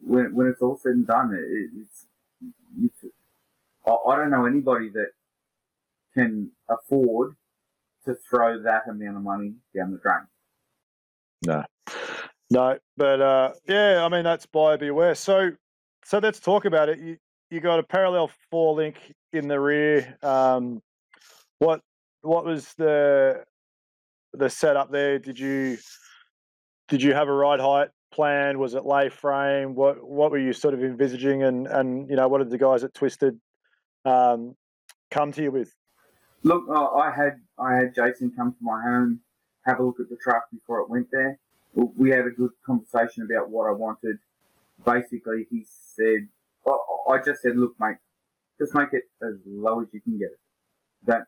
When 0.00 0.34
when 0.34 0.46
it's 0.46 0.62
all 0.62 0.78
said 0.82 0.92
and 0.92 1.06
done, 1.06 1.34
it, 1.34 1.70
it's, 1.80 2.06
it's 2.80 3.14
I, 3.86 3.90
I 3.90 4.16
don't 4.16 4.30
know 4.30 4.46
anybody 4.46 4.90
that 4.90 5.10
can 6.14 6.50
afford 6.68 7.36
to 8.06 8.14
throw 8.28 8.62
that 8.62 8.82
amount 8.88 9.16
of 9.16 9.22
money 9.22 9.54
down 9.74 9.90
the 9.92 9.98
drain. 9.98 10.26
No, 11.46 11.64
no, 12.50 12.78
but 12.96 13.20
uh, 13.20 13.52
yeah, 13.66 14.04
I 14.04 14.08
mean 14.08 14.24
that's 14.24 14.46
buyer 14.46 14.78
beware. 14.78 15.14
So, 15.14 15.52
so 16.04 16.18
let's 16.18 16.40
talk 16.40 16.64
about 16.64 16.88
it. 16.88 16.98
You 16.98 17.16
you 17.50 17.60
got 17.60 17.78
a 17.78 17.82
parallel 17.82 18.30
four 18.50 18.74
link 18.74 18.96
in 19.32 19.48
the 19.48 19.58
rear. 19.58 20.16
Um, 20.22 20.82
what 21.58 21.80
what 22.22 22.44
was 22.44 22.72
the 22.74 23.44
the 24.32 24.50
setup 24.50 24.90
there? 24.90 25.18
Did 25.18 25.38
you 25.38 25.78
did 26.88 27.02
you 27.02 27.14
have 27.14 27.28
a 27.28 27.32
ride 27.32 27.60
height 27.60 27.88
plan? 28.12 28.58
Was 28.58 28.74
it 28.74 28.84
lay 28.84 29.08
frame? 29.08 29.74
What 29.74 30.06
what 30.06 30.30
were 30.30 30.38
you 30.38 30.52
sort 30.52 30.74
of 30.74 30.82
envisaging? 30.82 31.42
And 31.42 31.66
and 31.66 32.08
you 32.08 32.16
know 32.16 32.28
what 32.28 32.38
did 32.38 32.50
the 32.50 32.58
guys 32.58 32.84
at 32.84 32.94
Twisted 32.94 33.38
um, 34.04 34.54
come 35.10 35.32
to 35.32 35.42
you 35.42 35.50
with? 35.50 35.74
Look, 36.42 36.64
uh, 36.68 36.88
I 36.96 37.10
had 37.10 37.40
I 37.58 37.74
had 37.74 37.94
Jason 37.94 38.30
come 38.36 38.52
to 38.52 38.58
my 38.60 38.82
home, 38.82 39.20
have 39.64 39.80
a 39.80 39.82
look 39.82 40.00
at 40.00 40.08
the 40.10 40.16
truck 40.22 40.44
before 40.52 40.80
it 40.80 40.90
went 40.90 41.08
there. 41.10 41.38
We 41.74 42.10
had 42.10 42.26
a 42.26 42.30
good 42.30 42.50
conversation 42.64 43.26
about 43.28 43.50
what 43.50 43.66
I 43.66 43.72
wanted. 43.72 44.18
Basically, 44.84 45.46
he 45.50 45.64
said, 45.66 46.28
I 47.08 47.18
just 47.24 47.42
said, 47.42 47.56
look, 47.56 47.74
mate, 47.78 47.96
just 48.58 48.74
make 48.74 48.92
it 48.92 49.04
as 49.22 49.34
low 49.46 49.80
as 49.82 49.88
you 49.92 50.00
can 50.00 50.18
get 50.18 50.30
it. 50.30 50.40
Don't 51.06 51.24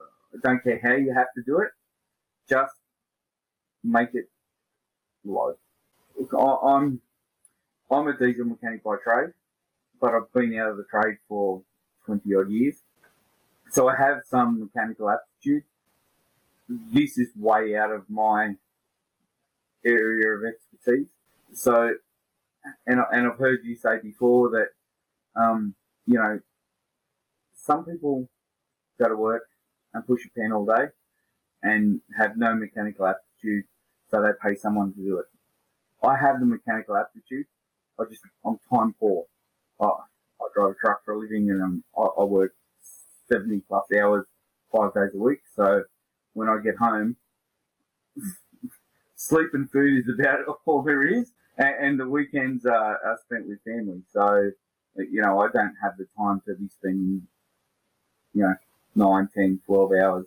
uh, 0.00 0.04
don't 0.42 0.62
care 0.62 0.80
how 0.82 0.94
you 0.94 1.14
have 1.14 1.28
to 1.36 1.42
do 1.42 1.60
it. 1.60 1.70
Just 2.48 2.74
make 3.82 4.10
it 4.14 4.28
low. 5.24 5.54
Look, 6.18 6.34
I, 6.34 6.68
I'm 6.68 7.00
I'm 7.90 8.08
a 8.08 8.16
diesel 8.16 8.46
mechanic 8.46 8.82
by 8.84 8.96
trade, 9.02 9.32
but 10.00 10.14
I've 10.14 10.32
been 10.32 10.58
out 10.58 10.70
of 10.70 10.76
the 10.76 10.84
trade 10.84 11.18
for 11.28 11.62
twenty 12.04 12.34
odd 12.34 12.50
years. 12.50 12.76
So 13.70 13.88
I 13.88 13.96
have 13.96 14.22
some 14.28 14.60
mechanical 14.60 15.10
aptitude. 15.10 15.64
This 16.68 17.18
is 17.18 17.28
way 17.36 17.76
out 17.76 17.92
of 17.92 18.08
my 18.10 18.54
area 19.84 20.28
of 20.30 20.42
expertise. 20.44 21.08
So, 21.52 21.94
and, 22.86 23.00
and 23.12 23.26
I've 23.26 23.38
heard 23.38 23.60
you 23.64 23.76
say 23.76 23.98
before 24.02 24.50
that, 24.50 25.40
um, 25.40 25.74
you 26.06 26.14
know, 26.14 26.40
some 27.54 27.84
people 27.84 28.28
go 28.98 29.08
to 29.08 29.16
work 29.16 29.44
and 29.92 30.06
push 30.06 30.22
a 30.24 30.38
pen 30.38 30.52
all 30.52 30.64
day 30.64 30.86
and 31.62 32.00
have 32.18 32.36
no 32.36 32.54
mechanical 32.54 33.06
aptitude, 33.06 33.64
so 34.10 34.22
they 34.22 34.30
pay 34.42 34.54
someone 34.54 34.92
to 34.92 35.00
do 35.00 35.18
it. 35.18 35.26
I 36.06 36.16
have 36.16 36.40
the 36.40 36.46
mechanical 36.46 36.96
aptitude. 36.96 37.46
I 37.98 38.04
just, 38.08 38.22
I'm 38.44 38.58
time 38.72 38.94
poor. 39.00 39.24
I, 39.80 39.86
I 39.86 40.46
drive 40.54 40.72
a 40.72 40.74
truck 40.74 41.04
for 41.04 41.14
a 41.14 41.18
living 41.18 41.50
and 41.50 41.62
um, 41.62 41.84
I, 41.96 42.02
I 42.20 42.24
work 42.24 42.54
70 43.30 43.62
plus 43.68 43.84
hours, 43.98 44.26
five 44.74 44.94
days 44.94 45.14
a 45.14 45.18
week. 45.18 45.40
So 45.54 45.84
when 46.34 46.48
I 46.48 46.58
get 46.62 46.76
home, 46.76 47.16
sleep 49.16 49.48
and 49.54 49.70
food 49.70 49.98
is 49.98 50.14
about 50.14 50.40
all 50.66 50.82
there 50.82 51.06
is. 51.06 51.32
And, 51.58 51.74
and 51.80 52.00
the 52.00 52.08
weekends 52.08 52.66
are, 52.66 52.98
are 53.04 53.18
spent 53.24 53.46
with 53.48 53.58
family. 53.64 54.02
So, 54.12 54.50
you 54.96 55.22
know, 55.22 55.40
I 55.40 55.48
don't 55.52 55.74
have 55.82 55.96
the 55.98 56.06
time 56.16 56.42
to 56.46 56.54
be 56.54 56.68
spending, 56.68 57.22
you 58.34 58.42
know, 58.42 58.54
9, 58.94 59.28
10, 59.34 59.60
12 59.66 59.90
hours 60.02 60.26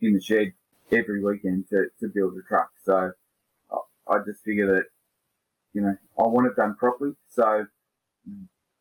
in 0.00 0.14
the 0.14 0.20
shed 0.20 0.52
every 0.92 1.22
weekend 1.22 1.68
to, 1.70 1.86
to 2.00 2.08
build 2.08 2.34
a 2.36 2.42
truck. 2.46 2.70
So 2.84 3.12
I 4.08 4.18
just 4.24 4.44
figure 4.44 4.66
that, 4.66 4.84
you 5.72 5.82
know, 5.82 5.96
I 6.18 6.22
want 6.22 6.46
it 6.46 6.56
done 6.56 6.76
properly. 6.76 7.12
So 7.28 7.66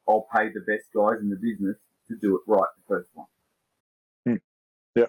I'll 0.08 0.28
pay 0.36 0.50
the 0.50 0.62
best 0.62 0.86
guys 0.96 1.20
in 1.22 1.30
the 1.30 1.36
business 1.36 1.78
to 2.08 2.16
do 2.16 2.36
it 2.36 2.42
right 2.48 2.70
the 2.78 2.96
first 2.96 3.10
one. 3.14 3.28
Hmm. 4.26 4.36
Yeah. 4.96 5.06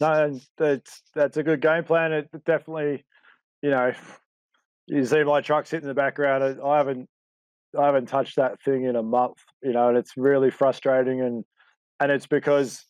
No, 0.00 0.40
that's 0.56 1.02
that's 1.14 1.36
a 1.36 1.42
good 1.42 1.60
game 1.60 1.84
plan. 1.84 2.12
It 2.12 2.28
definitely, 2.44 3.04
you 3.62 3.70
know, 3.70 3.92
you 4.86 5.04
see 5.04 5.22
my 5.24 5.40
truck 5.40 5.66
sitting 5.66 5.84
in 5.84 5.88
the 5.88 5.94
background. 5.94 6.60
I 6.62 6.76
haven't 6.76 7.08
I 7.78 7.86
haven't 7.86 8.06
touched 8.06 8.36
that 8.36 8.62
thing 8.62 8.84
in 8.84 8.96
a 8.96 9.02
month, 9.02 9.38
you 9.62 9.72
know, 9.72 9.88
and 9.88 9.98
it's 9.98 10.16
really 10.16 10.50
frustrating 10.50 11.20
and 11.20 11.44
and 12.00 12.12
it's 12.12 12.26
because 12.26 12.84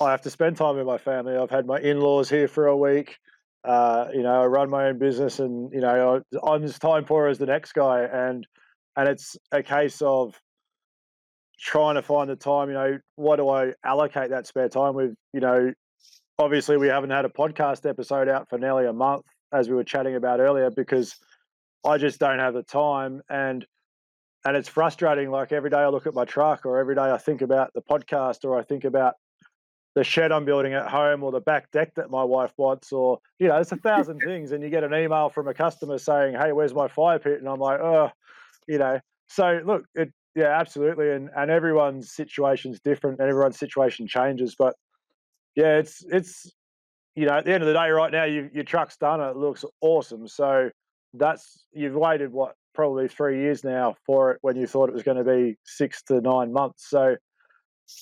I 0.00 0.10
have 0.10 0.22
to 0.22 0.30
spend 0.30 0.56
time 0.56 0.76
with 0.76 0.86
my 0.86 0.98
family. 0.98 1.36
I've 1.36 1.50
had 1.50 1.66
my 1.66 1.78
in-laws 1.78 2.28
here 2.28 2.48
for 2.48 2.66
a 2.66 2.76
week. 2.76 3.16
Uh, 3.64 4.08
you 4.12 4.22
know, 4.22 4.42
I 4.42 4.46
run 4.46 4.70
my 4.70 4.86
own 4.86 4.98
business, 4.98 5.40
and 5.40 5.72
you 5.72 5.80
know, 5.80 6.22
I'm 6.46 6.64
as 6.64 6.78
time 6.78 7.04
poor 7.04 7.26
as 7.26 7.38
the 7.38 7.46
next 7.46 7.72
guy, 7.72 8.02
and 8.02 8.46
and 8.96 9.08
it's 9.08 9.36
a 9.52 9.62
case 9.62 10.00
of 10.02 10.34
trying 11.58 11.96
to 11.96 12.02
find 12.02 12.30
the 12.30 12.36
time, 12.36 12.68
you 12.68 12.74
know, 12.74 12.98
what 13.16 13.36
do 13.36 13.48
I 13.48 13.72
allocate 13.84 14.30
that 14.30 14.46
spare 14.46 14.68
time 14.68 14.94
with? 14.94 15.14
You 15.32 15.40
know, 15.40 15.72
obviously 16.38 16.76
we 16.76 16.88
haven't 16.88 17.10
had 17.10 17.24
a 17.24 17.28
podcast 17.28 17.88
episode 17.88 18.28
out 18.28 18.48
for 18.48 18.58
nearly 18.58 18.86
a 18.86 18.92
month, 18.92 19.24
as 19.52 19.68
we 19.68 19.74
were 19.74 19.84
chatting 19.84 20.14
about 20.14 20.40
earlier, 20.40 20.70
because 20.70 21.16
I 21.84 21.98
just 21.98 22.18
don't 22.18 22.38
have 22.38 22.54
the 22.54 22.62
time 22.62 23.22
and 23.28 23.66
and 24.44 24.56
it's 24.56 24.68
frustrating. 24.68 25.30
Like 25.30 25.52
every 25.52 25.70
day 25.70 25.78
I 25.78 25.88
look 25.88 26.06
at 26.06 26.14
my 26.14 26.24
truck 26.24 26.64
or 26.64 26.78
every 26.78 26.94
day 26.94 27.10
I 27.10 27.18
think 27.18 27.42
about 27.42 27.72
the 27.74 27.82
podcast 27.82 28.44
or 28.44 28.58
I 28.58 28.62
think 28.62 28.84
about 28.84 29.14
the 29.94 30.04
shed 30.04 30.30
I'm 30.30 30.44
building 30.44 30.74
at 30.74 30.88
home 30.88 31.24
or 31.24 31.32
the 31.32 31.40
back 31.40 31.70
deck 31.72 31.94
that 31.96 32.08
my 32.08 32.22
wife 32.22 32.52
wants 32.56 32.92
or 32.92 33.18
you 33.38 33.48
know, 33.48 33.54
there's 33.54 33.72
a 33.72 33.76
thousand 33.88 34.20
things 34.20 34.52
and 34.52 34.62
you 34.62 34.70
get 34.70 34.84
an 34.84 34.94
email 34.94 35.28
from 35.28 35.48
a 35.48 35.54
customer 35.54 35.98
saying, 35.98 36.34
Hey, 36.34 36.52
where's 36.52 36.74
my 36.74 36.88
fire 36.88 37.18
pit? 37.18 37.40
And 37.40 37.48
I'm 37.48 37.60
like, 37.60 37.80
oh, 37.80 38.10
you 38.66 38.78
know. 38.78 39.00
So 39.28 39.60
look, 39.64 39.84
it 39.94 40.12
yeah, 40.34 40.58
absolutely. 40.58 41.10
And 41.10 41.30
and 41.36 41.50
everyone's 41.50 42.12
situation's 42.14 42.80
different 42.80 43.18
and 43.18 43.28
everyone's 43.28 43.58
situation 43.58 44.06
changes. 44.06 44.54
But 44.56 44.74
yeah, 45.56 45.78
it's 45.78 46.04
it's 46.10 46.52
you 47.16 47.26
know, 47.26 47.34
at 47.34 47.44
the 47.44 47.52
end 47.52 47.64
of 47.64 47.66
the 47.66 47.72
day, 47.72 47.90
right 47.90 48.12
now, 48.12 48.22
you, 48.22 48.48
your 48.54 48.62
truck's 48.62 48.96
done. 48.96 49.20
It 49.20 49.36
looks 49.36 49.64
awesome. 49.80 50.28
So 50.28 50.70
that's 51.14 51.66
you've 51.72 51.94
waited 51.94 52.32
what 52.32 52.54
probably 52.74 53.08
three 53.08 53.40
years 53.40 53.64
now 53.64 53.96
for 54.06 54.32
it 54.32 54.38
when 54.42 54.56
you 54.56 54.66
thought 54.66 54.88
it 54.88 54.94
was 54.94 55.02
going 55.02 55.16
to 55.16 55.24
be 55.24 55.56
six 55.64 56.02
to 56.02 56.20
nine 56.20 56.52
months. 56.52 56.88
So, 56.88 57.16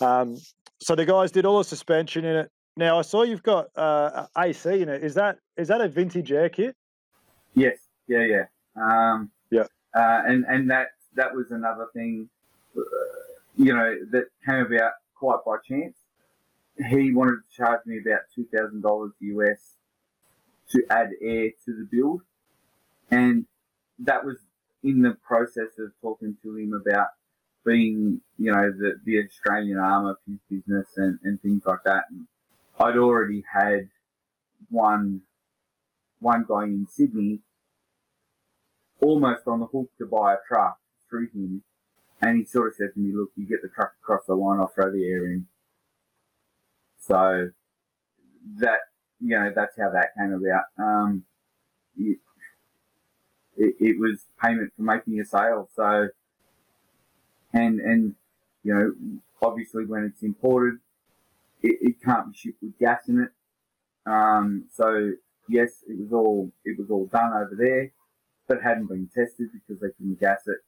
um, 0.00 0.36
so 0.82 0.94
the 0.94 1.06
guys 1.06 1.30
did 1.32 1.46
all 1.46 1.58
the 1.58 1.64
suspension 1.64 2.24
in 2.24 2.36
it. 2.36 2.50
Now 2.76 2.98
I 2.98 3.02
saw 3.02 3.22
you've 3.22 3.42
got 3.42 3.68
uh, 3.76 4.26
AC 4.36 4.82
in 4.82 4.88
it. 4.88 5.02
Is 5.02 5.14
that 5.14 5.38
is 5.56 5.68
that 5.68 5.80
a 5.80 5.88
vintage 5.88 6.30
air 6.30 6.48
kit? 6.48 6.76
Yes. 7.54 7.78
Yeah. 8.06 8.24
Yeah. 8.24 8.44
Um, 8.76 9.30
yeah. 9.50 9.64
Uh, 9.94 10.22
and 10.26 10.44
and 10.46 10.70
that 10.70 10.88
that 11.14 11.34
was 11.34 11.46
another 11.50 11.86
thing, 11.94 12.28
uh, 12.76 12.82
you 13.56 13.74
know, 13.74 13.96
that 14.10 14.26
came 14.44 14.66
about 14.66 14.92
quite 15.14 15.38
by 15.46 15.56
chance. 15.66 15.96
He 16.90 17.14
wanted 17.14 17.36
to 17.36 17.56
charge 17.56 17.80
me 17.86 17.98
about 17.98 18.20
two 18.34 18.46
thousand 18.54 18.82
dollars 18.82 19.12
US 19.20 19.76
to 20.72 20.82
add 20.90 21.10
air 21.22 21.48
to 21.64 21.72
the 21.72 21.88
build, 21.90 22.20
and 23.10 23.46
that 23.98 24.24
was 24.24 24.38
in 24.82 25.02
the 25.02 25.16
process 25.26 25.78
of 25.78 25.92
talking 26.00 26.36
to 26.42 26.56
him 26.56 26.72
about 26.72 27.08
being, 27.64 28.20
you 28.38 28.52
know, 28.52 28.70
the, 28.70 29.00
the 29.04 29.18
Australian 29.24 29.78
arm 29.78 30.06
of 30.06 30.16
his 30.26 30.38
business 30.48 30.86
and, 30.96 31.18
and 31.24 31.40
things 31.42 31.62
like 31.66 31.80
that. 31.84 32.04
And 32.10 32.26
I'd 32.78 32.96
already 32.96 33.42
had 33.52 33.88
one 34.70 35.22
one 36.20 36.44
guy 36.48 36.64
in 36.64 36.86
Sydney 36.88 37.40
almost 39.00 39.46
on 39.46 39.60
the 39.60 39.66
hook 39.66 39.90
to 39.98 40.06
buy 40.06 40.34
a 40.34 40.38
truck 40.48 40.78
through 41.08 41.28
him, 41.34 41.62
and 42.22 42.38
he 42.38 42.44
sort 42.44 42.68
of 42.68 42.74
said 42.74 42.94
to 42.94 43.00
me, 43.00 43.12
"Look, 43.14 43.30
you 43.36 43.46
get 43.46 43.62
the 43.62 43.68
truck 43.68 43.92
across 44.02 44.24
the 44.26 44.34
line, 44.34 44.60
I'll 44.60 44.68
throw 44.68 44.90
the 44.90 45.04
air 45.04 45.26
in." 45.26 45.46
So 46.98 47.50
that 48.58 48.80
you 49.20 49.38
know, 49.38 49.50
that's 49.54 49.76
how 49.78 49.90
that 49.90 50.14
came 50.16 50.32
about. 50.32 50.64
Um, 50.78 51.24
it, 53.56 53.74
it, 53.80 53.98
was 53.98 54.26
payment 54.42 54.72
for 54.76 54.82
making 54.82 55.20
a 55.20 55.24
sale. 55.24 55.68
So, 55.74 56.08
and 57.52 57.80
and 57.80 58.14
you 58.62 58.74
know, 58.74 59.20
obviously 59.42 59.84
when 59.86 60.04
it's 60.04 60.22
imported, 60.22 60.78
it, 61.62 61.78
it 61.80 62.02
can't 62.02 62.32
be 62.32 62.38
shipped 62.38 62.62
with 62.62 62.78
gas 62.78 63.08
in 63.08 63.20
it. 63.20 63.30
Um, 64.10 64.66
so 64.74 65.12
yes, 65.48 65.84
it 65.88 65.98
was 65.98 66.12
all 66.12 66.52
it 66.64 66.78
was 66.78 66.90
all 66.90 67.06
done 67.06 67.32
over 67.32 67.54
there, 67.56 67.92
but 68.48 68.62
hadn't 68.62 68.86
been 68.86 69.08
tested 69.14 69.48
because 69.52 69.80
they 69.80 69.88
couldn't 69.98 70.20
gas 70.20 70.46
it 70.46 70.58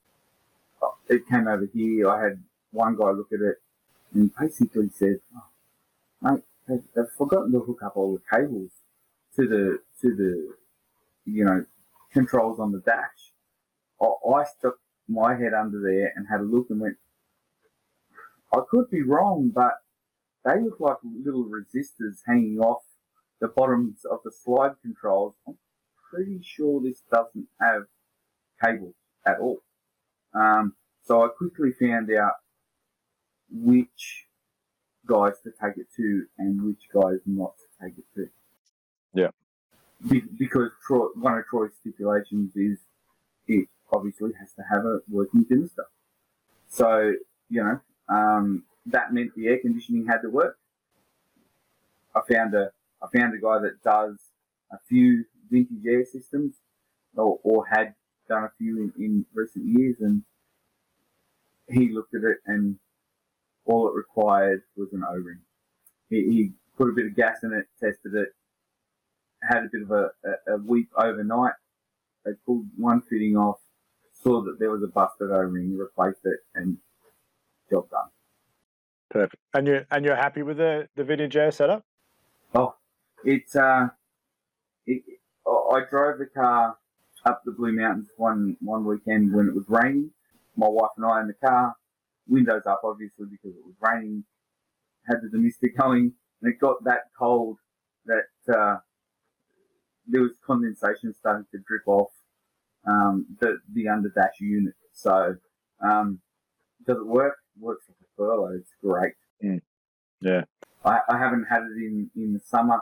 it 1.09 1.28
came 1.28 1.49
over 1.49 1.68
here. 1.72 2.09
I 2.09 2.22
had 2.22 2.43
one 2.70 2.97
guy 2.97 3.11
look 3.11 3.32
at 3.32 3.41
it, 3.41 3.57
and 4.12 4.30
he 4.30 4.45
basically 4.45 4.91
said, 4.95 5.20
oh, 5.36 5.45
"Mate, 6.20 6.43
they've, 6.68 6.82
they've 6.95 7.11
forgotten 7.16 7.53
to 7.53 7.61
hook 7.61 7.82
up 7.84 7.97
all 7.97 8.12
the 8.14 8.36
cables 8.36 8.70
to 9.36 9.47
the 9.47 9.78
to 10.03 10.14
the 10.14 10.55
you 11.24 11.45
know 11.45 11.64
controls 12.12 12.59
on 12.59 12.72
the 12.72 12.80
dash." 12.80 13.32
I, 14.00 14.06
I 14.06 14.44
stuck 14.44 14.76
my 15.09 15.34
head 15.36 15.54
under 15.54 15.80
there 15.80 16.12
and 16.14 16.26
had 16.28 16.40
a 16.40 16.44
look 16.44 16.66
and 16.70 16.80
went, 16.80 16.96
"I 18.52 18.61
could 18.68 18.90
be 18.90 19.02
wrong, 19.02 19.50
but 19.54 19.74
they 20.44 20.61
look 20.61 20.80
like 20.80 20.96
little 21.02 21.44
resistors 21.44 22.20
hanging 22.26 22.59
off 22.59 22.82
the 23.40 23.48
bottoms 23.48 24.04
of 24.04 24.20
the 24.24 24.32
slide 24.32 24.72
controls. 24.82 25.34
I'm 25.46 25.59
pretty 26.11 26.40
sure 26.42 26.80
this 26.80 27.02
doesn't 27.12 27.48
have 27.61 27.82
cables 28.62 28.94
at 29.26 29.38
all." 29.38 29.59
Um, 30.34 30.74
so 31.02 31.24
I 31.24 31.28
quickly 31.28 31.72
found 31.72 32.11
out 32.12 32.34
which 33.50 34.26
guys 35.06 35.40
to 35.42 35.50
take 35.50 35.78
it 35.78 35.86
to 35.96 36.26
and 36.38 36.62
which 36.62 36.82
guys 36.92 37.20
not 37.24 37.54
to 37.56 37.86
take 37.86 37.98
it 37.98 38.04
to. 38.14 38.28
Yeah. 39.14 39.30
Be- 40.07 40.22
because 40.38 40.70
Troy, 40.86 41.07
one 41.14 41.38
of 41.38 41.44
Troy's 41.46 41.72
stipulations 41.80 42.55
is 42.55 42.78
it 43.46 43.68
obviously 43.92 44.30
has 44.38 44.53
to 44.53 44.62
have 44.70 44.84
a 44.84 45.01
working 45.11 45.44
demister. 45.44 45.86
So, 46.68 47.14
you 47.49 47.64
know, 47.64 47.80
um, 48.09 48.64
that 48.86 49.12
meant 49.12 49.34
the 49.34 49.49
air 49.49 49.59
conditioning 49.59 50.07
had 50.07 50.22
to 50.22 50.30
work. 50.30 50.59
I 52.14 52.20
found 52.32 52.55
a 52.55 52.70
I 53.03 53.07
found 53.16 53.34
a 53.34 53.38
guy 53.38 53.59
that 53.61 53.82
does 53.82 54.16
a 54.72 54.78
few 54.88 55.24
vintage 55.51 55.84
air 55.86 56.05
systems, 56.05 56.55
or, 57.16 57.38
or 57.42 57.66
had 57.66 57.94
done 58.28 58.44
a 58.44 58.51
few 58.59 58.92
in, 58.96 59.05
in 59.05 59.26
recent 59.34 59.64
years, 59.64 59.96
and 60.01 60.22
he 61.68 61.90
looked 61.92 62.14
at 62.14 62.22
it, 62.22 62.38
and 62.46 62.78
all 63.64 63.88
it 63.88 63.94
required 63.94 64.62
was 64.76 64.92
an 64.92 65.05
O-ring. 65.09 65.40
He, 66.11 66.16
he 66.16 66.53
put 66.76 66.88
a 66.88 66.92
bit 66.92 67.07
of 67.07 67.16
gas 67.16 67.42
in 67.42 67.53
it, 67.53 67.66
tested 67.80 68.14
it, 68.14 68.28
had 69.43 69.64
a 69.64 69.68
bit 69.72 69.82
of 69.82 69.91
a, 69.91 70.11
a, 70.24 70.55
a 70.55 70.59
weep 70.59 70.89
overnight. 70.97 71.55
They 72.24 72.32
pulled 72.45 72.66
one 72.76 73.01
fitting 73.03 73.36
off, 73.36 73.59
saw 74.12 74.43
that 74.43 74.59
there 74.59 74.70
was 74.70 74.82
a 74.82 74.89
busted 74.89 75.30
O-ring, 75.30 75.76
replaced 75.76 76.24
it, 76.24 76.41
and 76.55 76.78
job 77.70 77.89
done. 77.91 78.09
Perfect. 79.11 79.43
And 79.55 79.66
you 79.66 79.86
and 79.91 80.05
you're 80.05 80.16
happy 80.16 80.43
with 80.43 80.59
the 80.59 80.89
the 80.97 81.05
vintage 81.05 81.36
air 81.36 81.51
setup? 81.51 81.84
Oh, 82.55 82.74
it's 83.24 83.57
uh, 83.57 83.89
it, 84.86 85.03
I 85.47 85.80
drove 85.89 86.18
the 86.18 86.26
car 86.26 86.76
up 87.24 87.43
the 87.45 87.53
Blue 87.53 87.72
Mountains 87.72 88.09
one 88.16 88.57
one 88.61 88.84
weekend 88.84 89.32
when 89.32 89.49
it 89.49 89.55
was 89.55 89.64
raining. 89.68 90.11
My 90.57 90.68
wife 90.68 90.91
and 90.97 91.07
I 91.07 91.20
in 91.20 91.28
the 91.28 91.34
car, 91.34 91.74
windows 92.26 92.62
up 92.66 92.82
obviously 92.84 93.26
because 93.30 93.57
it 93.57 93.64
was 93.64 93.74
raining. 93.80 94.24
Had 95.07 95.22
the 95.22 95.30
domestic 95.30 95.78
going, 95.78 96.12
and 96.43 96.53
it 96.53 96.61
got 96.61 96.84
that 96.84 97.05
cold 97.18 97.57
that 98.05 98.55
uh, 98.55 98.76
there 100.09 100.22
was 100.22 100.32
condensation 100.44 101.14
starting 101.18 101.46
to 101.52 101.59
drip 101.66 101.86
off 101.86 102.11
um, 102.86 103.26
the 103.40 103.59
the 103.72 103.88
under 103.88 104.09
dash 104.09 104.40
unit. 104.40 104.74
So, 104.92 105.36
um, 105.84 106.20
does 106.86 106.98
it 106.98 107.06
work? 107.06 107.36
Works 107.61 107.84
like 107.88 107.96
a 108.00 108.09
furlough. 108.16 108.56
It's 108.56 108.72
great. 108.82 109.14
Mm. 109.44 109.61
Yeah. 110.20 110.42
I, 110.84 111.00
I 111.09 111.18
haven't 111.18 111.44
had 111.44 111.62
it 111.62 111.76
in, 111.76 112.11
in 112.16 112.32
the 112.32 112.40
summer 112.40 112.80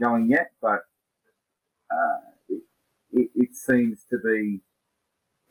going 0.00 0.30
yet, 0.30 0.50
but 0.60 0.80
uh, 1.90 2.20
it, 2.48 2.62
it, 3.12 3.30
it 3.34 3.56
seems 3.56 4.04
to 4.10 4.18
be 4.18 4.60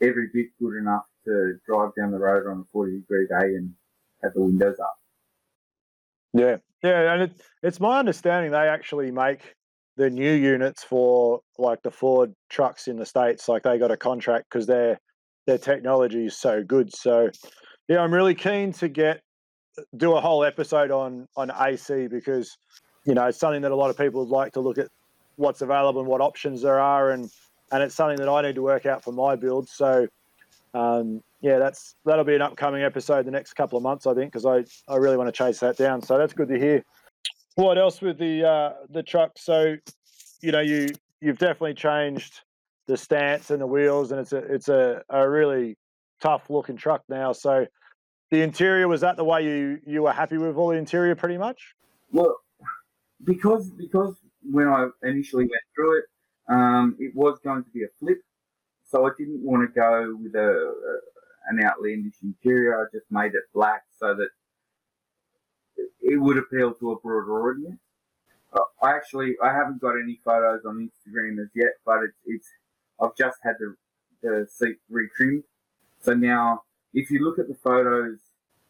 every 0.01 0.29
bit 0.33 0.47
good 0.59 0.77
enough 0.77 1.05
to 1.25 1.55
drive 1.65 1.91
down 1.97 2.11
the 2.11 2.19
road 2.19 2.47
on 2.47 2.59
a 2.59 2.63
40 2.71 2.99
degree 2.99 3.27
day 3.27 3.55
and 3.55 3.73
have 4.21 4.33
the 4.33 4.41
windows 4.41 4.77
up. 4.79 4.95
Yeah, 6.33 6.57
yeah, 6.83 7.13
and 7.13 7.23
it, 7.23 7.41
it's 7.61 7.79
my 7.79 7.99
understanding 7.99 8.51
they 8.51 8.67
actually 8.67 9.11
make 9.11 9.55
the 9.95 10.09
new 10.09 10.31
units 10.31 10.83
for 10.83 11.41
like 11.57 11.81
the 11.83 11.91
Ford 11.91 12.33
trucks 12.49 12.87
in 12.87 12.97
the 12.97 13.05
states. 13.05 13.47
Like 13.47 13.63
they 13.63 13.77
got 13.77 13.91
a 13.91 13.97
contract 13.97 14.45
because 14.49 14.65
their 14.65 14.99
their 15.45 15.57
technology 15.57 16.25
is 16.25 16.37
so 16.37 16.63
good. 16.63 16.93
So 16.93 17.29
yeah, 17.87 17.99
I'm 17.99 18.13
really 18.13 18.35
keen 18.35 18.71
to 18.73 18.87
get 18.87 19.21
do 19.97 20.13
a 20.13 20.21
whole 20.21 20.43
episode 20.43 20.91
on 20.91 21.27
on 21.35 21.51
AC 21.51 22.07
because 22.07 22.57
you 23.05 23.13
know 23.13 23.25
it's 23.27 23.39
something 23.39 23.61
that 23.61 23.71
a 23.71 23.75
lot 23.75 23.89
of 23.89 23.97
people 23.97 24.21
would 24.21 24.29
like 24.29 24.53
to 24.53 24.59
look 24.59 24.77
at 24.77 24.87
what's 25.35 25.61
available 25.61 25.99
and 25.99 26.09
what 26.09 26.21
options 26.21 26.61
there 26.61 26.79
are, 26.79 27.11
and 27.11 27.29
and 27.71 27.83
it's 27.83 27.95
something 27.95 28.17
that 28.17 28.29
I 28.29 28.41
need 28.41 28.55
to 28.55 28.61
work 28.61 28.85
out 28.85 29.03
for 29.03 29.11
my 29.11 29.35
build. 29.35 29.67
So 29.69 30.07
um, 30.73 31.21
yeah, 31.41 31.59
that's 31.59 31.95
that'll 32.05 32.23
be 32.23 32.35
an 32.35 32.41
upcoming 32.41 32.83
episode 32.83 33.25
the 33.25 33.31
next 33.31 33.53
couple 33.53 33.77
of 33.77 33.83
months, 33.83 34.07
I 34.07 34.13
think, 34.13 34.31
because 34.31 34.45
I 34.45 34.63
I 34.91 34.97
really 34.97 35.17
want 35.17 35.27
to 35.27 35.37
chase 35.37 35.59
that 35.59 35.77
down. 35.77 36.01
So 36.01 36.17
that's 36.17 36.33
good 36.33 36.49
to 36.49 36.59
hear. 36.59 36.83
What 37.55 37.77
else 37.77 38.01
with 38.01 38.17
the 38.17 38.47
uh, 38.47 38.73
the 38.89 39.03
truck? 39.03 39.33
So 39.37 39.75
you 40.41 40.51
know 40.51 40.61
you 40.61 40.89
you've 41.21 41.37
definitely 41.37 41.75
changed 41.75 42.41
the 42.87 42.97
stance 42.97 43.51
and 43.51 43.61
the 43.61 43.67
wheels, 43.67 44.11
and 44.11 44.19
it's 44.19 44.33
a 44.33 44.37
it's 44.37 44.69
a, 44.69 45.01
a 45.09 45.29
really 45.29 45.77
tough 46.21 46.49
looking 46.49 46.77
truck 46.77 47.03
now. 47.09 47.31
So 47.31 47.65
the 48.31 48.41
interior 48.41 48.87
was 48.87 49.01
that 49.01 49.17
the 49.17 49.23
way 49.23 49.43
you 49.43 49.79
you 49.85 50.03
were 50.03 50.11
happy 50.11 50.37
with 50.37 50.57
all 50.57 50.69
the 50.69 50.77
interior 50.77 51.15
pretty 51.15 51.37
much? 51.37 51.75
Well, 52.11 52.35
because 53.23 53.69
because 53.69 54.15
when 54.41 54.67
I 54.67 54.87
initially 55.03 55.43
went 55.43 55.63
through 55.75 55.99
it, 55.99 56.05
um, 56.49 56.95
it 56.99 57.15
was 57.15 57.39
going 57.43 57.63
to 57.63 57.69
be 57.69 57.83
a 57.83 57.87
flip, 57.99 58.17
so 58.83 59.05
I 59.05 59.11
didn't 59.17 59.43
want 59.43 59.67
to 59.67 59.79
go 59.79 60.17
with 60.21 60.35
a, 60.35 60.39
a 60.39 60.97
an 61.49 61.63
outlandish 61.63 62.15
interior. 62.23 62.79
I 62.79 62.85
just 62.91 63.05
made 63.11 63.33
it 63.33 63.43
black 63.53 63.83
so 63.99 64.15
that 64.15 64.29
it 65.77 66.21
would 66.21 66.37
appeal 66.37 66.73
to 66.73 66.91
a 66.91 66.99
broader 66.99 67.49
audience. 67.49 67.79
Uh, 68.53 68.59
I 68.81 68.95
actually 68.95 69.35
I 69.43 69.51
haven't 69.53 69.81
got 69.81 69.95
any 70.01 70.19
photos 70.23 70.61
on 70.65 70.89
Instagram 70.89 71.41
as 71.41 71.49
yet, 71.55 71.73
but 71.85 72.03
it's 72.03 72.17
it's 72.25 72.47
I've 73.01 73.15
just 73.15 73.37
had 73.43 73.55
the 73.59 73.75
the 74.21 74.47
seat 74.49 74.77
retrimmed, 74.91 75.43
so 76.01 76.13
now 76.13 76.63
if 76.93 77.09
you 77.09 77.23
look 77.23 77.39
at 77.39 77.47
the 77.47 77.55
photos 77.55 78.19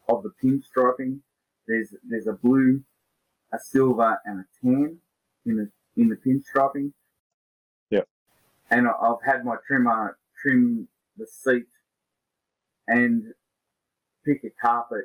of 0.08 0.22
the 0.22 0.32
pinstriping, 0.42 1.20
there's 1.66 1.94
there's 2.08 2.26
a 2.26 2.32
blue, 2.32 2.82
a 3.52 3.58
silver, 3.58 4.18
and 4.24 4.40
a 4.40 4.44
tan 4.60 4.98
in 5.46 5.56
the 5.56 5.70
in 5.96 6.08
the 6.08 6.16
pinstriping. 6.16 6.92
Yep. 7.90 8.08
And 8.70 8.88
I've 8.88 9.22
had 9.24 9.44
my 9.44 9.56
trimmer 9.66 10.16
trim 10.40 10.88
the 11.16 11.26
seat 11.26 11.66
and 12.88 13.32
pick 14.24 14.42
a 14.44 14.50
carpet 14.60 15.04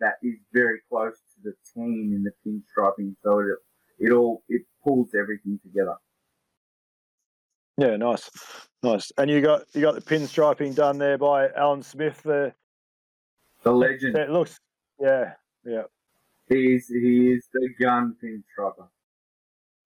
that 0.00 0.14
is 0.22 0.36
very 0.52 0.80
close 0.88 1.16
the 1.42 1.54
team 1.74 2.12
in 2.14 2.22
the 2.22 2.32
pinstriping, 2.44 3.14
so 3.22 3.38
it 3.40 3.46
it 3.98 4.12
all 4.12 4.42
it 4.48 4.62
pulls 4.84 5.10
everything 5.18 5.58
together. 5.62 5.96
Yeah, 7.76 7.96
nice, 7.96 8.28
nice. 8.82 9.12
And 9.18 9.30
you 9.30 9.40
got 9.40 9.62
you 9.72 9.80
got 9.80 9.94
the 9.94 10.00
pinstriping 10.00 10.74
done 10.74 10.98
there 10.98 11.18
by 11.18 11.48
Alan 11.50 11.82
Smith, 11.82 12.20
the 12.22 12.52
the 13.62 13.72
legend. 13.72 14.16
It 14.16 14.30
looks, 14.30 14.58
yeah, 15.00 15.34
yeah. 15.64 15.82
He 16.48 16.74
is 16.74 16.88
he 16.88 17.32
is 17.32 17.48
the 17.52 17.68
gun 17.80 18.16
pinstriper. 18.22 18.88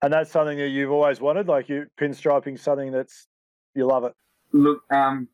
And 0.03 0.13
that's 0.13 0.31
something 0.31 0.59
that 0.59 0.69
you've 0.69 0.91
always 0.91 1.21
wanted, 1.21 1.47
like 1.47 1.69
you 1.69 1.87
pinstriping 2.01 2.59
something 2.59 2.91
that's 2.91 3.29
you 3.75 3.87
love 3.87 4.05
it. 4.05 4.15
Look, 4.53 4.83
um, 4.91 5.29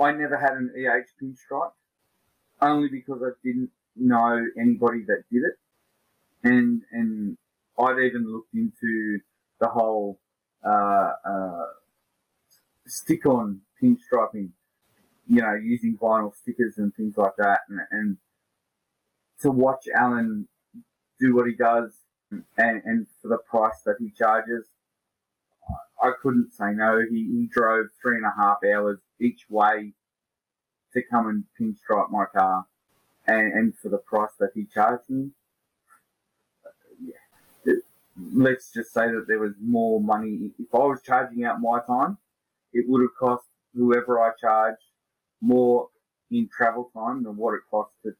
I 0.00 0.12
never 0.12 0.36
had 0.36 0.52
an 0.52 0.72
EH 0.76 1.22
pinstripe, 1.22 1.72
only 2.60 2.88
because 2.88 3.22
I 3.22 3.30
didn't 3.44 3.70
know 3.96 4.44
anybody 4.58 5.04
that 5.06 5.24
did 5.30 5.42
it, 5.42 5.54
and 6.42 6.82
and 6.92 7.36
I'd 7.78 7.98
even 7.98 8.30
looked 8.30 8.54
into 8.54 9.20
the 9.60 9.68
whole 9.68 10.20
uh, 10.64 11.12
uh, 11.24 11.66
stick-on 12.86 13.60
pinstriping, 13.82 14.50
you 15.26 15.40
know, 15.40 15.54
using 15.54 15.96
vinyl 16.00 16.34
stickers 16.34 16.78
and 16.78 16.94
things 16.94 17.16
like 17.16 17.36
that, 17.38 17.60
and, 17.68 17.80
and 17.90 18.16
to 19.40 19.50
watch 19.50 19.84
Alan 19.94 20.48
do 21.20 21.34
what 21.34 21.46
he 21.46 21.54
does, 21.54 21.92
and, 22.30 22.82
and 22.84 23.06
for 23.20 23.28
the 23.28 23.38
price 23.48 23.80
that 23.84 23.96
he 23.98 24.10
charges, 24.10 24.66
I 26.02 26.10
couldn't 26.20 26.52
say 26.52 26.72
no. 26.72 27.00
He, 27.08 27.24
he 27.24 27.48
drove 27.52 27.86
three 28.02 28.16
and 28.16 28.26
a 28.26 28.34
half 28.36 28.58
hours 28.64 28.98
each 29.20 29.46
way 29.48 29.94
to 30.92 31.02
come 31.10 31.28
and 31.28 31.44
pinstripe 31.58 32.10
my 32.10 32.24
car, 32.36 32.66
and, 33.26 33.52
and 33.52 33.78
for 33.78 33.88
the 33.88 33.98
price 33.98 34.30
that 34.40 34.50
he 34.54 34.64
charged 34.64 35.08
me, 35.08 35.30
yeah, 37.04 37.72
let's 38.34 38.72
just 38.72 38.92
say 38.92 39.06
that 39.06 39.26
there 39.28 39.38
was 39.38 39.52
more 39.60 40.00
money. 40.00 40.50
If 40.58 40.74
I 40.74 40.78
was 40.78 41.00
charging 41.04 41.44
out 41.44 41.60
my 41.60 41.80
time, 41.86 42.18
it 42.72 42.84
would 42.88 43.02
have 43.02 43.14
cost 43.18 43.44
whoever 43.74 44.20
I 44.20 44.30
charged 44.40 44.82
more 45.40 45.88
in 46.30 46.48
travel 46.54 46.90
time 46.94 47.24
than 47.24 47.36
what 47.36 47.54
it 47.54 47.60
cost 47.70 47.90
to 48.04 48.12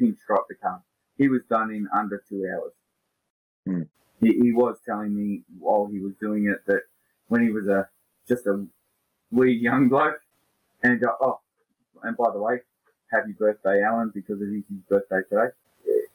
pinstripe 0.00 0.46
the 0.48 0.54
car. 0.54 0.82
He 1.16 1.28
was 1.28 1.42
done 1.48 1.70
in 1.70 1.88
under 1.94 2.22
two 2.28 2.46
hours. 2.52 2.72
Hmm. 3.66 3.82
He, 4.20 4.32
he 4.40 4.52
was 4.52 4.78
telling 4.86 5.14
me 5.14 5.42
while 5.58 5.88
he 5.90 6.00
was 6.00 6.14
doing 6.20 6.46
it 6.46 6.64
that 6.66 6.82
when 7.28 7.42
he 7.42 7.50
was 7.50 7.66
a 7.68 7.88
just 8.26 8.46
a 8.46 8.66
wee 9.30 9.52
young 9.52 9.88
bloke, 9.88 10.20
and 10.82 11.00
go, 11.00 11.14
oh, 11.20 11.40
and 12.02 12.16
by 12.16 12.30
the 12.32 12.38
way, 12.38 12.60
happy 13.10 13.32
birthday, 13.32 13.82
Alan, 13.82 14.10
because 14.14 14.40
it 14.40 14.46
is 14.46 14.64
his 14.68 14.80
birthday 14.88 15.20
today. 15.28 15.50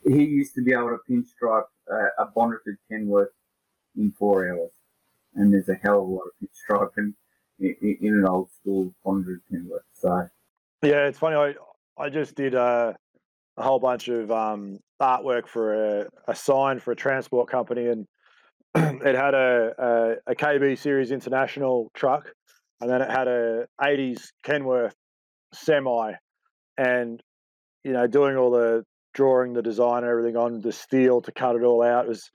He 0.05 0.23
used 0.23 0.53
to 0.55 0.63
be 0.63 0.73
able 0.73 0.89
to 0.89 0.99
pinstripe 1.09 1.63
uh, 1.91 2.23
a 2.23 2.25
bonneted 2.35 2.75
Kenworth 2.91 3.31
in 3.97 4.11
four 4.11 4.49
hours, 4.49 4.71
and 5.35 5.53
there's 5.53 5.69
a 5.69 5.75
hell 5.75 6.01
of 6.01 6.07
a 6.07 6.11
lot 6.11 6.23
of 6.23 6.31
pinstriping 6.41 7.13
in, 7.59 7.75
in, 7.81 7.97
in 8.01 8.13
an 8.15 8.25
old 8.27 8.51
school 8.51 8.93
bonneted 9.03 9.39
Kenworth. 9.51 9.83
So 9.93 10.27
yeah, 10.81 11.05
it's 11.07 11.19
funny. 11.19 11.35
I 11.35 11.53
I 11.97 12.09
just 12.09 12.35
did 12.35 12.55
a, 12.55 12.95
a 13.57 13.63
whole 13.63 13.79
bunch 13.79 14.07
of 14.07 14.31
um, 14.31 14.79
artwork 15.01 15.47
for 15.47 16.01
a, 16.01 16.09
a 16.27 16.35
sign 16.35 16.79
for 16.79 16.91
a 16.91 16.95
transport 16.95 17.49
company, 17.49 17.87
and 17.87 18.07
it 18.75 19.15
had 19.15 19.33
a, 19.33 20.17
a, 20.27 20.31
a 20.31 20.35
KB 20.35 20.77
Series 20.77 21.11
International 21.11 21.91
truck, 21.93 22.31
and 22.81 22.89
then 22.89 23.01
it 23.01 23.11
had 23.11 23.27
a 23.27 23.67
80s 23.81 24.31
Kenworth 24.43 24.95
semi, 25.53 26.13
and 26.78 27.21
you 27.84 27.93
know 27.93 28.07
doing 28.07 28.38
all 28.38 28.51
the 28.51 28.84
drawing 29.13 29.53
the 29.53 29.61
design 29.61 30.03
and 30.03 30.11
everything 30.11 30.36
on 30.36 30.61
the 30.61 30.71
steel 30.71 31.21
to 31.21 31.32
cut 31.32 31.55
it 31.55 31.63
all 31.63 31.84
out. 31.84 32.07
Was 32.07 32.32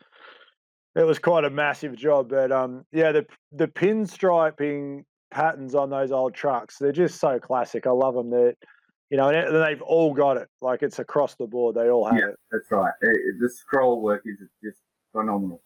it 0.96 1.04
was 1.04 1.18
quite 1.18 1.44
a 1.44 1.50
massive 1.50 1.96
job, 1.96 2.28
but 2.30 2.50
um, 2.50 2.84
yeah, 2.92 3.12
the 3.12 3.26
the 3.52 3.68
pinstriping 3.68 5.04
patterns 5.30 5.74
on 5.74 5.90
those 5.90 6.12
old 6.12 6.34
trucks, 6.34 6.76
they're 6.78 6.92
just 6.92 7.20
so 7.20 7.38
classic. 7.38 7.86
I 7.86 7.90
love 7.90 8.14
them. 8.14 8.30
That 8.30 8.56
you 9.10 9.16
know, 9.16 9.28
and 9.28 9.62
they've 9.62 9.82
all 9.82 10.12
got 10.12 10.36
it. 10.36 10.48
Like 10.60 10.82
it's 10.82 10.98
across 10.98 11.34
the 11.36 11.46
board. 11.46 11.76
They 11.76 11.88
all 11.88 12.04
have 12.06 12.18
yeah, 12.18 12.28
it. 12.28 12.36
That's 12.50 12.70
right. 12.70 12.92
It, 13.02 13.08
it, 13.08 13.34
the 13.40 13.50
scroll 13.50 14.02
work 14.02 14.22
is 14.24 14.38
just 14.62 14.78
phenomenal. 15.12 15.62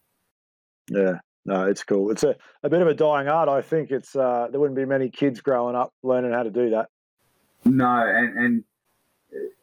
Yeah, 0.91 1.18
no, 1.45 1.66
it's 1.66 1.83
cool. 1.83 2.11
It's 2.11 2.25
a, 2.25 2.37
a 2.62 2.68
bit 2.68 2.83
of 2.83 2.89
a 2.89 2.95
dying 2.95 3.29
art. 3.29 3.49
I 3.49 3.62
think 3.62 3.91
it's 3.91 4.14
uh, 4.14 4.49
there 4.51 4.61
wouldn't 4.61 4.77
be 4.77 4.85
many 4.85 5.09
kids 5.09 5.41
growing 5.41 5.77
up 5.77 5.93
learning 6.03 6.33
how 6.33 6.43
to 6.43 6.51
do 6.51 6.70
that. 6.70 6.89
No, 7.65 8.07
and 8.07 8.65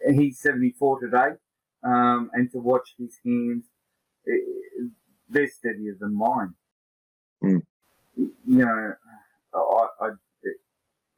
and 0.05 0.19
he's 0.19 0.39
seventy 0.39 0.73
four 0.77 0.99
today, 0.99 1.35
um, 1.83 2.29
and 2.33 2.51
to 2.51 2.59
watch 2.59 2.95
his 2.97 3.17
hands, 3.25 3.65
it, 4.25 4.91
they're 5.29 5.47
steadier 5.47 5.95
than 5.99 6.15
mine. 6.15 6.53
Mm. 7.43 7.61
You 8.15 8.35
know, 8.45 8.93
I, 9.53 9.87
I 10.01 10.07
it, 10.43 10.57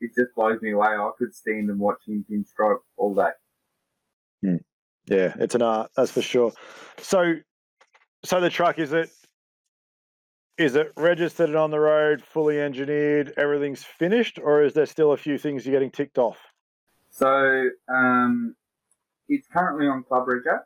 it, 0.01 0.11
just 0.15 0.35
blows 0.35 0.61
me 0.61 0.71
away. 0.71 0.87
I 0.87 1.09
could 1.17 1.33
stand 1.33 1.69
and 1.69 1.79
watch 1.79 1.99
him 2.07 2.25
pinstripe 2.29 2.79
all 2.97 3.15
day. 3.15 3.31
Mm. 4.43 4.59
Yeah, 5.05 5.33
it's 5.39 5.55
an 5.55 5.61
art, 5.61 5.91
that's 5.95 6.11
for 6.11 6.21
sure. 6.21 6.51
So, 6.99 7.35
so 8.23 8.39
the 8.39 8.49
truck 8.49 8.79
is 8.79 8.93
it 8.93 9.09
is 10.57 10.75
it 10.75 10.91
registered 10.95 11.49
and 11.49 11.57
on 11.57 11.71
the 11.71 11.79
road, 11.79 12.21
fully 12.23 12.59
engineered, 12.59 13.33
everything's 13.37 13.83
finished, 13.83 14.39
or 14.41 14.63
is 14.63 14.73
there 14.73 14.85
still 14.85 15.13
a 15.13 15.17
few 15.17 15.37
things 15.37 15.65
you're 15.65 15.73
getting 15.73 15.89
ticked 15.89 16.17
off? 16.17 16.37
So 17.11 17.69
um, 17.93 18.55
it's 19.27 19.47
currently 19.47 19.87
on 19.87 20.03
Club 20.03 20.27
Rego 20.27 20.61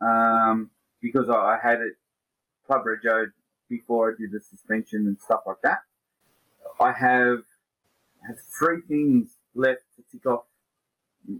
um, 0.00 0.70
because 1.00 1.28
I, 1.30 1.58
had 1.62 1.80
it 1.80 1.94
Club 2.66 2.82
Rego 2.84 3.26
before 3.68 4.10
I 4.10 4.14
did 4.20 4.30
the 4.30 4.40
suspension 4.40 5.06
and 5.06 5.18
stuff 5.18 5.40
like 5.46 5.62
that. 5.62 5.78
I 6.78 6.92
have 6.92 7.38
have 8.26 8.36
three 8.58 8.80
things 8.88 9.36
left 9.54 9.82
to 9.96 10.02
tick 10.10 10.26
off 10.26 10.44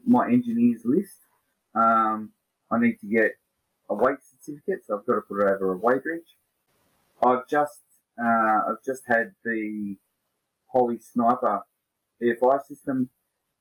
my 0.06 0.26
engineer's 0.26 0.82
list. 0.84 1.16
Um, 1.74 2.30
I 2.70 2.78
need 2.78 2.98
to 3.00 3.06
get 3.06 3.32
a 3.90 3.94
weight 3.94 4.18
certificate, 4.22 4.86
so 4.86 4.98
I've 4.98 5.06
got 5.06 5.14
to 5.14 5.20
put 5.22 5.40
it 5.40 5.48
over 5.48 5.72
a 5.72 5.76
weight 5.76 6.02
bridge. 6.02 6.36
I've 7.24 7.46
just 7.48 7.80
uh, 8.18 8.70
I've 8.70 8.82
just 8.84 9.02
had 9.06 9.32
the 9.44 9.96
Holley 10.72 10.98
Sniper 10.98 11.62
air 12.22 12.36
EFI 12.36 12.64
system 12.66 13.10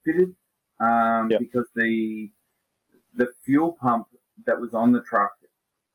fitted 0.05 0.35
um, 0.79 1.29
yep. 1.29 1.39
because 1.39 1.67
the 1.75 2.31
the 3.15 3.27
fuel 3.45 3.77
pump 3.79 4.07
that 4.45 4.59
was 4.59 4.73
on 4.73 4.91
the 4.91 5.01
truck, 5.01 5.31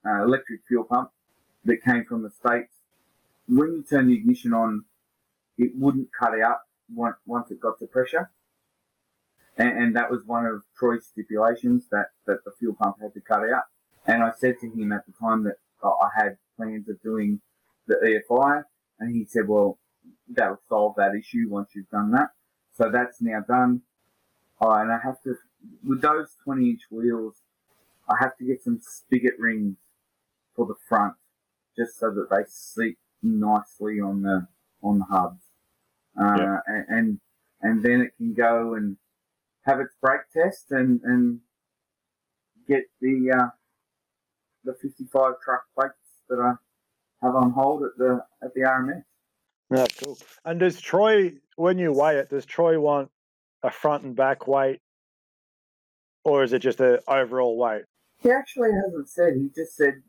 uh, 0.07 0.23
electric 0.23 0.61
fuel 0.69 0.85
pump 0.85 1.11
that 1.65 1.83
came 1.83 2.05
from 2.05 2.23
the 2.23 2.31
states, 2.31 2.75
when 3.49 3.73
you 3.73 3.83
turn 3.83 4.07
the 4.07 4.15
ignition 4.15 4.53
on, 4.53 4.85
it 5.57 5.73
wouldn't 5.75 6.09
cut 6.19 6.39
out 6.41 6.59
once 6.95 7.51
it 7.51 7.61
got 7.61 7.79
to 7.79 7.87
pressure. 7.87 8.31
And, 9.57 9.77
and 9.77 9.97
that 9.97 10.11
was 10.11 10.23
one 10.25 10.47
of 10.47 10.63
Troy's 10.79 11.07
stipulations 11.07 11.87
that, 11.91 12.11
that 12.27 12.45
the 12.45 12.53
fuel 12.59 12.77
pump 12.81 12.97
had 13.03 13.13
to 13.15 13.21
cut 13.21 13.41
out. 13.41 13.65
And 14.07 14.23
I 14.23 14.31
said 14.39 14.55
to 14.61 14.67
him 14.71 14.93
at 14.93 15.05
the 15.07 15.13
time 15.21 15.45
that 15.45 15.57
I 15.83 16.09
had 16.15 16.37
plans 16.57 16.89
of 16.89 17.03
doing 17.03 17.41
the 17.87 18.23
EFI, 18.31 18.63
and 19.01 19.15
he 19.15 19.25
said, 19.25 19.49
well, 19.49 19.79
that'll 20.29 20.61
solve 20.69 20.95
that 20.97 21.15
issue 21.15 21.47
once 21.49 21.71
you've 21.75 21.91
done 21.91 22.13
that. 22.13 22.29
So 22.75 22.91
that's 22.91 23.21
now 23.21 23.41
done. 23.47 23.83
Oh, 24.61 24.73
and 24.73 24.91
I 24.91 24.99
have 25.03 25.23
to, 25.23 25.35
with 25.87 26.03
those 26.03 26.37
20 26.45 26.71
inch 26.71 26.81
wheels, 26.91 27.37
I 28.09 28.17
have 28.21 28.37
to 28.39 28.45
get 28.45 28.63
some 28.63 28.81
spigot 28.81 29.35
rings 29.39 29.77
for 30.57 30.67
the 30.67 30.75
front, 30.89 31.15
just 31.77 31.99
so 31.99 32.11
that 32.11 32.29
they 32.31 32.45
seat 32.49 32.99
nicely 33.23 34.01
on 34.01 34.23
the 34.23 34.47
on 34.83 34.99
the 35.01 35.05
hubs, 35.05 35.43
uh, 36.21 36.37
yeah. 36.39 36.59
and, 36.67 36.87
and 36.89 37.21
and 37.61 37.83
then 37.83 38.01
it 38.01 38.13
can 38.17 38.33
go 38.33 38.75
and 38.75 38.97
have 39.63 39.81
its 39.81 39.95
brake 40.01 40.23
test 40.33 40.67
and 40.71 41.01
and 41.05 41.41
get 42.67 42.85
the 43.01 43.33
uh, 43.37 43.49
the 44.65 44.75
55 44.81 45.35
truck 45.45 45.63
plates 45.75 45.95
that 46.29 46.39
I 46.41 46.53
have 47.25 47.35
on 47.35 47.53
hold 47.53 47.83
at 47.83 47.97
the 47.99 48.25
at 48.43 48.55
the 48.55 48.63
RMS. 48.63 49.03
Yeah, 49.71 49.87
cool. 50.03 50.19
And 50.45 50.61
does 50.61 50.81
Troy, 50.81 51.35
when 51.57 51.79
you 51.79 51.93
weigh 51.93 52.17
it, 52.17 52.31
does 52.31 52.47
Troy 52.47 52.81
want 52.81 53.11
a 53.63 53.71
front 53.71 54.05
and 54.05 54.15
back 54.15 54.47
weight, 54.47 54.81
or 56.25 56.43
is 56.43 56.53
it 56.53 56.61
just 56.61 56.81
an 56.81 56.99
overall 57.09 57.57
weight? 57.57 57.83
He 58.19 58.31
actually 58.31 58.71
hasn't 58.73 59.09
said. 59.09 59.35
He 59.37 59.49
just 59.55 59.77
said 59.77 60.03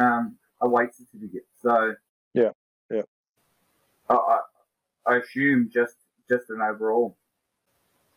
um, 0.00 0.36
a 0.60 0.68
weight 0.68 0.94
certificate. 0.94 1.46
So 1.60 1.94
yeah, 2.34 2.50
yeah. 2.90 3.02
I, 4.08 4.14
I, 4.14 4.38
I 5.06 5.16
assume 5.18 5.70
just 5.72 5.96
just 6.28 6.50
an 6.50 6.60
overall. 6.60 7.16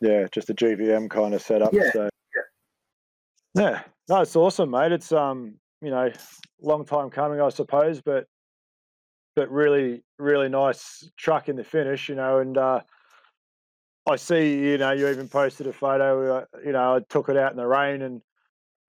Yeah, 0.00 0.26
just 0.32 0.50
a 0.50 0.54
GVM 0.54 1.08
kind 1.10 1.34
of 1.34 1.42
setup. 1.42 1.72
Yeah, 1.72 1.90
so. 1.92 2.08
yeah. 3.54 3.62
Yeah, 3.62 3.82
no, 4.08 4.20
it's 4.20 4.36
awesome, 4.36 4.70
mate. 4.70 4.92
It's 4.92 5.12
um, 5.12 5.54
you 5.80 5.90
know, 5.90 6.10
long 6.60 6.84
time 6.84 7.10
coming, 7.10 7.40
I 7.40 7.48
suppose, 7.50 8.00
but 8.00 8.26
but 9.36 9.50
really, 9.50 10.02
really 10.18 10.48
nice 10.48 11.10
truck 11.16 11.48
in 11.48 11.56
the 11.56 11.64
finish, 11.64 12.08
you 12.08 12.14
know, 12.14 12.38
and 12.38 12.56
uh, 12.56 12.80
I 14.06 14.16
see, 14.16 14.58
you 14.58 14.78
know, 14.78 14.92
you 14.92 15.08
even 15.08 15.28
posted 15.28 15.66
a 15.66 15.72
photo. 15.72 16.38
Uh, 16.38 16.44
you 16.64 16.72
know, 16.72 16.96
I 16.96 17.00
took 17.08 17.28
it 17.28 17.36
out 17.36 17.52
in 17.52 17.56
the 17.56 17.66
rain, 17.66 18.02
and 18.02 18.20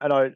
and 0.00 0.12
I, 0.12 0.32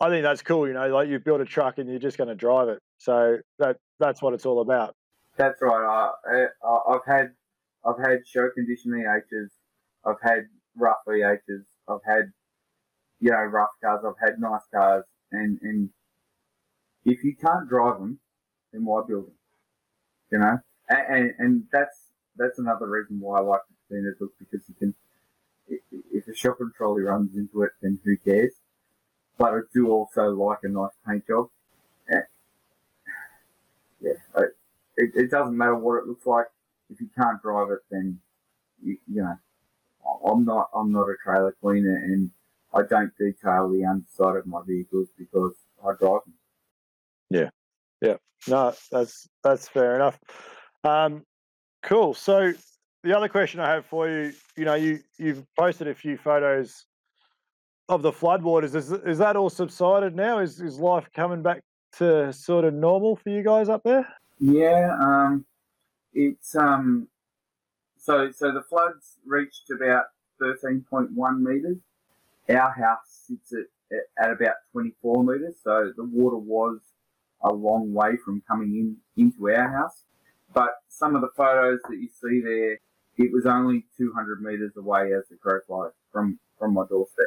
I 0.00 0.08
think 0.08 0.24
that's 0.24 0.42
cool. 0.42 0.66
You 0.66 0.74
know, 0.74 0.88
like 0.88 1.08
you 1.08 1.18
built 1.20 1.40
a 1.40 1.44
truck 1.44 1.78
and 1.78 1.88
you're 1.88 2.00
just 2.00 2.18
going 2.18 2.28
to 2.28 2.34
drive 2.34 2.68
it. 2.68 2.80
So 2.98 3.38
that 3.60 3.76
that's 4.00 4.20
what 4.20 4.34
it's 4.34 4.46
all 4.46 4.60
about. 4.60 4.96
That's 5.36 5.62
right. 5.62 6.10
I, 6.26 6.46
I 6.66 6.92
have 6.92 7.02
had 7.06 7.30
I've 7.84 7.98
had 7.98 8.26
show 8.26 8.48
condition 8.50 8.92
EHs. 8.92 9.50
I've 10.04 10.20
had 10.22 10.48
rough 10.76 10.98
EHs. 11.08 11.64
I've 11.88 12.00
had 12.04 12.32
you 13.20 13.30
know 13.30 13.36
rough 13.38 13.70
cars. 13.82 14.00
I've 14.04 14.28
had 14.28 14.40
nice 14.40 14.66
cars, 14.74 15.04
and 15.30 15.58
and 15.62 15.90
if 17.04 17.22
you 17.22 17.36
can't 17.36 17.68
drive 17.68 18.00
them, 18.00 18.18
then 18.72 18.84
why 18.84 19.02
build 19.06 19.26
them? 19.26 19.34
You 20.32 20.38
know, 20.40 20.58
and 20.88 21.16
and, 21.16 21.34
and 21.38 21.62
that's 21.72 22.11
that's 22.36 22.58
another 22.58 22.88
reason 22.88 23.20
why 23.20 23.38
I 23.38 23.42
like 23.42 23.60
the 23.68 23.96
Patina 23.96 24.12
book 24.18 24.32
because 24.38 24.66
you 24.68 24.74
can, 24.74 24.94
if 25.68 26.28
a 26.28 26.34
shopping 26.34 26.72
trolley 26.76 27.02
runs 27.02 27.36
into 27.36 27.62
it, 27.62 27.72
then 27.80 27.98
who 28.04 28.16
cares? 28.16 28.52
But 29.38 29.54
I 29.54 29.58
do 29.72 29.88
also 29.90 30.30
like 30.30 30.58
a 30.62 30.68
nice 30.68 30.90
paint 31.06 31.26
job. 31.26 31.48
Yeah, 32.10 32.20
yeah 34.00 34.42
it, 34.96 35.10
it 35.14 35.30
doesn't 35.30 35.56
matter 35.56 35.76
what 35.76 35.98
it 35.98 36.06
looks 36.06 36.26
like. 36.26 36.46
If 36.90 37.00
you 37.00 37.08
can't 37.16 37.40
drive 37.42 37.70
it, 37.70 37.80
then 37.90 38.20
you, 38.82 38.98
you 39.08 39.22
know, 39.22 39.38
I'm 40.28 40.44
not 40.44 40.68
I'm 40.74 40.92
not 40.92 41.08
a 41.08 41.14
trailer 41.22 41.56
cleaner, 41.60 41.96
and 41.96 42.30
I 42.74 42.82
don't 42.82 43.16
detail 43.16 43.70
the 43.70 43.84
underside 43.84 44.36
of 44.36 44.46
my 44.46 44.60
vehicles 44.66 45.08
because 45.16 45.54
I 45.82 45.92
drive 45.98 46.20
them. 46.24 46.34
Yeah, 47.30 47.50
yeah, 48.00 48.16
no, 48.46 48.74
that's 48.90 49.28
that's 49.42 49.68
fair 49.68 49.96
enough. 49.96 50.18
Um, 50.84 51.24
Cool. 51.82 52.14
So 52.14 52.52
the 53.02 53.16
other 53.16 53.28
question 53.28 53.60
I 53.60 53.70
have 53.70 53.86
for 53.86 54.08
you, 54.08 54.32
you 54.56 54.64
know, 54.64 54.74
you 54.74 55.00
you've 55.18 55.44
posted 55.58 55.88
a 55.88 55.94
few 55.94 56.16
photos 56.16 56.86
of 57.88 58.02
the 58.02 58.12
floodwaters. 58.12 58.74
Is 58.74 58.92
is 58.92 59.18
that 59.18 59.36
all 59.36 59.50
subsided 59.50 60.14
now? 60.14 60.38
Is 60.38 60.60
is 60.60 60.78
life 60.78 61.08
coming 61.14 61.42
back 61.42 61.62
to 61.98 62.32
sort 62.32 62.64
of 62.64 62.74
normal 62.74 63.16
for 63.16 63.30
you 63.30 63.42
guys 63.42 63.68
up 63.68 63.82
there? 63.82 64.06
Yeah, 64.38 64.96
um, 65.00 65.44
it's 66.12 66.54
um, 66.54 67.08
so 67.98 68.30
so 68.30 68.52
the 68.52 68.62
floods 68.62 69.18
reached 69.26 69.70
about 69.70 70.04
thirteen 70.38 70.84
point 70.88 71.10
one 71.12 71.42
meters. 71.42 71.78
Our 72.48 72.70
house 72.70 73.26
sits 73.26 73.52
at 73.52 73.98
at 74.24 74.30
about 74.30 74.54
twenty 74.70 74.94
four 75.02 75.24
meters, 75.24 75.56
so 75.62 75.92
the 75.96 76.04
water 76.04 76.38
was 76.38 76.78
a 77.42 77.52
long 77.52 77.92
way 77.92 78.16
from 78.24 78.40
coming 78.46 78.76
in 78.76 78.96
into 79.16 79.50
our 79.50 79.68
house. 79.68 80.04
But 80.52 80.70
some 80.88 81.14
of 81.14 81.22
the 81.22 81.30
photos 81.36 81.80
that 81.88 81.96
you 81.96 82.08
see 82.08 82.40
there, 82.40 82.78
it 83.16 83.32
was 83.32 83.46
only 83.46 83.86
200 83.96 84.42
metres 84.42 84.72
away 84.76 85.12
as 85.12 85.24
the 85.30 85.36
crow 85.36 85.60
flies 85.66 85.92
from, 86.12 86.38
from 86.58 86.74
my 86.74 86.84
doorstep. 86.88 87.26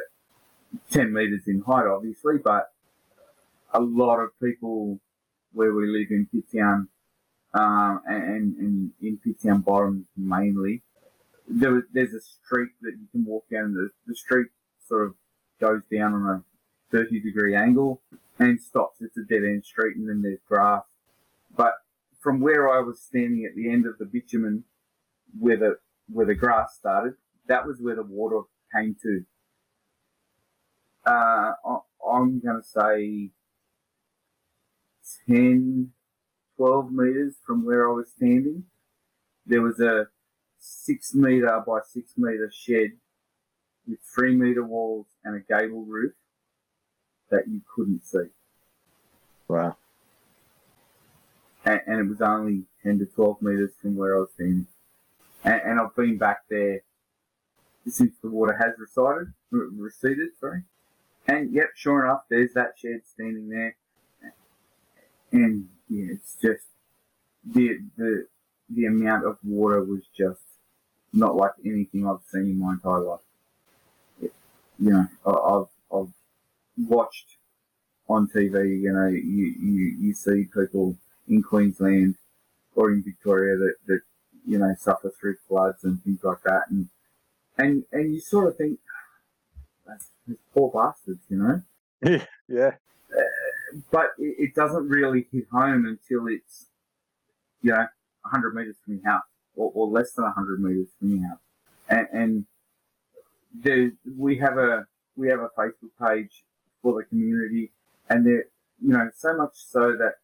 10 0.90 1.12
metres 1.12 1.42
in 1.46 1.60
height, 1.60 1.86
obviously, 1.86 2.38
but 2.38 2.72
a 3.72 3.80
lot 3.80 4.18
of 4.18 4.30
people 4.40 5.00
where 5.52 5.72
we 5.72 5.86
live 5.86 6.08
in 6.10 6.26
Pitt 6.32 6.44
Town, 6.54 6.88
um, 7.54 8.02
and, 8.06 8.56
and 8.56 8.90
in 9.00 9.18
Pitt 9.18 9.42
Town 9.42 9.60
Bottoms 9.60 10.06
mainly, 10.16 10.82
there, 11.48 11.82
there's 11.92 12.12
a 12.12 12.20
street 12.20 12.70
that 12.82 12.92
you 12.98 13.06
can 13.12 13.24
walk 13.24 13.44
down. 13.50 13.74
The, 13.74 13.90
the 14.06 14.14
street 14.14 14.48
sort 14.86 15.06
of 15.06 15.14
goes 15.60 15.82
down 15.90 16.14
on 16.14 16.26
a 16.26 16.42
30 16.90 17.20
degree 17.20 17.54
angle 17.54 18.00
and 18.38 18.60
stops. 18.60 19.00
It's 19.00 19.16
a 19.16 19.22
dead 19.22 19.44
end 19.44 19.64
street, 19.64 19.96
and 19.96 20.08
then 20.08 20.22
there's 20.22 20.40
grass. 20.48 20.84
But 21.56 21.74
from 22.26 22.40
where 22.40 22.68
I 22.68 22.80
was 22.80 23.00
standing 23.00 23.44
at 23.48 23.54
the 23.54 23.70
end 23.70 23.86
of 23.86 23.98
the 23.98 24.04
bitumen, 24.04 24.64
where 25.38 25.56
the 25.56 25.76
where 26.08 26.26
the 26.26 26.34
grass 26.34 26.74
started, 26.76 27.14
that 27.46 27.64
was 27.64 27.78
where 27.80 27.94
the 27.94 28.02
water 28.02 28.40
came 28.74 28.96
to. 29.00 29.24
Uh, 31.06 31.52
I'm 32.04 32.40
going 32.40 32.60
to 32.60 32.62
say 32.64 33.30
10, 35.28 35.92
12 36.56 36.90
metres 36.90 37.36
from 37.46 37.64
where 37.64 37.88
I 37.88 37.92
was 37.92 38.10
standing. 38.16 38.64
There 39.46 39.62
was 39.62 39.78
a 39.78 40.08
six 40.58 41.14
metre 41.14 41.62
by 41.64 41.78
six 41.88 42.14
metre 42.16 42.50
shed 42.52 42.90
with 43.86 44.00
three 44.12 44.34
metre 44.34 44.66
walls 44.66 45.06
and 45.22 45.36
a 45.36 45.60
gable 45.60 45.84
roof 45.84 46.14
that 47.30 47.44
you 47.46 47.60
couldn't 47.72 48.04
see. 48.04 48.30
Wow. 49.46 49.76
And, 51.66 51.82
and 51.88 52.00
it 52.00 52.08
was 52.10 52.22
only 52.22 52.64
10 52.84 53.00
to 53.00 53.06
12 53.06 53.42
metres 53.42 53.72
from 53.82 53.96
where 53.96 54.16
I 54.16 54.20
was 54.20 54.30
standing. 54.34 54.68
And, 55.44 55.62
and 55.64 55.80
I've 55.80 55.96
been 55.96 56.18
back 56.18 56.40
there 56.50 56.82
since 57.88 58.14
the 58.22 58.30
water 58.30 58.54
has 58.60 58.72
receded, 58.78 59.32
receded, 59.50 60.30
sorry. 60.40 60.62
And 61.28 61.52
yep, 61.52 61.70
sure 61.76 62.04
enough, 62.04 62.22
there's 62.30 62.52
that 62.54 62.74
shed 62.78 63.02
standing 63.12 63.48
there. 63.48 63.76
And 65.32 65.68
yeah, 65.88 66.12
it's 66.14 66.36
just 66.42 66.64
the 67.44 67.78
the 67.96 68.26
the 68.70 68.86
amount 68.86 69.26
of 69.26 69.38
water 69.44 69.82
was 69.84 70.02
just 70.16 70.40
not 71.12 71.36
like 71.36 71.52
anything 71.64 72.06
I've 72.08 72.22
seen 72.32 72.42
in 72.42 72.58
my 72.58 72.74
entire 72.74 73.00
life. 73.00 73.20
It, 74.22 74.32
you 74.78 74.90
know, 74.92 75.06
I- 75.26 75.30
I've 75.30 75.98
I've 76.00 76.14
watched 76.88 77.38
on 78.08 78.28
TV. 78.28 78.80
You 78.82 78.92
know, 78.92 79.08
you 79.08 79.46
you, 79.60 79.96
you 80.00 80.14
see 80.14 80.44
people 80.54 80.96
in 81.28 81.42
Queensland 81.42 82.16
or 82.74 82.90
in 82.90 83.02
Victoria 83.02 83.56
that, 83.56 83.74
that 83.86 84.00
you 84.46 84.58
know 84.58 84.74
suffer 84.78 85.10
through 85.10 85.36
floods 85.48 85.84
and 85.84 86.02
things 86.02 86.22
like 86.22 86.42
that, 86.44 86.64
and 86.70 86.88
and 87.58 87.84
and 87.92 88.14
you 88.14 88.20
sort 88.20 88.48
of 88.48 88.56
think, 88.56 88.78
that's 89.86 90.10
those 90.26 90.36
poor 90.54 90.70
bastards, 90.70 91.24
you 91.28 91.38
know. 91.38 92.22
Yeah. 92.48 92.72
Uh, 93.08 93.78
but 93.92 94.06
it, 94.18 94.34
it 94.36 94.54
doesn't 94.56 94.88
really 94.88 95.28
hit 95.30 95.46
home 95.52 95.86
until 95.86 96.26
it's 96.26 96.66
you 97.62 97.70
know 97.70 97.86
100 98.22 98.52
meters 98.52 98.74
from 98.84 98.94
your 98.94 99.12
house, 99.12 99.22
or, 99.54 99.70
or 99.76 99.86
less 99.86 100.12
than 100.12 100.24
100 100.24 100.60
meters 100.60 100.88
from 100.98 101.14
your 101.14 101.28
house, 101.28 101.38
and, 101.88 102.08
and 102.12 102.46
there 103.54 103.92
we 104.18 104.38
have 104.38 104.58
a 104.58 104.86
we 105.16 105.28
have 105.28 105.38
a 105.38 105.50
Facebook 105.56 105.92
page 106.04 106.42
for 106.82 107.00
the 107.00 107.04
community, 107.04 107.70
and 108.10 108.26
there 108.26 108.46
you 108.82 108.92
know 108.92 109.08
so 109.16 109.36
much 109.36 109.52
so 109.54 109.96
that 109.96 110.14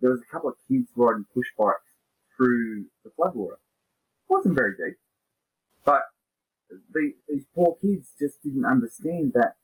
there 0.00 0.10
was 0.10 0.20
a 0.20 0.32
couple 0.32 0.48
of 0.48 0.56
kids 0.68 0.88
riding 0.96 1.26
push 1.34 1.48
bikes 1.58 1.94
through 2.36 2.86
the 3.04 3.10
floodwater. 3.10 3.54
It 3.54 4.30
wasn't 4.30 4.54
very 4.54 4.72
deep, 4.72 4.96
but 5.84 6.02
the, 6.92 7.12
these 7.28 7.44
poor 7.54 7.76
kids 7.80 8.12
just 8.18 8.42
didn't 8.42 8.64
understand 8.64 9.32
that 9.34 9.56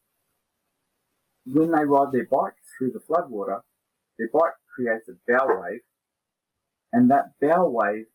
when 1.47 1.71
they 1.71 1.85
ride 1.85 2.13
their 2.13 2.27
bikes 2.27 2.63
through 2.77 2.91
the 2.93 2.99
floodwater, 2.99 3.61
their 4.19 4.29
bike 4.33 4.55
creates 4.75 5.09
a 5.09 5.13
bow 5.27 5.63
wave, 5.63 5.81
and 6.93 7.11
that 7.11 7.33
bow 7.41 7.69
wave 7.69 8.07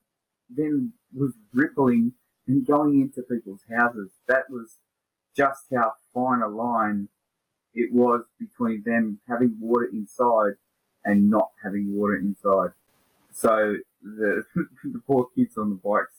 then 0.50 0.94
was 1.14 1.34
rippling 1.54 2.14
and 2.48 2.66
going 2.66 3.02
into 3.02 3.22
people's 3.22 3.64
houses. 3.70 4.12
That 4.28 4.50
was 4.50 4.78
just 5.36 5.64
how 5.74 5.94
fine 6.14 6.42
a 6.42 6.48
line 6.48 7.08
it 7.74 7.94
was 7.94 8.26
between 8.38 8.84
them 8.86 9.20
having 9.30 9.56
water 9.60 9.90
inside 9.92 10.56
and 11.06 11.30
not 11.30 11.50
having 11.64 11.96
water 11.96 12.18
inside. 12.18 12.72
So 13.32 13.76
the, 14.02 14.44
the 14.84 15.02
poor 15.06 15.28
kids 15.36 15.58
on 15.58 15.70
the 15.70 15.76
bikes 15.76 16.16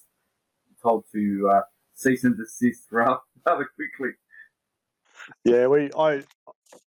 told 0.82 1.04
to 1.12 1.50
uh, 1.52 1.60
cease 1.94 2.24
and 2.24 2.36
desist 2.36 2.86
rather, 2.90 3.20
rather 3.46 3.68
quickly. 3.76 4.14
Yeah, 5.44 5.66
we 5.68 5.90
I 5.96 6.22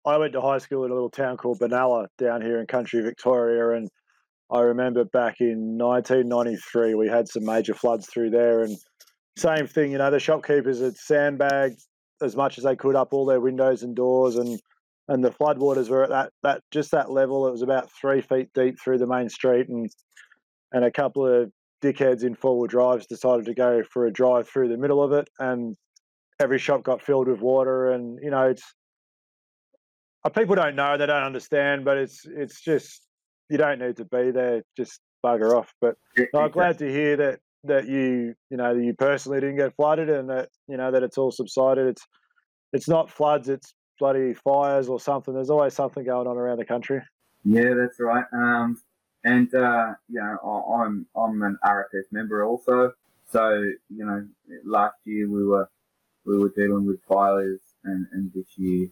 I 0.05 0.17
went 0.19 0.33
to 0.35 0.41
high 0.41 0.59
school 0.59 0.85
in 0.85 0.91
a 0.91 0.95
little 0.95 1.11
town 1.11 1.37
called 1.37 1.59
Benalla 1.59 2.07
down 2.17 2.43
here 2.43 2.61
in 2.61 2.67
country 2.67 3.03
Victoria, 3.03 3.77
and 3.77 3.89
I 4.51 4.61
remember 4.61 5.05
back 5.05 5.41
in 5.41 5.79
1993 5.79 6.95
we 6.95 7.09
had 7.09 7.29
some 7.29 7.45
major 7.45 7.75
floods 7.75 8.07
through 8.07 8.31
there, 8.31 8.63
and 8.63 8.77
same 9.37 9.67
thing. 9.67 9.93
You 9.93 9.99
know, 9.99 10.11
the 10.11 10.21
shopkeepers 10.21 10.81
had 10.81 10.97
sandbagged 10.97 11.81
as 12.23 12.37
much 12.37 12.59
as 12.59 12.65
they 12.65 12.77
could 12.77 12.97
up 12.97 13.13
all 13.13 13.27
their 13.27 13.41
windows 13.41 13.83
and 13.83 13.97
doors, 13.97 14.37
and 14.37 14.61
and 15.11 15.25
the 15.25 15.31
floodwaters 15.31 15.89
were 15.89 16.05
at 16.05 16.11
that 16.11 16.33
that 16.43 16.63
just 16.71 16.93
that 16.93 17.11
level. 17.11 17.47
It 17.47 17.51
was 17.51 17.63
about 17.63 17.91
three 17.91 18.23
feet 18.23 18.49
deep 18.55 18.81
through 18.81 18.99
the 18.99 19.09
main 19.09 19.29
street, 19.29 19.69
and 19.69 19.91
and 20.73 20.85
a 20.85 20.91
couple 20.91 21.27
of 21.27 21.51
dickheads 21.83 22.23
in 22.23 22.37
four 22.37 22.59
wheel 22.59 22.69
drives 22.69 23.07
decided 23.07 23.45
to 23.47 23.55
go 23.55 23.83
for 23.83 24.07
a 24.07 24.13
drive 24.13 24.49
through 24.49 24.69
the 24.69 24.79
middle 24.79 25.03
of 25.03 25.13
it, 25.13 25.29
and 25.41 25.77
every 26.41 26.59
shop 26.59 26.85
got 26.85 27.03
filled 27.03 27.27
with 27.27 27.41
water, 27.41 27.91
and 27.91 28.21
you 28.23 28.31
know 28.31 28.47
it's 28.47 28.63
uh, 30.25 30.29
people 30.29 30.55
don't 30.55 30.77
know, 30.77 30.97
they 30.97 31.07
don't 31.07 31.25
understand, 31.25 31.85
but 31.85 31.99
it's 31.99 32.25
it's 32.25 32.61
just 32.61 33.05
you 33.51 33.59
don't 33.59 33.81
need 33.81 33.97
to 33.97 34.05
be 34.05 34.31
there, 34.31 34.63
just 34.77 35.01
bugger 35.27 35.59
off. 35.59 35.73
But 35.81 35.97
no, 36.33 36.41
I'm 36.41 36.53
glad 36.53 36.79
to 36.79 36.89
hear 36.89 37.17
that 37.17 37.41
that 37.65 37.89
you 37.89 38.35
you 38.49 38.57
know 38.57 38.77
that 38.77 38.85
you 38.85 38.95
personally 38.95 39.41
didn't 39.41 39.57
get 39.57 39.75
flooded 39.75 40.09
and 40.09 40.31
that 40.31 40.51
you 40.69 40.77
know 40.77 40.93
that 40.93 41.03
it's 41.03 41.19
all 41.19 41.33
subsided. 41.33 41.89
It's 41.89 42.07
it's 42.73 42.89
not 42.89 43.11
floods, 43.11 43.49
it's 43.49 43.75
bloody 44.01 44.35
fires 44.35 44.89
or 44.89 44.99
something. 44.99 45.33
There's 45.33 45.51
always 45.51 45.75
something 45.75 46.03
going 46.03 46.27
on 46.27 46.37
around 46.37 46.59
the 46.59 46.65
country. 46.65 47.01
Yeah, 47.45 47.75
that's 47.75 48.01
right. 48.01 48.25
Um, 48.33 48.81
and 49.23 49.55
uh, 49.55 49.93
you 50.09 50.21
know, 50.21 50.39
I, 50.43 50.83
I'm 50.83 51.07
I'm 51.15 51.41
an 51.43 51.59
RFS 51.65 52.11
member 52.11 52.45
also. 52.45 52.93
So 53.31 53.63
you 53.89 54.05
know, 54.05 54.27
last 54.65 54.97
year 55.05 55.29
we 55.29 55.47
were 55.47 55.71
we 56.25 56.39
were 56.39 56.53
dealing 56.57 56.87
with 56.87 57.01
fires, 57.05 57.61
and, 57.85 58.07
and 58.13 58.33
this 58.35 58.47
year, 58.57 58.89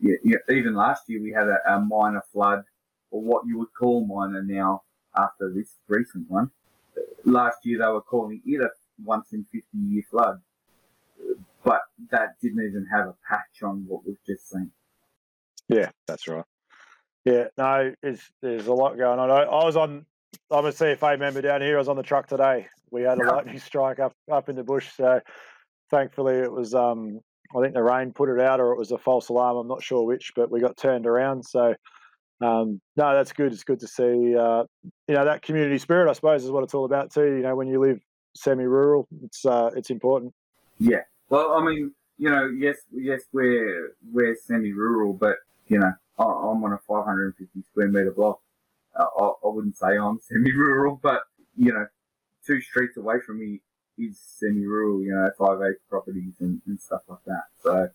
yeah, 0.00 0.16
yeah, 0.22 0.54
even 0.54 0.74
last 0.74 1.08
year 1.08 1.22
we 1.22 1.32
had 1.32 1.48
a, 1.48 1.58
a 1.66 1.80
minor 1.80 2.22
flood, 2.32 2.64
or 3.10 3.22
what 3.22 3.46
you 3.46 3.58
would 3.58 3.72
call 3.78 4.04
minor 4.06 4.42
now 4.42 4.82
after 5.16 5.52
this 5.52 5.76
recent 5.88 6.28
one. 6.28 6.50
Last 7.24 7.58
year 7.64 7.78
they 7.78 7.86
were 7.86 8.02
calling 8.02 8.42
it 8.44 8.60
a 8.60 8.68
once 9.02 9.32
in 9.32 9.44
50 9.44 9.66
year 9.78 10.02
flood, 10.10 10.40
but 11.64 11.80
that 12.10 12.34
didn't 12.42 12.64
even 12.64 12.86
have 12.92 13.06
a 13.06 13.14
patch 13.28 13.62
on 13.62 13.84
what 13.88 14.06
we've 14.06 14.22
just 14.26 14.50
seen. 14.50 14.70
Yeah, 15.68 15.90
that's 16.06 16.28
right. 16.28 16.44
Yeah, 17.24 17.44
no, 17.56 17.94
it's, 18.02 18.22
there's 18.42 18.66
a 18.66 18.72
lot 18.72 18.98
going 18.98 19.18
on. 19.18 19.30
I, 19.30 19.44
I 19.44 19.64
was 19.64 19.76
on, 19.76 20.04
I'm 20.50 20.66
a 20.66 20.70
CFA 20.70 21.18
member 21.18 21.40
down 21.40 21.62
here. 21.62 21.76
I 21.76 21.78
was 21.78 21.88
on 21.88 21.96
the 21.96 22.02
truck 22.02 22.26
today. 22.26 22.66
We 22.90 23.02
had 23.02 23.18
a 23.18 23.24
lightning 23.24 23.58
strike 23.64 23.98
up 23.98 24.12
up 24.30 24.48
in 24.48 24.56
the 24.56 24.62
bush, 24.62 24.88
so 24.96 25.20
thankfully 25.90 26.34
it 26.34 26.52
was. 26.52 26.74
Um, 26.74 27.20
I 27.56 27.60
think 27.60 27.74
the 27.74 27.82
rain 27.82 28.12
put 28.12 28.28
it 28.28 28.40
out, 28.40 28.60
or 28.60 28.72
it 28.72 28.78
was 28.78 28.90
a 28.90 28.98
false 28.98 29.28
alarm. 29.30 29.56
I'm 29.56 29.68
not 29.68 29.82
sure 29.82 30.04
which, 30.04 30.32
but 30.36 30.50
we 30.50 30.60
got 30.60 30.76
turned 30.76 31.06
around. 31.06 31.44
So 31.44 31.74
um, 32.40 32.80
no, 32.96 33.14
that's 33.14 33.32
good. 33.32 33.52
It's 33.52 33.64
good 33.64 33.80
to 33.80 33.88
see. 33.88 34.36
Uh, 34.36 34.64
you 35.08 35.14
know 35.14 35.24
that 35.24 35.42
community 35.42 35.78
spirit, 35.78 36.10
I 36.10 36.12
suppose, 36.12 36.44
is 36.44 36.50
what 36.50 36.62
it's 36.62 36.74
all 36.74 36.84
about 36.84 37.12
too. 37.12 37.36
You 37.36 37.42
know, 37.42 37.56
when 37.56 37.68
you 37.68 37.80
live 37.80 38.00
semi-rural, 38.36 39.08
it's 39.22 39.44
uh, 39.46 39.70
it's 39.74 39.90
important. 39.90 40.32
Yeah. 40.78 41.02
Well, 41.28 41.52
I 41.52 41.64
mean, 41.64 41.92
you 42.18 42.30
know, 42.30 42.46
yes, 42.46 42.76
yes, 42.92 43.22
we're 43.32 43.94
we're 44.12 44.36
semi-rural, 44.36 45.14
but 45.14 45.36
you 45.66 45.78
know, 45.78 45.92
I, 46.18 46.22
I'm 46.22 46.62
on 46.62 46.72
a 46.72 46.78
550 46.86 47.62
square 47.70 47.88
meter 47.88 48.12
block. 48.12 48.40
Uh, 48.98 49.06
I, 49.18 49.24
I 49.24 49.48
wouldn't 49.48 49.76
say 49.76 49.96
I'm 49.96 50.20
semi-rural, 50.28 51.00
but 51.02 51.22
you 51.56 51.72
know, 51.72 51.86
two 52.46 52.60
streets 52.60 52.96
away 52.96 53.16
from 53.24 53.40
me 53.40 53.60
is 53.98 54.18
semi-rural. 54.18 55.02
You 55.02 55.14
know, 55.14 55.30
five 55.38 55.58
acre 55.58 55.80
properties 55.88 56.34
and, 56.40 56.60
and 56.66 56.80
stuff 56.80 57.02
like 57.08 57.24
that. 57.26 57.44
So 57.62 57.88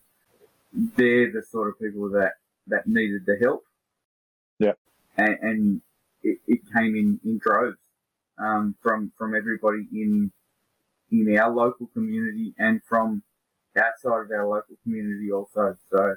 they're 0.74 1.32
the 1.32 1.44
sort 1.44 1.70
of 1.70 1.80
people 1.80 2.10
that 2.10 2.34
that 2.68 2.88
needed 2.88 3.26
the 3.26 3.38
help. 3.42 3.66
Yeah. 4.60 4.74
And, 5.18 5.38
and 5.42 5.82
it, 6.24 6.40
it 6.48 6.60
came 6.74 6.96
in 6.96 7.20
in 7.24 7.40
droves 7.40 7.78
um, 8.38 8.76
from 8.82 9.12
from 9.18 9.36
everybody 9.36 9.88
in 9.92 10.32
in 11.12 11.38
our 11.38 11.52
local 11.52 11.88
community 11.88 12.54
and 12.58 12.82
from 12.84 13.24
outside 13.78 14.22
of 14.22 14.32
our 14.32 14.48
local 14.48 14.76
community 14.84 15.32
also. 15.32 15.76
So, 15.90 16.16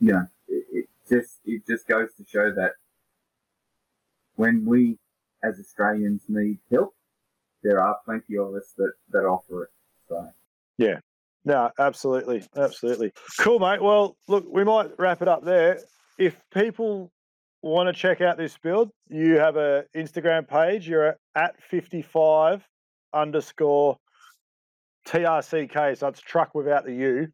you 0.00 0.12
know, 0.12 0.26
it, 0.48 0.64
it 0.72 0.88
just 1.08 1.40
it 1.44 1.66
just 1.66 1.86
goes 1.86 2.14
to 2.14 2.24
show 2.24 2.52
that 2.52 2.72
when 4.36 4.64
we 4.64 4.98
as 5.42 5.58
Australians 5.58 6.22
need 6.28 6.58
help, 6.70 6.94
there 7.62 7.80
are 7.80 7.98
plenty 8.04 8.36
of 8.38 8.54
us 8.54 8.72
that, 8.76 8.92
that 9.10 9.24
offer 9.24 9.64
it. 9.64 9.70
So 10.08 10.28
Yeah. 10.78 11.00
No, 11.44 11.70
absolutely, 11.78 12.44
absolutely. 12.56 13.12
Cool, 13.38 13.60
mate. 13.60 13.80
Well, 13.80 14.16
look, 14.26 14.46
we 14.50 14.64
might 14.64 14.90
wrap 14.98 15.22
it 15.22 15.28
up 15.28 15.44
there. 15.44 15.78
If 16.18 16.36
people 16.52 17.12
want 17.62 17.88
to 17.88 17.92
check 17.92 18.20
out 18.20 18.36
this 18.36 18.58
build, 18.58 18.90
you 19.08 19.38
have 19.38 19.56
a 19.56 19.84
Instagram 19.94 20.48
page. 20.48 20.88
You're 20.88 21.16
at 21.36 21.62
55 21.62 22.66
underscore 23.12 23.96
TRCK. 25.06 25.98
So 25.98 26.08
it's 26.08 26.20
truck 26.20 26.54
without 26.54 26.84
the 26.84 26.94
U. 26.94 27.28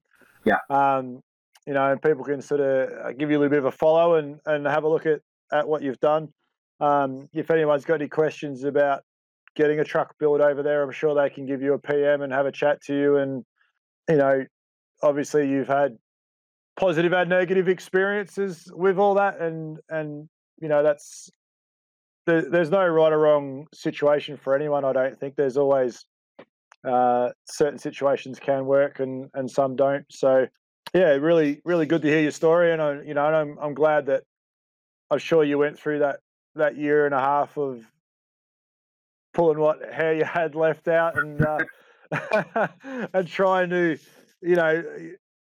Yeah. 0.44 0.58
Um, 0.70 1.20
you 1.66 1.74
know, 1.74 1.92
and 1.92 2.02
people 2.02 2.24
can 2.24 2.42
sort 2.42 2.60
of 2.60 3.18
give 3.18 3.30
you 3.30 3.38
a 3.38 3.40
little 3.40 3.50
bit 3.50 3.60
of 3.60 3.66
a 3.66 3.72
follow 3.72 4.16
and, 4.16 4.40
and 4.46 4.66
have 4.66 4.84
a 4.84 4.88
look 4.88 5.06
at, 5.06 5.20
at 5.52 5.66
what 5.68 5.82
you've 5.82 6.00
done. 6.00 6.28
Um, 6.80 7.28
if 7.32 7.50
anyone's 7.50 7.84
got 7.84 7.94
any 7.94 8.08
questions 8.08 8.64
about 8.64 9.02
getting 9.54 9.78
a 9.78 9.84
truck 9.84 10.14
built 10.18 10.40
over 10.40 10.62
there, 10.62 10.82
I'm 10.82 10.90
sure 10.90 11.14
they 11.14 11.30
can 11.30 11.46
give 11.46 11.62
you 11.62 11.74
a 11.74 11.78
PM 11.78 12.22
and 12.22 12.32
have 12.32 12.46
a 12.46 12.52
chat 12.52 12.82
to 12.84 12.94
you 12.94 13.16
and 13.18 13.44
you 14.08 14.16
know, 14.16 14.44
obviously 15.02 15.48
you've 15.48 15.68
had 15.68 15.96
positive 16.76 17.12
and 17.12 17.28
negative 17.28 17.68
experiences 17.68 18.70
with 18.74 18.98
all 18.98 19.14
that, 19.14 19.40
and 19.40 19.78
and 19.88 20.28
you 20.60 20.68
know 20.68 20.82
that's 20.82 21.30
there, 22.26 22.48
there's 22.48 22.70
no 22.70 22.86
right 22.86 23.12
or 23.12 23.18
wrong 23.18 23.66
situation 23.72 24.36
for 24.36 24.54
anyone. 24.54 24.84
I 24.84 24.92
don't 24.92 25.18
think 25.18 25.36
there's 25.36 25.56
always 25.56 26.04
uh, 26.88 27.30
certain 27.44 27.78
situations 27.78 28.38
can 28.38 28.66
work 28.66 29.00
and 29.00 29.30
and 29.34 29.50
some 29.50 29.76
don't. 29.76 30.04
So 30.10 30.46
yeah, 30.94 31.10
really 31.12 31.60
really 31.64 31.86
good 31.86 32.02
to 32.02 32.08
hear 32.08 32.22
your 32.22 32.30
story, 32.30 32.72
and 32.72 32.82
I 32.82 33.02
you 33.02 33.14
know 33.14 33.26
and 33.26 33.36
I'm 33.36 33.58
I'm 33.60 33.74
glad 33.74 34.06
that 34.06 34.24
I'm 35.10 35.18
sure 35.18 35.44
you 35.44 35.58
went 35.58 35.78
through 35.78 36.00
that 36.00 36.20
that 36.54 36.76
year 36.76 37.06
and 37.06 37.14
a 37.14 37.20
half 37.20 37.56
of 37.56 37.84
pulling 39.34 39.58
what 39.58 39.80
hair 39.92 40.14
you 40.14 40.24
had 40.24 40.54
left 40.54 40.88
out 40.88 41.18
and 41.18 41.44
uh, 41.44 41.58
and 43.14 43.26
trying 43.26 43.70
to 43.70 43.96
you 44.42 44.56
know 44.56 44.82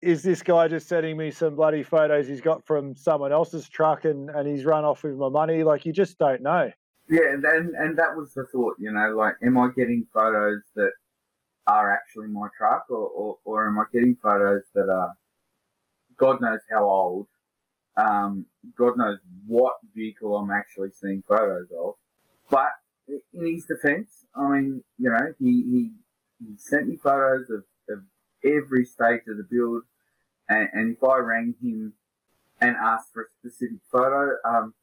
is 0.00 0.22
this 0.22 0.42
guy 0.42 0.68
just 0.68 0.88
sending 0.88 1.16
me 1.16 1.30
some 1.30 1.56
bloody 1.56 1.82
photos 1.82 2.28
he's 2.28 2.40
got 2.40 2.64
from 2.64 2.94
someone 2.94 3.32
else's 3.32 3.68
truck 3.68 4.04
and, 4.04 4.30
and 4.30 4.46
he's 4.46 4.64
run 4.64 4.84
off 4.84 5.02
with 5.02 5.16
my 5.16 5.28
money? 5.28 5.64
Like 5.64 5.84
you 5.84 5.92
just 5.92 6.18
don't 6.18 6.42
know. 6.42 6.70
Yeah, 7.08 7.32
and 7.32 7.44
and 7.44 7.98
that 7.98 8.16
was 8.16 8.32
the 8.34 8.44
thought, 8.52 8.76
you 8.78 8.92
know, 8.92 9.14
like 9.16 9.34
am 9.42 9.58
I 9.58 9.70
getting 9.74 10.06
photos 10.12 10.62
that 10.76 10.92
are 11.68 11.92
actually 11.92 12.28
my 12.28 12.48
truck 12.56 12.86
or, 12.88 12.96
or, 13.08 13.36
or 13.44 13.68
am 13.68 13.78
I 13.78 13.84
getting 13.92 14.16
photos 14.22 14.62
that 14.74 14.88
are 14.88 15.14
God 16.16 16.40
knows 16.40 16.60
how 16.70 16.84
old, 16.84 17.28
um, 17.96 18.46
God 18.76 18.96
knows 18.96 19.18
what 19.46 19.74
vehicle 19.94 20.36
I'm 20.36 20.50
actually 20.50 20.90
seeing 20.90 21.22
photos 21.28 21.68
of. 21.78 21.94
But 22.50 22.70
in 23.06 23.54
his 23.54 23.66
defense, 23.66 24.24
I 24.34 24.48
mean, 24.48 24.82
you 24.98 25.10
know, 25.10 25.32
he, 25.38 25.46
he, 25.46 25.90
he 26.40 26.56
sent 26.56 26.88
me 26.88 26.96
photos 26.96 27.48
of, 27.50 27.64
of 27.88 28.02
every 28.44 28.84
stage 28.84 29.22
of 29.28 29.36
the 29.36 29.46
build. 29.48 29.82
And, 30.48 30.68
and 30.72 30.96
if 30.96 31.04
I 31.04 31.18
rang 31.18 31.54
him 31.62 31.92
and 32.60 32.74
asked 32.76 33.12
for 33.12 33.22
a 33.22 33.26
specific 33.38 33.78
photo, 33.92 34.36
um, 34.44 34.74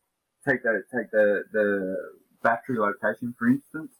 take 0.47 0.63
the 0.63 0.83
take 0.93 1.11
the 1.11 1.43
the 1.51 1.95
battery 2.43 2.77
location 2.77 3.33
for 3.37 3.47
instance. 3.47 3.91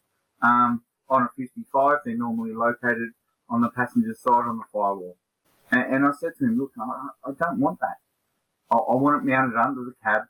Um, 0.42 0.84
on 1.10 1.24
a 1.24 1.30
55, 1.38 2.00
they're 2.06 2.18
normally 2.18 2.54
located 2.54 3.12
on 3.50 3.62
the 3.62 3.70
passenger 3.70 4.14
side 4.14 4.48
on 4.48 4.58
the 4.58 4.64
firewall. 4.72 5.18
And, 5.72 5.96
and 5.96 6.06
I 6.06 6.12
said 6.20 6.34
to 6.40 6.46
him, 6.46 6.58
look, 6.58 6.72
I, 6.80 7.30
I 7.30 7.32
don't 7.38 7.60
want 7.60 7.80
that. 7.80 7.98
I, 8.72 8.78
I, 8.78 8.96
want 8.96 9.22
it 9.22 9.30
mounted 9.30 9.58
under 9.58 9.82
the 9.82 9.94
cab, 10.04 10.24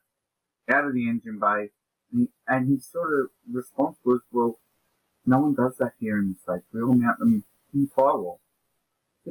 out 0.69 0.85
of 0.85 0.93
the 0.93 1.07
engine 1.07 1.39
bay. 1.39 1.69
And, 2.47 2.69
his 2.69 2.85
sort 2.85 3.19
of 3.19 3.29
response 3.51 3.97
was, 4.03 4.21
well, 4.31 4.59
no 5.25 5.39
one 5.39 5.55
does 5.55 5.77
that 5.77 5.93
here 5.99 6.17
in 6.17 6.29
the 6.33 6.35
States. 6.35 6.65
We 6.73 6.81
all 6.81 6.93
mount 6.93 7.19
them 7.19 7.43
in 7.73 7.81
the 7.81 7.89
firewall 7.93 8.39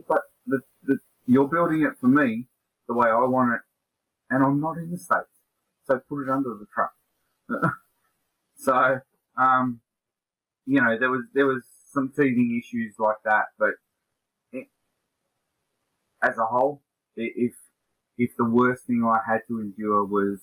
but 0.07 0.23
the, 0.47 0.61
the, 0.83 0.99
you're 1.27 1.49
building 1.49 1.83
it 1.83 1.99
for 2.01 2.09
me 2.09 2.47
the 2.89 2.95
way 2.95 3.09
I 3.09 3.25
want 3.25 3.55
it, 3.55 3.61
and 4.31 4.45
I'm 4.45 4.61
not 4.61 4.77
in 4.77 4.91
the 4.91 4.99
States. 4.99 5.29
So 5.87 6.01
put 6.09 6.23
it 6.23 6.31
under 6.31 6.51
the 6.51 6.67
truck. 6.75 6.93
so, 8.57 9.01
um, 9.37 9.81
you 10.67 10.81
know, 10.81 10.99
there 10.99 11.11
was, 11.11 11.23
there 11.35 11.47
was 11.47 11.62
some 11.93 12.11
teething 12.11 12.61
issues 12.62 12.95
like 12.99 13.17
that, 13.25 13.47
but 13.59 13.71
it, 14.53 14.67
as 16.23 16.37
a 16.39 16.47
whole, 16.47 16.83
if, 17.17 17.53
if 18.19 18.31
the 18.37 18.45
worst 18.45 18.87
thing 18.87 19.05
I 19.05 19.19
had 19.31 19.41
to 19.49 19.61
endure 19.61 20.05
was 20.05 20.41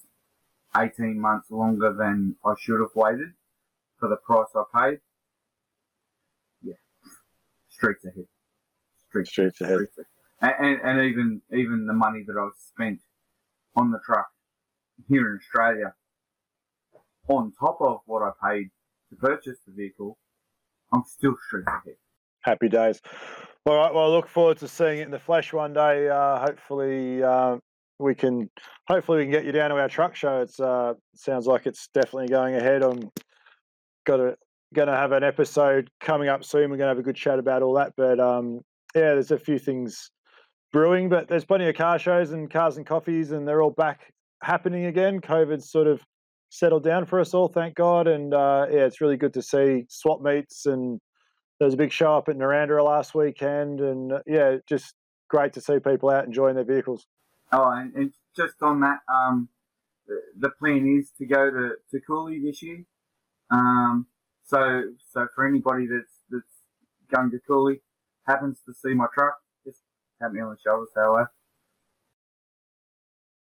18 0.78 1.20
months 1.20 1.52
longer 1.52 1.94
than 1.98 2.36
I 2.46 2.54
should 2.60 2.80
have 2.80 2.96
waited 2.96 3.34
for 4.00 4.10
the 4.10 4.16
price 4.16 4.48
I 4.56 4.64
paid, 4.74 5.00
yeah, 6.62 6.74
streets 7.70 8.06
ahead 8.06 8.26
streets, 9.12 9.62
ahead. 9.62 9.80
And, 10.42 10.54
and, 10.60 10.82
and 10.84 11.02
even 11.12 11.42
even 11.52 11.86
the 11.86 11.94
money 11.94 12.24
that 12.26 12.36
I've 12.38 12.58
spent 12.58 13.00
on 13.76 13.92
the 13.92 14.00
truck 14.06 14.30
here 15.08 15.30
in 15.30 15.40
Australia, 15.40 15.94
on 17.28 17.54
top 17.60 17.78
of 17.82 18.00
what 18.06 18.24
I 18.24 18.32
paid 18.50 18.72
to 19.12 19.16
purchase 19.18 19.60
the 19.68 19.74
vehicle, 19.74 20.18
I'm 20.94 21.04
still 21.06 21.36
streets 21.48 21.68
ahead. 21.68 21.96
Happy 22.42 22.70
days. 22.70 23.00
All 23.66 23.76
right. 23.76 23.94
Well, 23.94 24.06
I 24.06 24.08
look 24.08 24.28
forward 24.28 24.58
to 24.58 24.68
seeing 24.68 25.00
it 25.00 25.04
in 25.04 25.12
the 25.12 25.20
flesh 25.20 25.54
one 25.54 25.74
day. 25.74 26.10
Uh, 26.10 26.40
hopefully, 26.40 27.22
uh, 27.22 27.58
we 28.00 28.16
can. 28.16 28.50
Hopefully, 28.88 29.20
we 29.20 29.24
can 29.26 29.32
get 29.32 29.46
you 29.46 29.52
down 29.52 29.70
to 29.70 29.76
our 29.76 29.88
truck 29.88 30.16
show. 30.16 30.42
It's 30.42 30.60
uh, 30.60 30.96
sounds 31.16 31.46
like 31.46 31.68
it's 31.68 31.88
definitely 31.94 32.30
going 32.30 32.56
ahead. 32.56 32.82
I'm 32.82 33.12
got 34.06 34.20
a 34.20 34.36
going 34.74 34.88
to 34.88 34.96
have 34.96 35.12
an 35.12 35.24
episode 35.24 35.90
coming 36.00 36.30
up 36.30 36.44
soon. 36.44 36.72
We're 36.72 36.78
going 36.78 36.88
to 36.88 36.96
have 36.96 37.00
a 37.00 37.04
good 37.04 37.16
chat 37.16 37.40
about 37.40 37.62
all 37.62 37.74
that. 37.76 37.94
But 37.96 38.20
um, 38.20 38.62
yeah, 38.96 39.14
there's 39.14 39.32
a 39.32 39.38
few 39.38 39.60
things 39.60 40.10
brewing, 40.72 41.10
but 41.10 41.28
there's 41.28 41.46
plenty 41.46 41.68
of 41.68 41.76
car 41.76 42.00
shows 42.00 42.32
and 42.32 42.50
cars 42.50 42.78
and 42.78 42.86
coffees, 42.86 43.32
and 43.32 43.48
they're 43.48 43.62
all 43.62 43.72
back 43.72 44.12
happening 44.42 44.86
again. 44.86 45.20
COVID's 45.20 45.70
sort 45.70 45.88
of 45.88 46.02
settled 46.52 46.84
down 46.84 47.06
for 47.08 47.20
us 47.20 47.34
all, 47.34 47.48
thank 47.48 47.74
God. 47.74 48.08
And 48.08 48.34
uh, 48.34 48.68
yeah, 48.70 48.86
it's 48.86 49.02
really 49.02 49.18
good 49.18 49.34
to 49.34 49.42
see 49.42 49.86
swap 49.90 50.22
meets 50.22 50.68
and 50.68 51.02
there 51.62 51.68
was 51.68 51.76
a 51.76 51.78
big 51.78 51.92
show 51.92 52.18
up 52.18 52.28
at 52.28 52.36
Narrandera 52.36 52.84
last 52.84 53.14
weekend, 53.14 53.82
and 53.82 54.14
uh, 54.14 54.22
yeah, 54.26 54.58
just 54.68 54.96
great 55.30 55.54
to 55.54 55.62
see 55.62 55.78
people 55.78 56.10
out 56.10 56.26
enjoying 56.26 56.56
their 56.56 56.64
vehicles. 56.64 57.06
Oh, 57.52 57.70
and, 57.70 57.94
and 57.94 58.12
just 58.36 58.56
on 58.64 58.80
that, 58.80 59.02
um, 59.08 59.48
the, 60.08 60.20
the, 60.40 60.50
plan 60.50 60.98
is 61.00 61.12
to 61.20 61.28
go 61.28 61.52
to, 61.52 61.74
to 61.92 62.00
Cooly 62.08 62.42
this 62.44 62.64
year. 62.64 62.84
Um, 63.52 64.08
so 64.44 64.86
so 65.12 65.28
for 65.36 65.46
anybody 65.46 65.86
that's 65.86 66.16
that's 66.32 67.16
going 67.16 67.30
to 67.30 67.38
Cooly, 67.46 67.84
happens 68.26 68.58
to 68.66 68.74
see 68.74 68.96
my 68.96 69.06
truck, 69.14 69.36
just 69.64 69.82
tap 70.20 70.32
me 70.32 70.42
on 70.42 70.50
the 70.50 70.58
shoulder, 70.66 70.88
say 70.96 71.02
hello. 71.02 71.26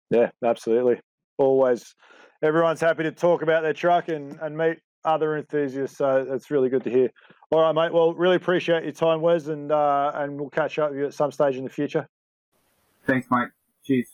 Yeah, 0.09 0.31
absolutely. 0.43 0.99
Always, 1.37 1.95
everyone's 2.41 2.81
happy 2.81 3.03
to 3.03 3.11
talk 3.11 3.41
about 3.41 3.63
their 3.63 3.73
truck 3.73 4.09
and, 4.09 4.37
and 4.41 4.57
meet 4.57 4.79
other 5.05 5.37
enthusiasts. 5.37 5.97
So 5.97 6.25
it's 6.29 6.51
really 6.51 6.69
good 6.69 6.83
to 6.83 6.89
hear. 6.89 7.11
All 7.51 7.61
right, 7.61 7.73
mate. 7.73 7.93
Well, 7.93 8.13
really 8.13 8.35
appreciate 8.35 8.83
your 8.83 8.91
time, 8.91 9.21
Wes, 9.21 9.47
and 9.47 9.71
uh, 9.71 10.11
and 10.15 10.39
we'll 10.39 10.49
catch 10.49 10.77
up 10.77 10.91
with 10.91 10.99
you 10.99 11.05
at 11.05 11.13
some 11.13 11.31
stage 11.31 11.55
in 11.55 11.63
the 11.63 11.69
future. 11.69 12.07
Thanks, 13.07 13.27
mate. 13.31 13.47
Cheers. 13.85 14.07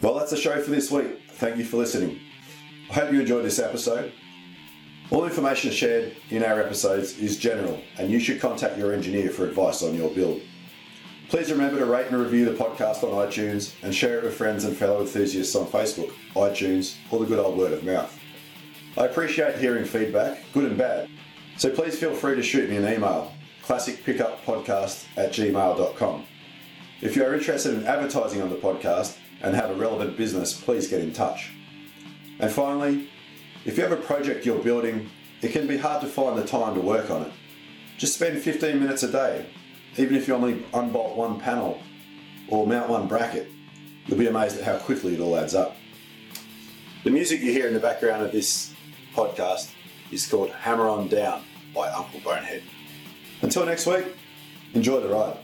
Well, 0.00 0.14
that's 0.14 0.30
the 0.30 0.36
show 0.36 0.60
for 0.60 0.70
this 0.70 0.90
week. 0.90 1.22
Thank 1.32 1.56
you 1.56 1.64
for 1.64 1.78
listening. 1.78 2.20
I 2.90 2.94
hope 2.94 3.12
you 3.12 3.20
enjoyed 3.20 3.44
this 3.44 3.58
episode. 3.58 4.12
All 5.10 5.24
information 5.24 5.70
shared 5.70 6.16
in 6.30 6.44
our 6.44 6.60
episodes 6.60 7.18
is 7.18 7.36
general, 7.36 7.80
and 7.98 8.10
you 8.10 8.20
should 8.20 8.40
contact 8.40 8.78
your 8.78 8.92
engineer 8.92 9.30
for 9.30 9.46
advice 9.46 9.82
on 9.82 9.94
your 9.94 10.10
build. 10.10 10.40
Please 11.28 11.50
remember 11.50 11.78
to 11.78 11.86
rate 11.86 12.08
and 12.08 12.20
review 12.20 12.44
the 12.44 12.52
podcast 12.52 13.02
on 13.02 13.26
iTunes 13.26 13.74
and 13.82 13.94
share 13.94 14.18
it 14.18 14.24
with 14.24 14.34
friends 14.34 14.64
and 14.64 14.76
fellow 14.76 15.00
enthusiasts 15.00 15.56
on 15.56 15.66
Facebook, 15.66 16.12
iTunes, 16.34 16.96
or 17.10 17.20
the 17.20 17.26
good 17.26 17.38
old 17.38 17.56
word 17.56 17.72
of 17.72 17.82
mouth. 17.82 18.18
I 18.96 19.06
appreciate 19.06 19.56
hearing 19.56 19.84
feedback, 19.84 20.38
good 20.52 20.64
and 20.64 20.78
bad, 20.78 21.08
so 21.56 21.70
please 21.70 21.98
feel 21.98 22.14
free 22.14 22.36
to 22.36 22.42
shoot 22.42 22.68
me 22.68 22.76
an 22.76 22.84
email, 22.84 23.32
classicpickuppodcast 23.64 25.06
at 25.16 25.32
gmail.com. 25.32 26.24
If 27.00 27.16
you 27.16 27.24
are 27.24 27.34
interested 27.34 27.74
in 27.74 27.86
advertising 27.86 28.42
on 28.42 28.50
the 28.50 28.56
podcast 28.56 29.16
and 29.40 29.54
have 29.54 29.70
a 29.70 29.74
relevant 29.74 30.16
business, 30.16 30.58
please 30.58 30.88
get 30.88 31.00
in 31.00 31.12
touch. 31.12 31.50
And 32.38 32.50
finally, 32.50 33.08
if 33.64 33.76
you 33.76 33.82
have 33.82 33.92
a 33.92 33.96
project 33.96 34.44
you're 34.46 34.62
building, 34.62 35.08
it 35.40 35.52
can 35.52 35.66
be 35.66 35.78
hard 35.78 36.00
to 36.02 36.06
find 36.06 36.36
the 36.36 36.46
time 36.46 36.74
to 36.74 36.80
work 36.80 37.10
on 37.10 37.22
it. 37.22 37.32
Just 37.96 38.14
spend 38.14 38.40
15 38.40 38.78
minutes 38.78 39.02
a 39.02 39.10
day, 39.10 39.46
even 39.96 40.16
if 40.16 40.28
you 40.28 40.34
only 40.34 40.64
unbolt 40.72 41.16
one 41.16 41.40
panel 41.40 41.80
or 42.48 42.66
mount 42.66 42.88
one 42.88 43.06
bracket. 43.06 43.50
You'll 44.06 44.18
be 44.18 44.26
amazed 44.26 44.58
at 44.58 44.64
how 44.64 44.78
quickly 44.78 45.14
it 45.14 45.20
all 45.20 45.36
adds 45.36 45.54
up. 45.54 45.76
The 47.04 47.10
music 47.10 47.40
you 47.40 47.52
hear 47.52 47.66
in 47.66 47.74
the 47.74 47.80
background 47.80 48.22
of 48.22 48.32
this 48.32 48.74
podcast 49.14 49.70
is 50.10 50.26
called 50.26 50.50
Hammer 50.50 50.88
On 50.88 51.08
Down 51.08 51.42
by 51.74 51.88
Uncle 51.88 52.20
Bonehead. 52.20 52.62
Until 53.42 53.64
next 53.66 53.86
week, 53.86 54.06
enjoy 54.74 55.00
the 55.00 55.08
ride. 55.08 55.38